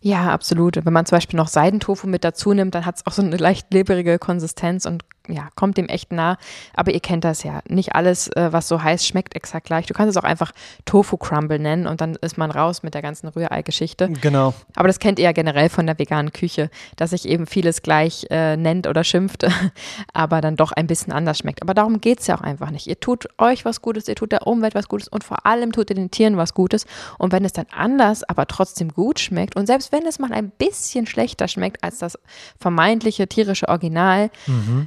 Ja, 0.01 0.33
absolut. 0.33 0.75
Wenn 0.83 0.91
man 0.91 1.05
zum 1.05 1.15
Beispiel 1.15 1.37
noch 1.37 1.47
Seidentofu 1.47 2.07
mit 2.07 2.25
dazu 2.25 2.53
nimmt, 2.53 2.75
dann 2.75 2.85
hat 2.85 2.97
es 2.97 3.07
auch 3.07 3.13
so 3.13 3.21
eine 3.21 3.37
leicht 3.37 3.73
leberige 3.73 4.19
Konsistenz 4.19 4.85
und 4.85 5.05
ja, 5.27 5.49
kommt 5.55 5.77
dem 5.77 5.87
echt 5.87 6.11
nah. 6.11 6.37
Aber 6.73 6.93
ihr 6.93 6.99
kennt 6.99 7.23
das 7.23 7.43
ja. 7.43 7.61
Nicht 7.67 7.95
alles, 7.95 8.27
äh, 8.29 8.51
was 8.51 8.67
so 8.67 8.83
heiß, 8.83 9.07
schmeckt 9.07 9.35
exakt 9.35 9.67
gleich. 9.67 9.85
Du 9.85 9.93
kannst 9.93 10.15
es 10.15 10.21
auch 10.21 10.27
einfach 10.27 10.51
Tofu-Crumble 10.85 11.59
nennen 11.59 11.87
und 11.87 12.01
dann 12.01 12.15
ist 12.15 12.37
man 12.37 12.51
raus 12.51 12.83
mit 12.83 12.93
der 12.93 13.01
ganzen 13.01 13.27
Rührei-Geschichte. 13.29 14.09
Genau. 14.21 14.53
Aber 14.75 14.87
das 14.87 14.99
kennt 14.99 15.19
ihr 15.19 15.25
ja 15.25 15.31
generell 15.31 15.69
von 15.69 15.85
der 15.85 15.97
veganen 15.97 16.33
Küche, 16.33 16.69
dass 16.97 17.11
sich 17.11 17.27
eben 17.27 17.47
vieles 17.47 17.81
gleich 17.81 18.25
äh, 18.31 18.57
nennt 18.57 18.85
oder 18.87 19.03
schimpft, 19.03 19.45
aber 20.13 20.41
dann 20.41 20.57
doch 20.57 20.73
ein 20.73 20.87
bisschen 20.87 21.13
anders 21.13 21.37
schmeckt. 21.37 21.61
Aber 21.61 21.73
darum 21.73 22.01
geht 22.01 22.19
es 22.19 22.27
ja 22.27 22.35
auch 22.35 22.41
einfach 22.41 22.71
nicht. 22.71 22.87
Ihr 22.87 22.99
tut 22.99 23.27
euch 23.37 23.63
was 23.63 23.81
Gutes, 23.81 24.07
ihr 24.07 24.15
tut 24.15 24.31
der 24.31 24.45
Umwelt 24.45 24.75
was 24.75 24.89
Gutes 24.89 25.07
und 25.07 25.23
vor 25.23 25.45
allem 25.45 25.71
tut 25.71 25.89
ihr 25.89 25.95
den 25.95 26.11
Tieren 26.11 26.35
was 26.35 26.53
Gutes. 26.53 26.85
Und 27.17 27.31
wenn 27.31 27.45
es 27.45 27.53
dann 27.53 27.67
anders, 27.71 28.23
aber 28.23 28.45
trotzdem 28.47 28.89
gut 28.89 29.19
schmeckt 29.19 29.55
und 29.55 29.67
selbst 29.67 29.91
wenn 29.93 30.05
es 30.05 30.19
mal 30.19 30.33
ein 30.33 30.49
bisschen 30.49 31.05
schlechter 31.05 31.47
schmeckt 31.47 31.83
als 31.83 31.99
das 31.99 32.19
vermeintliche 32.59 33.27
tierische 33.27 33.69
Original, 33.69 34.29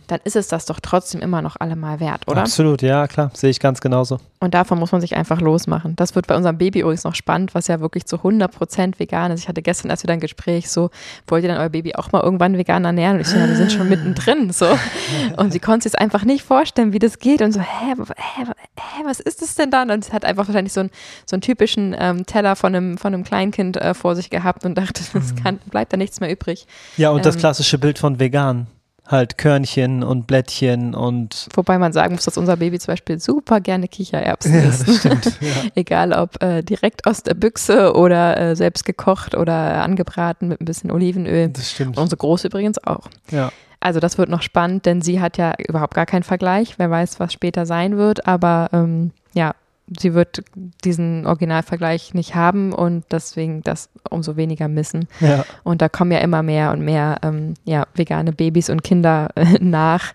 dann 0.07 0.21
ist 0.27 0.37
es 0.37 0.49
das 0.49 0.67
doch 0.67 0.81
trotzdem 0.81 1.21
immer 1.21 1.41
noch 1.41 1.57
allemal 1.61 2.01
wert, 2.01 2.27
oder? 2.27 2.41
Absolut, 2.41 2.83
ja, 2.83 3.07
klar. 3.07 3.31
Sehe 3.33 3.51
ich 3.51 3.61
ganz 3.61 3.81
genauso. 3.81 4.19
Und 4.41 4.55
davon 4.55 4.79
muss 4.79 4.93
man 4.93 5.01
sich 5.01 5.17
einfach 5.17 5.41
losmachen. 5.41 5.95
Das 5.97 6.15
wird 6.15 6.27
bei 6.27 6.37
unserem 6.37 6.59
Baby 6.59 6.81
übrigens 6.81 7.05
noch 7.05 7.15
spannend, 7.15 7.55
was 7.55 7.69
ja 7.69 7.81
wirklich 7.81 8.07
zu 8.07 8.17
100% 8.17 8.99
vegan 8.99 9.31
ist. 9.31 9.43
Ich 9.43 9.49
hatte 9.49 9.63
gestern 9.63 9.89
erst 9.89 10.03
wieder 10.03 10.13
ein 10.15 10.21
Gespräch, 10.21 10.71
so, 10.71 10.91
wollt 11.29 11.45
ihr 11.45 11.49
dann 11.49 11.59
euer 11.59 11.69
Baby 11.69 11.95
auch 11.95 12.11
mal 12.13 12.23
irgendwann 12.23 12.59
vegan 12.59 12.85
ernähren? 12.85 13.17
Und 13.17 13.21
ich 13.23 13.29
so, 13.29 13.39
ja, 13.39 13.47
wir 13.47 13.57
sind 13.57 13.73
schon 13.73 13.89
mittendrin, 13.89 14.51
so. 14.53 14.67
Und 15.37 15.53
sie 15.53 15.61
konnte 15.61 15.85
sich 15.85 15.95
es 15.95 15.99
einfach 15.99 16.25
nicht 16.25 16.45
vorstellen, 16.45 16.93
wie 16.93 16.99
das 16.99 17.19
geht. 17.21 17.41
Und 17.41 17.53
so, 17.53 17.61
hä, 17.61 17.95
hä, 17.97 18.45
hä 18.45 19.03
was 19.05 19.21
ist 19.21 19.43
das 19.43 19.55
denn 19.55 19.71
dann? 19.71 19.91
Und 19.91 20.05
sie 20.05 20.13
hat 20.13 20.25
einfach 20.25 20.49
wahrscheinlich 20.49 20.73
so 20.73 20.81
einen, 20.81 20.91
so 21.25 21.37
einen 21.37 21.43
typischen 21.43 21.95
ähm, 21.99 22.27
Teller 22.27 22.57
von 22.57 22.75
einem, 22.75 22.99
von 22.99 23.15
einem 23.15 23.23
Kleinkind 23.23 23.77
äh, 23.77 23.95
vor 23.95 24.17
sich 24.17 24.29
gehabt 24.29 24.65
und 24.65 24.77
dachte, 24.77 25.03
es 25.15 25.35
kann, 25.37 25.59
bleibt 25.71 25.93
da 25.93 25.97
nichts 25.97 26.21
mehr 26.21 26.31
übrig. 26.31 26.67
Ja, 26.97 27.11
und 27.11 27.25
das 27.25 27.37
Ähm. 27.37 27.41
klassische 27.41 27.79
Bild 27.79 27.99
von 27.99 28.19
vegan. 28.19 28.67
Halt 29.07 29.39
Körnchen 29.39 30.03
und 30.03 30.27
Blättchen 30.27 30.95
und 30.95 31.47
Wobei 31.55 31.79
man 31.79 31.93
sagen 31.93 32.15
muss, 32.15 32.25
dass 32.25 32.37
unser 32.37 32.57
Baby 32.57 32.79
zum 32.79 32.93
Beispiel 32.93 33.21
super 33.21 33.61
gerne 33.61 33.87
Kichererbsen 33.87 34.55
ja, 34.55 34.69
isst. 34.69 34.89
das 34.89 34.97
stimmt. 34.97 35.27
Ja. 35.41 35.53
Egal 35.75 36.13
ob 36.13 36.43
äh, 36.43 36.63
direkt 36.63 37.07
aus 37.07 37.23
der 37.23 37.35
Büchse 37.35 37.95
oder 37.95 38.37
äh, 38.37 38.57
selbst 38.57 38.85
gekocht 38.85 39.35
oder 39.37 39.83
angebraten 39.83 40.49
mit 40.49 40.61
ein 40.61 40.65
bisschen 40.65 40.91
Olivenöl. 40.91 41.51
Das 41.51 41.71
stimmt. 41.71 41.97
Und 41.97 42.03
unsere 42.03 42.19
Große 42.19 42.49
übrigens 42.49 42.85
auch. 42.85 43.09
Ja. 43.31 43.53
Also 43.81 44.01
das 44.01 44.19
wird 44.19 44.29
noch 44.29 44.43
spannend, 44.43 44.87
denn 44.87 45.03
sie 45.03 45.21
hat 45.21 45.37
ja 45.37 45.55
überhaupt 45.59 45.95
gar 45.95 46.07
keinen 46.07 46.25
Vergleich. 46.25 46.75
Wer 46.79 46.91
weiß, 46.91 47.21
was 47.21 47.33
später 47.33 47.67
sein 47.67 47.97
wird. 47.97 48.27
Aber 48.27 48.69
ähm, 48.73 49.13
ja, 49.35 49.55
sie 49.99 50.15
wird 50.15 50.43
diesen 50.85 51.27
Originalvergleich 51.27 52.15
nicht 52.15 52.35
haben 52.35 52.73
und 52.73 53.05
deswegen 53.11 53.63
das 53.63 53.89
umso 54.11 54.37
weniger 54.37 54.69
missen. 54.69 55.07
Ja. 55.21 55.45
Und 55.65 55.83
da 55.83 55.89
kommen 55.89 56.11
ja 56.13 56.19
immer 56.19 56.43
mehr 56.43 56.73
und 56.73 56.81
mehr 56.81 57.19
ähm, 57.23 57.55
ja, 57.65 57.87
vegane 57.95 58.33
Babys 58.33 58.69
und 58.71 58.83
Kinder 58.83 59.29
äh, 59.37 59.45
nach, 59.61 60.13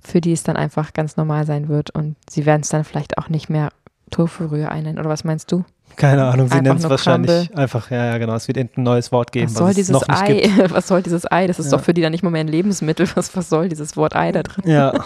für 0.00 0.20
die 0.20 0.32
es 0.32 0.42
dann 0.42 0.56
einfach 0.56 0.92
ganz 0.94 1.16
normal 1.16 1.46
sein 1.46 1.68
wird. 1.68 1.90
Und 1.90 2.16
sie 2.28 2.46
werden 2.46 2.62
es 2.62 2.70
dann 2.70 2.84
vielleicht 2.84 3.18
auch 3.18 3.28
nicht 3.28 3.48
mehr 3.50 3.68
Tofu-Rührei 4.10 4.80
nennen. 4.80 4.98
Oder 4.98 5.08
was 5.08 5.24
meinst 5.24 5.50
du? 5.52 5.64
Keine 5.96 6.24
Ahnung, 6.24 6.48
sie 6.48 6.60
nennt 6.62 6.80
es 6.80 6.88
wahrscheinlich 6.88 7.54
einfach, 7.54 7.90
ja, 7.90 8.06
ja, 8.06 8.18
genau. 8.18 8.34
Es 8.34 8.48
wird 8.48 8.56
irgendein 8.56 8.84
neues 8.84 9.12
Wort 9.12 9.30
geben, 9.30 9.48
Was 9.50 9.58
soll 9.58 9.70
es 9.70 9.76
dieses 9.76 9.92
noch 9.92 10.08
Ei? 10.08 10.40
gibt. 10.40 10.70
Was 10.72 10.88
soll 10.88 11.02
dieses 11.02 11.30
Ei? 11.30 11.46
Das 11.46 11.58
ist 11.58 11.70
Ja. 11.70 11.76
doch 11.76 11.84
für 11.84 11.92
die 11.92 12.00
dann 12.00 12.12
nicht 12.12 12.22
mal 12.22 12.30
mehr 12.30 12.40
ein 12.40 12.48
Lebensmittel. 12.48 13.06
Was, 13.14 13.36
was 13.36 13.50
soll 13.50 13.68
dieses 13.68 13.94
Wort 13.96 14.16
Ei 14.16 14.32
da 14.32 14.42
drin? 14.42 14.64
Ja, 14.70 15.04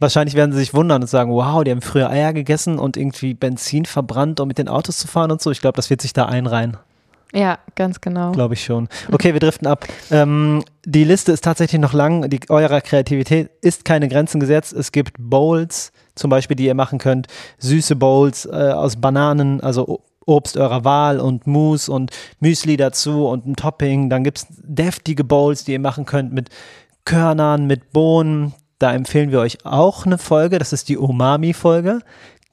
Wahrscheinlich 0.00 0.34
werden 0.34 0.52
sie 0.52 0.58
sich 0.58 0.74
wundern 0.74 1.02
und 1.02 1.08
sagen, 1.08 1.32
wow, 1.32 1.64
die 1.64 1.70
haben 1.70 1.82
früher 1.82 2.10
Eier 2.10 2.32
gegessen 2.32 2.78
und 2.78 2.96
irgendwie 2.96 3.34
Benzin 3.34 3.84
verbrannt, 3.84 4.40
um 4.40 4.48
mit 4.48 4.58
den 4.58 4.68
Autos 4.68 4.98
zu 4.98 5.08
fahren 5.08 5.30
und 5.30 5.42
so. 5.42 5.50
Ich 5.50 5.60
glaube, 5.60 5.76
das 5.76 5.90
wird 5.90 6.02
sich 6.02 6.12
da 6.12 6.26
einreihen. 6.26 6.76
Ja, 7.34 7.58
ganz 7.74 8.00
genau. 8.00 8.32
Glaube 8.32 8.54
ich 8.54 8.64
schon. 8.64 8.88
Okay, 9.12 9.34
wir 9.34 9.40
driften 9.40 9.66
ab. 9.66 9.86
Ähm, 10.10 10.64
die 10.86 11.04
Liste 11.04 11.32
ist 11.32 11.44
tatsächlich 11.44 11.80
noch 11.80 11.92
lang. 11.92 12.30
Die, 12.30 12.40
eurer 12.48 12.80
Kreativität 12.80 13.50
ist 13.60 13.84
keine 13.84 14.08
Grenzen 14.08 14.40
gesetzt. 14.40 14.72
Es 14.72 14.92
gibt 14.92 15.14
Bowls, 15.18 15.92
zum 16.14 16.30
Beispiel, 16.30 16.56
die 16.56 16.64
ihr 16.64 16.74
machen 16.74 16.98
könnt. 16.98 17.26
Süße 17.58 17.96
Bowls 17.96 18.46
äh, 18.46 18.72
aus 18.72 18.96
Bananen, 18.96 19.60
also 19.60 20.00
Obst 20.24 20.56
eurer 20.56 20.84
Wahl 20.84 21.20
und 21.20 21.46
Mousse 21.46 21.90
und 21.90 22.10
Müsli 22.40 22.76
dazu 22.76 23.26
und 23.26 23.46
ein 23.46 23.56
Topping. 23.56 24.10
Dann 24.10 24.24
gibt 24.24 24.38
es 24.38 24.46
deftige 24.50 25.24
Bowls, 25.24 25.64
die 25.64 25.72
ihr 25.72 25.80
machen 25.80 26.06
könnt 26.06 26.32
mit 26.32 26.48
Körnern, 27.04 27.66
mit 27.66 27.92
Bohnen. 27.92 28.54
Da 28.78 28.92
empfehlen 28.92 29.30
wir 29.30 29.40
euch 29.40 29.64
auch 29.64 30.06
eine 30.06 30.18
Folge. 30.18 30.58
Das 30.58 30.72
ist 30.72 30.88
die 30.88 30.96
Umami-Folge. 30.96 32.00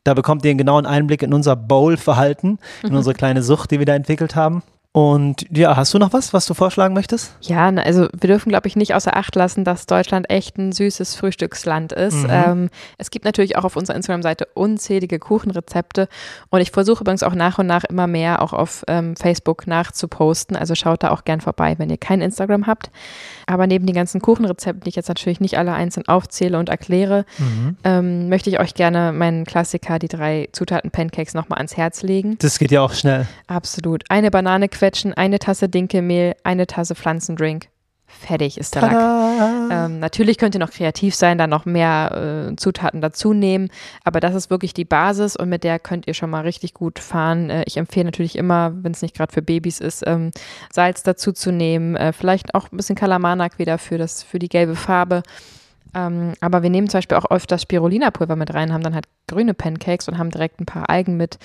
Da 0.03 0.13
bekommt 0.13 0.45
ihr 0.45 0.51
einen 0.51 0.57
genauen 0.57 0.85
Einblick 0.85 1.23
in 1.23 1.33
unser 1.33 1.55
Bowl-Verhalten, 1.55 2.59
in 2.83 2.91
mhm. 2.91 2.97
unsere 2.97 3.15
kleine 3.15 3.41
Sucht, 3.41 3.71
die 3.71 3.79
wir 3.79 3.85
da 3.85 3.95
entwickelt 3.95 4.35
haben. 4.35 4.61
Und 4.95 5.45
ja, 5.51 5.75
hast 5.75 5.93
du 5.93 5.99
noch 5.99 6.13
was, 6.13 6.31
was 6.31 6.45
du 6.45 6.53
vorschlagen 6.53 6.93
möchtest? 6.93 7.35
Ja, 7.41 7.67
also 7.67 8.07
wir 8.17 8.29
dürfen, 8.29 8.47
glaube 8.47 8.69
ich, 8.69 8.77
nicht 8.77 8.95
außer 8.95 9.17
Acht 9.17 9.35
lassen, 9.35 9.65
dass 9.65 9.87
Deutschland 9.87 10.29
echt 10.29 10.57
ein 10.57 10.71
süßes 10.71 11.15
Frühstücksland 11.15 11.91
ist. 11.91 12.23
Mhm. 12.23 12.29
Ähm, 12.29 12.69
es 12.97 13.11
gibt 13.11 13.25
natürlich 13.25 13.57
auch 13.57 13.65
auf 13.65 13.75
unserer 13.75 13.97
Instagram-Seite 13.97 14.47
unzählige 14.53 15.19
Kuchenrezepte 15.19 16.07
und 16.49 16.61
ich 16.61 16.71
versuche 16.71 17.01
übrigens 17.01 17.23
auch 17.23 17.35
nach 17.35 17.59
und 17.59 17.67
nach 17.67 17.83
immer 17.83 18.07
mehr 18.07 18.41
auch 18.41 18.53
auf 18.53 18.85
ähm, 18.87 19.17
Facebook 19.17 19.67
nachzuposten. 19.67 20.55
Also 20.55 20.75
schaut 20.75 21.03
da 21.03 21.11
auch 21.11 21.25
gern 21.25 21.41
vorbei, 21.41 21.75
wenn 21.77 21.89
ihr 21.89 21.97
kein 21.97 22.21
Instagram 22.21 22.65
habt. 22.65 22.89
Aber 23.47 23.67
neben 23.67 23.85
den 23.85 23.95
ganzen 23.95 24.21
Kuchenrezepten, 24.21 24.85
die 24.85 24.89
ich 24.91 24.95
jetzt 24.95 25.09
natürlich 25.09 25.41
nicht 25.41 25.57
alle 25.57 25.73
einzeln 25.73 26.07
aufzähle 26.07 26.57
und 26.57 26.69
erkläre, 26.69 27.25
mhm. 27.37 27.75
ähm, 27.83 28.29
möchte 28.29 28.49
ich 28.49 28.61
euch 28.61 28.73
gerne 28.73 29.11
meinen 29.11 29.43
Klassiker, 29.43 29.99
die 29.99 30.07
drei 30.07 30.47
Zutaten 30.53 30.89
Pancakes, 30.89 31.33
nochmal 31.33 31.57
ans 31.57 31.75
Herz 31.75 32.01
legen. 32.01 32.37
Das 32.39 32.59
geht 32.59 32.71
ja 32.71 32.79
auch 32.79 32.93
schnell. 32.93 33.27
Absolut. 33.47 34.05
Eine 34.07 34.31
Banane 34.31 34.69
quetschen, 34.85 35.15
eine 35.15 35.39
Tasse 35.39 35.67
Dinkelmehl, 35.67 36.35
eine 36.43 36.67
Tasse 36.67 36.93
Pflanzendrink. 36.93 37.69
Fertig 38.05 38.59
ist 38.59 38.75
der 38.75 38.83
Lack. 38.83 39.71
Ähm, 39.71 39.99
natürlich 39.99 40.37
könnt 40.37 40.53
ihr 40.53 40.59
noch 40.59 40.69
kreativ 40.69 41.15
sein, 41.15 41.39
dann 41.39 41.49
noch 41.49 41.65
mehr 41.65 42.51
äh, 42.51 42.55
Zutaten 42.55 43.01
dazu 43.01 43.33
nehmen, 43.33 43.69
aber 44.03 44.19
das 44.19 44.35
ist 44.35 44.51
wirklich 44.51 44.75
die 44.75 44.85
Basis 44.85 45.35
und 45.35 45.49
mit 45.49 45.63
der 45.63 45.79
könnt 45.79 46.05
ihr 46.05 46.13
schon 46.13 46.29
mal 46.29 46.41
richtig 46.41 46.75
gut 46.75 46.99
fahren. 46.99 47.49
Äh, 47.49 47.63
ich 47.65 47.77
empfehle 47.77 48.05
natürlich 48.05 48.35
immer, 48.37 48.73
wenn 48.75 48.91
es 48.91 49.01
nicht 49.01 49.15
gerade 49.15 49.33
für 49.33 49.41
Babys 49.41 49.79
ist, 49.79 50.03
ähm, 50.05 50.29
Salz 50.71 51.01
dazu 51.01 51.31
zu 51.31 51.51
nehmen, 51.51 51.95
äh, 51.95 52.13
vielleicht 52.13 52.53
auch 52.53 52.71
ein 52.71 52.77
bisschen 52.77 52.95
Kalamanak 52.95 53.57
wieder 53.57 53.79
für, 53.79 53.97
das, 53.97 54.21
für 54.21 54.37
die 54.37 54.49
gelbe 54.49 54.75
Farbe. 54.75 55.23
Ähm, 55.95 56.33
aber 56.41 56.61
wir 56.61 56.69
nehmen 56.69 56.89
zum 56.89 56.97
Beispiel 56.97 57.17
auch 57.17 57.31
öfter 57.31 57.57
Spirulina-Pulver 57.57 58.35
mit 58.35 58.53
rein, 58.53 58.73
haben 58.73 58.83
dann 58.83 58.93
halt 58.93 59.07
grüne 59.27 59.53
Pancakes 59.53 60.09
und 60.09 60.17
haben 60.17 60.29
direkt 60.29 60.59
ein 60.59 60.65
paar 60.65 60.89
Algen 60.89 61.15
mit 61.15 61.39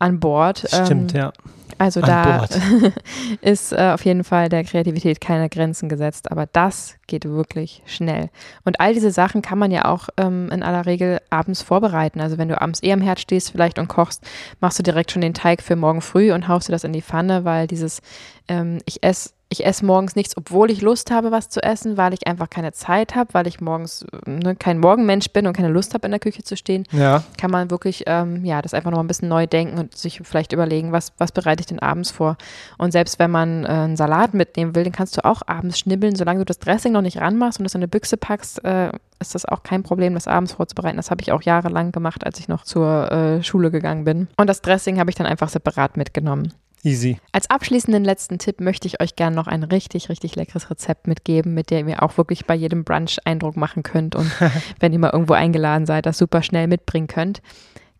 an 0.00 0.18
Bord. 0.18 0.66
Stimmt, 0.68 1.14
ähm, 1.14 1.20
ja. 1.20 1.32
Also 1.78 2.00
an 2.00 2.06
da 2.06 2.46
ist 3.40 3.72
äh, 3.72 3.92
auf 3.94 4.04
jeden 4.04 4.24
Fall 4.24 4.48
der 4.48 4.64
Kreativität 4.64 5.20
keine 5.20 5.48
Grenzen 5.48 5.88
gesetzt, 5.88 6.30
aber 6.30 6.46
das 6.46 6.96
geht 7.06 7.24
wirklich 7.24 7.82
schnell. 7.86 8.30
Und 8.64 8.80
all 8.80 8.92
diese 8.92 9.12
Sachen 9.12 9.40
kann 9.40 9.58
man 9.58 9.70
ja 9.70 9.84
auch 9.86 10.08
ähm, 10.16 10.50
in 10.52 10.62
aller 10.62 10.84
Regel 10.84 11.20
abends 11.30 11.62
vorbereiten. 11.62 12.20
Also 12.20 12.38
wenn 12.38 12.48
du 12.48 12.60
abends 12.60 12.82
eh 12.82 12.92
am 12.92 13.00
Herd 13.00 13.20
stehst 13.20 13.52
vielleicht 13.52 13.78
und 13.78 13.88
kochst, 13.88 14.24
machst 14.60 14.78
du 14.78 14.82
direkt 14.82 15.12
schon 15.12 15.22
den 15.22 15.34
Teig 15.34 15.62
für 15.62 15.76
morgen 15.76 16.00
früh 16.00 16.32
und 16.32 16.48
haust 16.48 16.68
dir 16.68 16.72
das 16.72 16.84
in 16.84 16.92
die 16.92 17.02
Pfanne, 17.02 17.44
weil 17.44 17.68
dieses 17.68 18.00
ähm, 18.48 18.78
ich 18.84 19.02
esse 19.02 19.30
ich 19.52 19.64
esse 19.64 19.84
morgens 19.84 20.16
nichts, 20.16 20.36
obwohl 20.36 20.70
ich 20.70 20.80
Lust 20.80 21.10
habe, 21.10 21.30
was 21.30 21.48
zu 21.48 21.62
essen, 21.62 21.96
weil 21.96 22.12
ich 22.14 22.26
einfach 22.26 22.50
keine 22.50 22.72
Zeit 22.72 23.14
habe, 23.14 23.34
weil 23.34 23.46
ich 23.46 23.60
morgens 23.60 24.04
ne, 24.26 24.56
kein 24.56 24.78
Morgenmensch 24.78 25.28
bin 25.30 25.46
und 25.46 25.52
keine 25.52 25.68
Lust 25.68 25.94
habe, 25.94 26.06
in 26.06 26.10
der 26.10 26.20
Küche 26.20 26.42
zu 26.42 26.56
stehen, 26.56 26.84
ja. 26.90 27.22
kann 27.38 27.50
man 27.50 27.70
wirklich 27.70 28.04
ähm, 28.06 28.44
ja 28.44 28.62
das 28.62 28.74
einfach 28.74 28.90
noch 28.90 29.00
ein 29.00 29.06
bisschen 29.06 29.28
neu 29.28 29.46
denken 29.46 29.78
und 29.78 29.96
sich 29.96 30.20
vielleicht 30.24 30.52
überlegen, 30.52 30.92
was, 30.92 31.12
was 31.18 31.32
bereite 31.32 31.60
ich 31.60 31.66
denn 31.66 31.78
abends 31.78 32.10
vor. 32.10 32.36
Und 32.78 32.92
selbst 32.92 33.18
wenn 33.18 33.30
man 33.30 33.64
äh, 33.64 33.68
einen 33.68 33.96
Salat 33.96 34.34
mitnehmen 34.34 34.74
will, 34.74 34.84
den 34.84 34.92
kannst 34.92 35.16
du 35.16 35.24
auch 35.24 35.42
abends 35.46 35.78
schnibbeln, 35.78 36.16
solange 36.16 36.40
du 36.40 36.44
das 36.44 36.58
Dressing 36.58 36.92
noch 36.92 37.02
nicht 37.02 37.20
ranmachst 37.20 37.60
und 37.60 37.66
es 37.66 37.74
in 37.74 37.80
eine 37.80 37.88
Büchse 37.88 38.16
packst, 38.16 38.64
äh, 38.64 38.90
ist 39.20 39.34
das 39.34 39.44
auch 39.44 39.62
kein 39.62 39.82
Problem, 39.82 40.14
das 40.14 40.28
abends 40.28 40.52
vorzubereiten. 40.52 40.96
Das 40.96 41.10
habe 41.10 41.22
ich 41.22 41.32
auch 41.32 41.42
jahrelang 41.42 41.92
gemacht, 41.92 42.26
als 42.26 42.38
ich 42.38 42.48
noch 42.48 42.64
zur 42.64 43.10
äh, 43.10 43.42
Schule 43.42 43.70
gegangen 43.70 44.04
bin. 44.04 44.28
Und 44.36 44.48
das 44.48 44.62
Dressing 44.62 44.98
habe 44.98 45.10
ich 45.10 45.16
dann 45.16 45.26
einfach 45.26 45.48
separat 45.48 45.96
mitgenommen. 45.96 46.52
Easy. 46.84 47.18
Als 47.30 47.48
abschließenden 47.48 48.04
letzten 48.04 48.38
Tipp 48.38 48.60
möchte 48.60 48.88
ich 48.88 49.00
euch 49.00 49.14
gerne 49.14 49.36
noch 49.36 49.46
ein 49.46 49.62
richtig, 49.62 50.08
richtig 50.08 50.34
leckeres 50.34 50.68
Rezept 50.68 51.06
mitgeben, 51.06 51.54
mit 51.54 51.70
dem 51.70 51.88
ihr 51.88 52.02
auch 52.02 52.16
wirklich 52.16 52.44
bei 52.44 52.54
jedem 52.54 52.82
Brunch 52.82 53.18
Eindruck 53.24 53.56
machen 53.56 53.82
könnt 53.82 54.16
und 54.16 54.30
wenn 54.80 54.92
ihr 54.92 54.98
mal 54.98 55.10
irgendwo 55.10 55.34
eingeladen 55.34 55.86
seid, 55.86 56.06
das 56.06 56.18
super 56.18 56.42
schnell 56.42 56.66
mitbringen 56.66 57.06
könnt. 57.06 57.40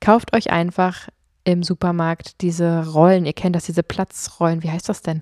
Kauft 0.01 0.35
euch 0.35 0.51
einfach 0.51 1.09
im 1.45 1.63
Supermarkt 1.63 2.41
diese 2.41 2.89
Rollen, 2.89 3.25
ihr 3.25 3.33
kennt 3.33 3.55
das, 3.55 3.65
diese 3.65 3.83
Platzrollen, 3.83 4.63
wie 4.63 4.71
heißt 4.71 4.89
das 4.89 5.03
denn? 5.03 5.21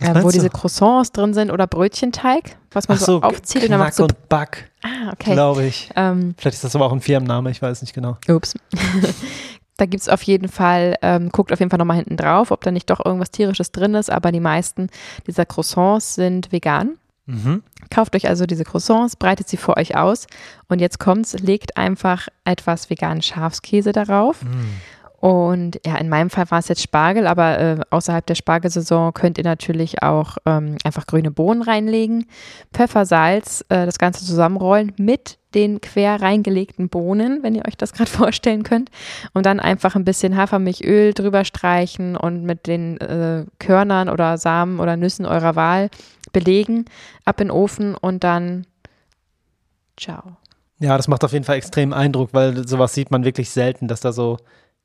Äh, 0.00 0.22
wo 0.22 0.30
diese 0.30 0.50
Croissants 0.50 1.10
drin 1.12 1.32
sind 1.32 1.50
oder 1.50 1.66
Brötchenteig, 1.66 2.56
was 2.70 2.86
man 2.88 2.98
Ach 2.98 3.02
so, 3.02 3.12
so 3.12 3.22
aufzieht 3.22 3.62
und 3.62 3.70
dann 3.70 3.80
macht 3.80 3.94
so 3.94 4.02
und 4.04 4.28
Back. 4.28 4.70
Ah, 4.82 5.10
okay. 5.12 5.32
Glaube 5.32 5.64
ich. 5.64 5.90
Ähm, 5.96 6.34
Vielleicht 6.36 6.56
ist 6.56 6.64
das 6.64 6.76
aber 6.76 6.84
auch 6.84 6.92
ein 6.92 7.00
Firmenname, 7.00 7.50
ich 7.50 7.62
weiß 7.62 7.80
nicht 7.80 7.94
genau. 7.94 8.18
Ups. 8.28 8.54
Da 9.76 9.86
gibt 9.86 10.02
es 10.02 10.08
auf 10.08 10.22
jeden 10.22 10.48
Fall, 10.48 10.96
ähm, 11.02 11.28
guckt 11.28 11.52
auf 11.52 11.58
jeden 11.58 11.70
Fall 11.70 11.78
nochmal 11.78 11.96
hinten 11.96 12.16
drauf, 12.16 12.50
ob 12.50 12.62
da 12.62 12.70
nicht 12.70 12.88
doch 12.88 13.04
irgendwas 13.04 13.30
Tierisches 13.30 13.72
drin 13.72 13.94
ist, 13.94 14.10
aber 14.10 14.32
die 14.32 14.40
meisten 14.40 14.88
dieser 15.26 15.44
Croissants 15.44 16.14
sind 16.14 16.50
vegan. 16.52 16.98
Mhm. 17.26 17.62
Kauft 17.90 18.14
euch 18.14 18.28
also 18.28 18.46
diese 18.46 18.64
Croissants, 18.64 19.16
breitet 19.16 19.48
sie 19.48 19.56
vor 19.56 19.76
euch 19.76 19.96
aus 19.96 20.26
und 20.68 20.80
jetzt 20.80 20.98
kommt's, 20.98 21.34
legt 21.34 21.76
einfach 21.76 22.28
etwas 22.44 22.88
veganen 22.88 23.22
Schafskäse 23.22 23.92
darauf. 23.92 24.42
Mhm. 24.42 24.68
Und 25.26 25.80
ja, 25.84 25.96
in 25.96 26.08
meinem 26.08 26.30
Fall 26.30 26.48
war 26.52 26.60
es 26.60 26.68
jetzt 26.68 26.82
Spargel, 26.82 27.26
aber 27.26 27.58
äh, 27.58 27.80
außerhalb 27.90 28.24
der 28.24 28.36
Spargelsaison 28.36 29.12
könnt 29.12 29.38
ihr 29.38 29.44
natürlich 29.44 30.00
auch 30.04 30.36
ähm, 30.46 30.76
einfach 30.84 31.04
grüne 31.04 31.32
Bohnen 31.32 31.62
reinlegen, 31.62 32.28
Pfeffer, 32.72 33.06
Salz, 33.06 33.64
äh, 33.68 33.86
das 33.86 33.98
Ganze 33.98 34.24
zusammenrollen 34.24 34.92
mit 34.98 35.38
den 35.52 35.80
quer 35.80 36.22
reingelegten 36.22 36.88
Bohnen, 36.88 37.42
wenn 37.42 37.56
ihr 37.56 37.66
euch 37.66 37.76
das 37.76 37.92
gerade 37.92 38.08
vorstellen 38.12 38.62
könnt. 38.62 38.92
Und 39.34 39.46
dann 39.46 39.58
einfach 39.58 39.96
ein 39.96 40.04
bisschen 40.04 40.36
Hafermilchöl 40.36 41.12
drüber 41.12 41.44
streichen 41.44 42.14
und 42.16 42.44
mit 42.44 42.68
den 42.68 42.96
äh, 42.98 43.46
Körnern 43.58 44.08
oder 44.08 44.38
Samen 44.38 44.78
oder 44.78 44.96
Nüssen 44.96 45.26
eurer 45.26 45.56
Wahl 45.56 45.90
belegen, 46.32 46.84
ab 47.24 47.40
in 47.40 47.48
den 47.48 47.50
Ofen 47.50 47.96
und 47.96 48.22
dann 48.22 48.64
ciao. 49.96 50.36
Ja, 50.78 50.96
das 50.96 51.08
macht 51.08 51.24
auf 51.24 51.32
jeden 51.32 51.44
Fall 51.44 51.56
extrem 51.56 51.92
Eindruck, 51.92 52.28
weil 52.32 52.68
sowas 52.68 52.94
sieht 52.94 53.10
man 53.10 53.24
wirklich 53.24 53.50
selten, 53.50 53.88
dass 53.88 53.98
da 53.98 54.12
so 54.12 54.36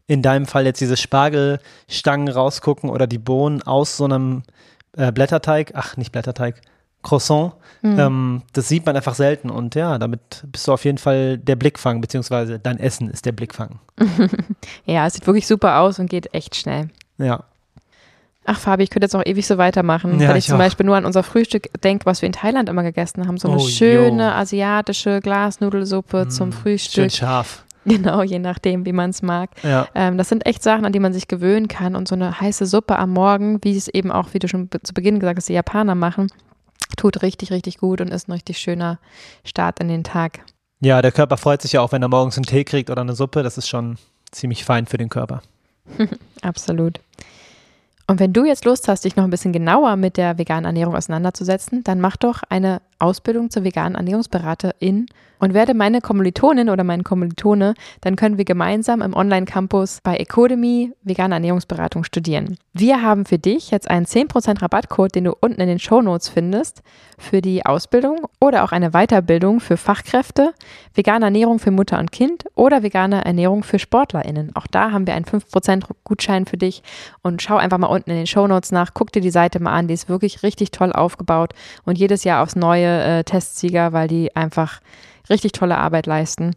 in 0.08 0.22
deinem 0.22 0.46
Fall 0.46 0.66
jetzt 0.66 0.82
diese 0.82 0.98
Spargelstangen 0.98 2.28
rausgucken 2.28 2.90
oder 2.90 3.08
die 3.08 3.18
Bohnen 3.18 3.62
aus 3.62 3.98
so 3.98 4.06
einem 4.06 4.44
äh, 4.98 5.12
Blätterteig, 5.12 5.72
ach 5.76 5.98
nicht 5.98 6.12
Blätterteig, 6.12 6.62
Croissant. 7.04 7.54
Mhm. 7.82 8.00
Ähm, 8.00 8.42
das 8.54 8.68
sieht 8.68 8.86
man 8.86 8.96
einfach 8.96 9.16
selten 9.16 9.50
und 9.50 9.76
ja, 9.76 9.98
damit 9.98 10.44
bist 10.52 10.68
du 10.68 10.74
auf 10.74 10.86
jeden 10.86 10.98
Fall 10.98 11.38
der 11.38 11.56
Blickfang, 11.56 12.00
beziehungsweise 12.00 12.60
dein 12.60 12.80
Essen 12.80 13.10
ist 13.10 13.26
der 13.26 13.32
Blickfang. 13.32 13.80
ja, 14.86 15.08
es 15.08 15.14
sieht 15.14 15.26
wirklich 15.26 15.48
super 15.48 15.80
aus 15.80 15.98
und 15.98 16.10
geht 16.10 16.34
echt 16.34 16.56
schnell. 16.56 16.90
Ja. 17.18 17.44
Ach, 18.46 18.60
Fabi, 18.60 18.84
ich 18.84 18.90
könnte 18.90 19.06
jetzt 19.06 19.14
noch 19.14 19.26
ewig 19.26 19.46
so 19.46 19.58
weitermachen, 19.58 20.20
ja, 20.20 20.30
weil 20.30 20.38
ich, 20.38 20.46
ich 20.46 20.48
zum 20.48 20.56
auch. 20.56 20.60
Beispiel 20.60 20.86
nur 20.86 20.96
an 20.96 21.06
unser 21.06 21.22
Frühstück 21.22 21.70
denke, 21.84 22.06
was 22.06 22.22
wir 22.22 22.28
in 22.28 22.34
Thailand 22.34 22.70
immer 22.70 22.84
gegessen 22.84 23.28
haben. 23.28 23.38
So 23.38 23.50
eine 23.50 23.58
oh, 23.58 23.68
schöne 23.68 24.24
yo. 24.24 24.32
asiatische 24.32 25.20
Glasnudelsuppe 25.22 26.26
mm, 26.26 26.30
zum 26.30 26.52
Frühstück. 26.52 27.04
Schön 27.04 27.10
scharf. 27.12 27.64
Genau, 27.86 28.22
je 28.22 28.40
nachdem, 28.40 28.86
wie 28.86 28.94
man 28.94 29.10
es 29.10 29.22
mag. 29.22 29.50
Ja. 29.64 29.88
Ähm, 29.96 30.18
das 30.18 30.30
sind 30.30 30.46
echt 30.46 30.62
Sachen, 30.62 30.86
an 30.86 30.94
die 30.94 31.00
man 31.00 31.14
sich 31.14 31.28
gewöhnen 31.28 31.68
kann. 31.68 31.96
Und 31.96 32.08
so 32.08 32.16
eine 32.16 32.40
heiße 32.40 32.66
Suppe 32.66 32.98
am 32.98 33.12
Morgen, 33.12 33.60
wie 33.64 33.76
es 33.76 33.88
eben 33.88 34.12
auch, 34.12 34.34
wie 34.34 34.40
du 34.40 34.48
schon 34.48 34.70
zu 34.84 34.94
Beginn 34.94 35.20
gesagt 35.20 35.38
hast, 35.38 35.50
die 35.50 35.54
Japaner 35.54 35.96
machen, 35.96 36.28
tut 36.98 37.24
richtig, 37.24 37.52
richtig 37.52 37.78
gut 37.78 38.02
und 38.02 38.10
ist 38.10 38.28
ein 38.28 38.34
richtig 38.34 38.60
schöner 38.60 39.00
Start 39.44 39.80
in 39.80 39.88
den 39.88 40.04
Tag. 40.04 40.42
Ja, 40.80 41.02
der 41.02 41.12
Körper 41.12 41.38
freut 41.38 41.62
sich 41.62 41.74
ja 41.74 41.82
auch, 41.82 41.92
wenn 41.92 42.02
er 42.02 42.10
morgens 42.10 42.38
einen 42.38 42.46
Tee 42.46 42.64
kriegt 42.64 42.90
oder 42.90 43.02
eine 43.02 43.14
Suppe. 43.14 43.44
Das 43.44 43.58
ist 43.58 43.68
schon 43.68 43.98
ziemlich 44.32 44.66
fein 44.66 44.86
für 44.86 44.98
den 44.98 45.10
Körper. 45.10 45.42
Absolut. 46.42 47.00
Und 48.08 48.20
wenn 48.20 48.34
du 48.34 48.46
jetzt 48.46 48.66
Lust 48.66 48.88
hast, 48.88 49.06
dich 49.06 49.16
noch 49.16 49.24
ein 49.24 49.30
bisschen 49.30 49.54
genauer 49.54 49.96
mit 49.96 50.18
der 50.18 50.38
veganen 50.38 50.66
Ernährung 50.66 50.96
auseinanderzusetzen, 50.96 51.84
dann 51.84 52.02
mach 52.02 52.18
doch 52.18 52.42
eine 52.50 52.82
Ausbildung 53.00 53.50
zur 53.52 53.64
veganen 53.64 53.96
Ernährungsberaterin 53.96 55.06
und 55.42 55.56
werde 55.56 55.74
meine 55.74 56.02
Kommilitonin 56.02 56.70
oder 56.70 56.84
mein 56.84 57.04
Kommilitone, 57.04 57.74
dann 58.02 58.16
können 58.16 58.38
wir 58.38 58.46
gemeinsam 58.46 59.02
im 59.02 59.16
Online-Campus 59.16 60.00
bei 60.04 60.16
Ecodemy 60.16 60.94
vegane 61.02 61.34
Ernährungsberatung 61.34 62.04
studieren. 62.04 62.58
Wir 62.74 63.02
haben 63.02 63.26
für 63.26 63.40
dich 63.40 63.72
jetzt 63.72 63.90
einen 63.90 64.06
10% 64.06 64.62
Rabattcode, 64.62 65.16
den 65.16 65.26
du 65.26 65.34
unten 65.42 65.60
in 65.60 65.68
den 65.68 65.80
Show 65.80 66.02
Notes 66.02 66.30
findest, 66.30 66.84
für 67.18 67.42
die 67.42 67.66
Ausbildung 67.66 68.28
oder 68.40 68.64
auch 68.64 68.72
eine 68.72 68.92
Weiterbildung 68.92 69.60
für 69.60 69.78
Fachkräfte, 69.78 70.54
vegane 70.94 71.26
Ernährung 71.26 71.58
für 71.60 71.72
Mutter 71.72 72.00
und 72.00 72.12
Kind 72.12 72.46
oder 72.56 72.84
vegane 72.84 73.26
Ernährung 73.26 73.64
für 73.64 73.80
SportlerInnen. 73.80 74.56
Auch 74.56 74.68
da 74.68 74.92
haben 74.92 75.08
wir 75.08 75.16
einen 75.16 75.26
5% 75.26 75.86
Gutschein 76.04 76.46
für 76.46 76.58
dich 76.58 76.84
und 77.24 77.42
schau 77.42 77.58
einfach 77.58 77.80
mal 77.80 77.88
unten 77.88 78.12
in 78.12 78.18
den 78.18 78.28
Show 78.28 78.46
Notes 78.46 78.72
nach, 78.72 78.94
guck 78.94 79.12
dir 79.12 79.22
die 79.22 79.32
Seite 79.32 79.60
mal 79.60 79.74
an, 79.74 79.88
die 79.88 79.96
ist 79.96 80.08
wirklich 80.08 80.44
richtig 80.44 80.70
toll 80.70 80.94
aufgebaut 80.94 81.54
und 81.84 81.98
jedes 81.98 82.24
Jahr 82.24 82.44
aufs 82.44 82.56
neue 82.56 83.04
äh, 83.04 83.24
Testsieger, 83.24 83.92
weil 83.92 84.08
die 84.08 84.36
einfach 84.36 84.82
richtig 85.32 85.54
tolle 85.54 85.78
Arbeit 85.78 86.06
leisten. 86.06 86.54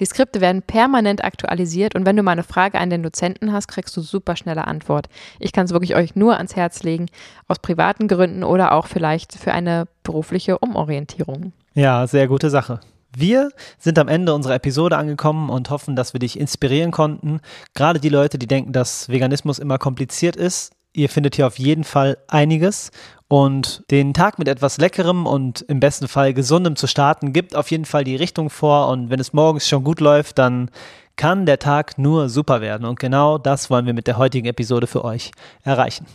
Die 0.00 0.06
Skripte 0.06 0.40
werden 0.40 0.62
permanent 0.62 1.22
aktualisiert 1.22 1.94
und 1.94 2.06
wenn 2.06 2.16
du 2.16 2.22
mal 2.22 2.32
eine 2.32 2.42
Frage 2.42 2.78
an 2.78 2.88
den 2.88 3.02
Dozenten 3.02 3.52
hast, 3.52 3.68
kriegst 3.68 3.96
du 3.96 4.00
super 4.00 4.36
schnelle 4.36 4.66
Antwort. 4.66 5.08
Ich 5.38 5.52
kann 5.52 5.66
es 5.66 5.72
wirklich 5.72 5.94
euch 5.94 6.16
nur 6.16 6.36
ans 6.38 6.56
Herz 6.56 6.82
legen, 6.82 7.06
aus 7.48 7.58
privaten 7.58 8.08
Gründen 8.08 8.44
oder 8.44 8.72
auch 8.72 8.86
vielleicht 8.86 9.34
für 9.34 9.52
eine 9.52 9.86
berufliche 10.02 10.58
Umorientierung. 10.58 11.52
Ja, 11.74 12.06
sehr 12.06 12.28
gute 12.28 12.48
Sache. 12.48 12.80
Wir 13.14 13.50
sind 13.78 13.98
am 13.98 14.08
Ende 14.08 14.32
unserer 14.32 14.54
Episode 14.54 14.96
angekommen 14.96 15.50
und 15.50 15.68
hoffen, 15.68 15.96
dass 15.96 16.14
wir 16.14 16.20
dich 16.20 16.40
inspirieren 16.40 16.92
konnten. 16.92 17.40
Gerade 17.74 18.00
die 18.00 18.08
Leute, 18.08 18.38
die 18.38 18.46
denken, 18.46 18.72
dass 18.72 19.10
Veganismus 19.10 19.58
immer 19.58 19.76
kompliziert 19.76 20.34
ist. 20.34 20.72
Ihr 20.94 21.08
findet 21.08 21.36
hier 21.36 21.46
auf 21.46 21.58
jeden 21.58 21.84
Fall 21.84 22.18
einiges. 22.28 22.90
Und 23.28 23.82
den 23.90 24.12
Tag 24.12 24.38
mit 24.38 24.46
etwas 24.46 24.76
Leckerem 24.76 25.26
und 25.26 25.62
im 25.62 25.80
besten 25.80 26.06
Fall 26.06 26.34
Gesundem 26.34 26.76
zu 26.76 26.86
starten, 26.86 27.32
gibt 27.32 27.56
auf 27.56 27.70
jeden 27.70 27.86
Fall 27.86 28.04
die 28.04 28.16
Richtung 28.16 28.50
vor. 28.50 28.88
Und 28.88 29.08
wenn 29.08 29.20
es 29.20 29.32
morgens 29.32 29.66
schon 29.66 29.84
gut 29.84 30.00
läuft, 30.00 30.38
dann 30.38 30.70
kann 31.16 31.46
der 31.46 31.58
Tag 31.58 31.96
nur 31.96 32.28
super 32.28 32.60
werden. 32.60 32.86
Und 32.86 33.00
genau 33.00 33.38
das 33.38 33.70
wollen 33.70 33.86
wir 33.86 33.94
mit 33.94 34.06
der 34.06 34.18
heutigen 34.18 34.46
Episode 34.46 34.86
für 34.86 35.04
euch 35.04 35.30
erreichen. 35.64 36.06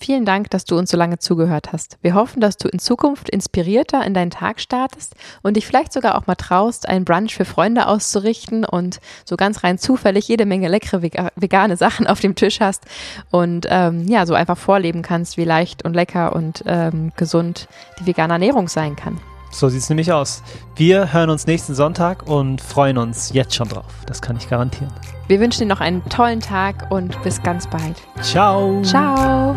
Vielen 0.00 0.24
Dank, 0.24 0.50
dass 0.50 0.64
du 0.64 0.78
uns 0.78 0.90
so 0.90 0.96
lange 0.96 1.18
zugehört 1.18 1.72
hast. 1.72 1.98
Wir 2.02 2.14
hoffen, 2.14 2.40
dass 2.40 2.56
du 2.56 2.68
in 2.68 2.78
Zukunft 2.78 3.28
inspirierter 3.28 4.04
in 4.04 4.14
deinen 4.14 4.30
Tag 4.30 4.60
startest 4.60 5.14
und 5.42 5.56
dich 5.56 5.66
vielleicht 5.66 5.92
sogar 5.92 6.16
auch 6.16 6.26
mal 6.26 6.36
traust, 6.36 6.88
einen 6.88 7.04
Brunch 7.04 7.34
für 7.34 7.44
Freunde 7.44 7.86
auszurichten 7.86 8.64
und 8.64 9.00
so 9.24 9.36
ganz 9.36 9.64
rein 9.64 9.78
zufällig 9.78 10.28
jede 10.28 10.46
Menge 10.46 10.68
leckere 10.68 11.02
vegane 11.02 11.76
Sachen 11.76 12.06
auf 12.06 12.20
dem 12.20 12.34
Tisch 12.36 12.60
hast 12.60 12.84
und 13.30 13.66
ähm, 13.68 14.06
ja, 14.06 14.24
so 14.24 14.34
einfach 14.34 14.56
vorleben 14.56 15.02
kannst, 15.02 15.36
wie 15.36 15.44
leicht 15.44 15.84
und 15.84 15.94
lecker 15.94 16.34
und 16.34 16.62
ähm, 16.66 17.12
gesund 17.16 17.68
die 18.00 18.06
vegane 18.06 18.34
Ernährung 18.34 18.68
sein 18.68 18.94
kann. 18.94 19.18
So 19.50 19.68
sieht 19.68 19.80
es 19.80 19.88
nämlich 19.88 20.12
aus. 20.12 20.42
Wir 20.76 21.12
hören 21.12 21.30
uns 21.30 21.46
nächsten 21.46 21.74
Sonntag 21.74 22.28
und 22.28 22.60
freuen 22.60 22.98
uns 22.98 23.32
jetzt 23.32 23.54
schon 23.54 23.68
drauf. 23.68 23.92
Das 24.06 24.20
kann 24.20 24.36
ich 24.36 24.48
garantieren. 24.48 24.92
Wir 25.26 25.40
wünschen 25.40 25.60
dir 25.60 25.66
noch 25.66 25.80
einen 25.80 26.04
tollen 26.08 26.40
Tag 26.40 26.90
und 26.90 27.20
bis 27.22 27.42
ganz 27.42 27.66
bald. 27.66 27.96
Ciao. 28.22 28.82
Ciao. 28.82 29.56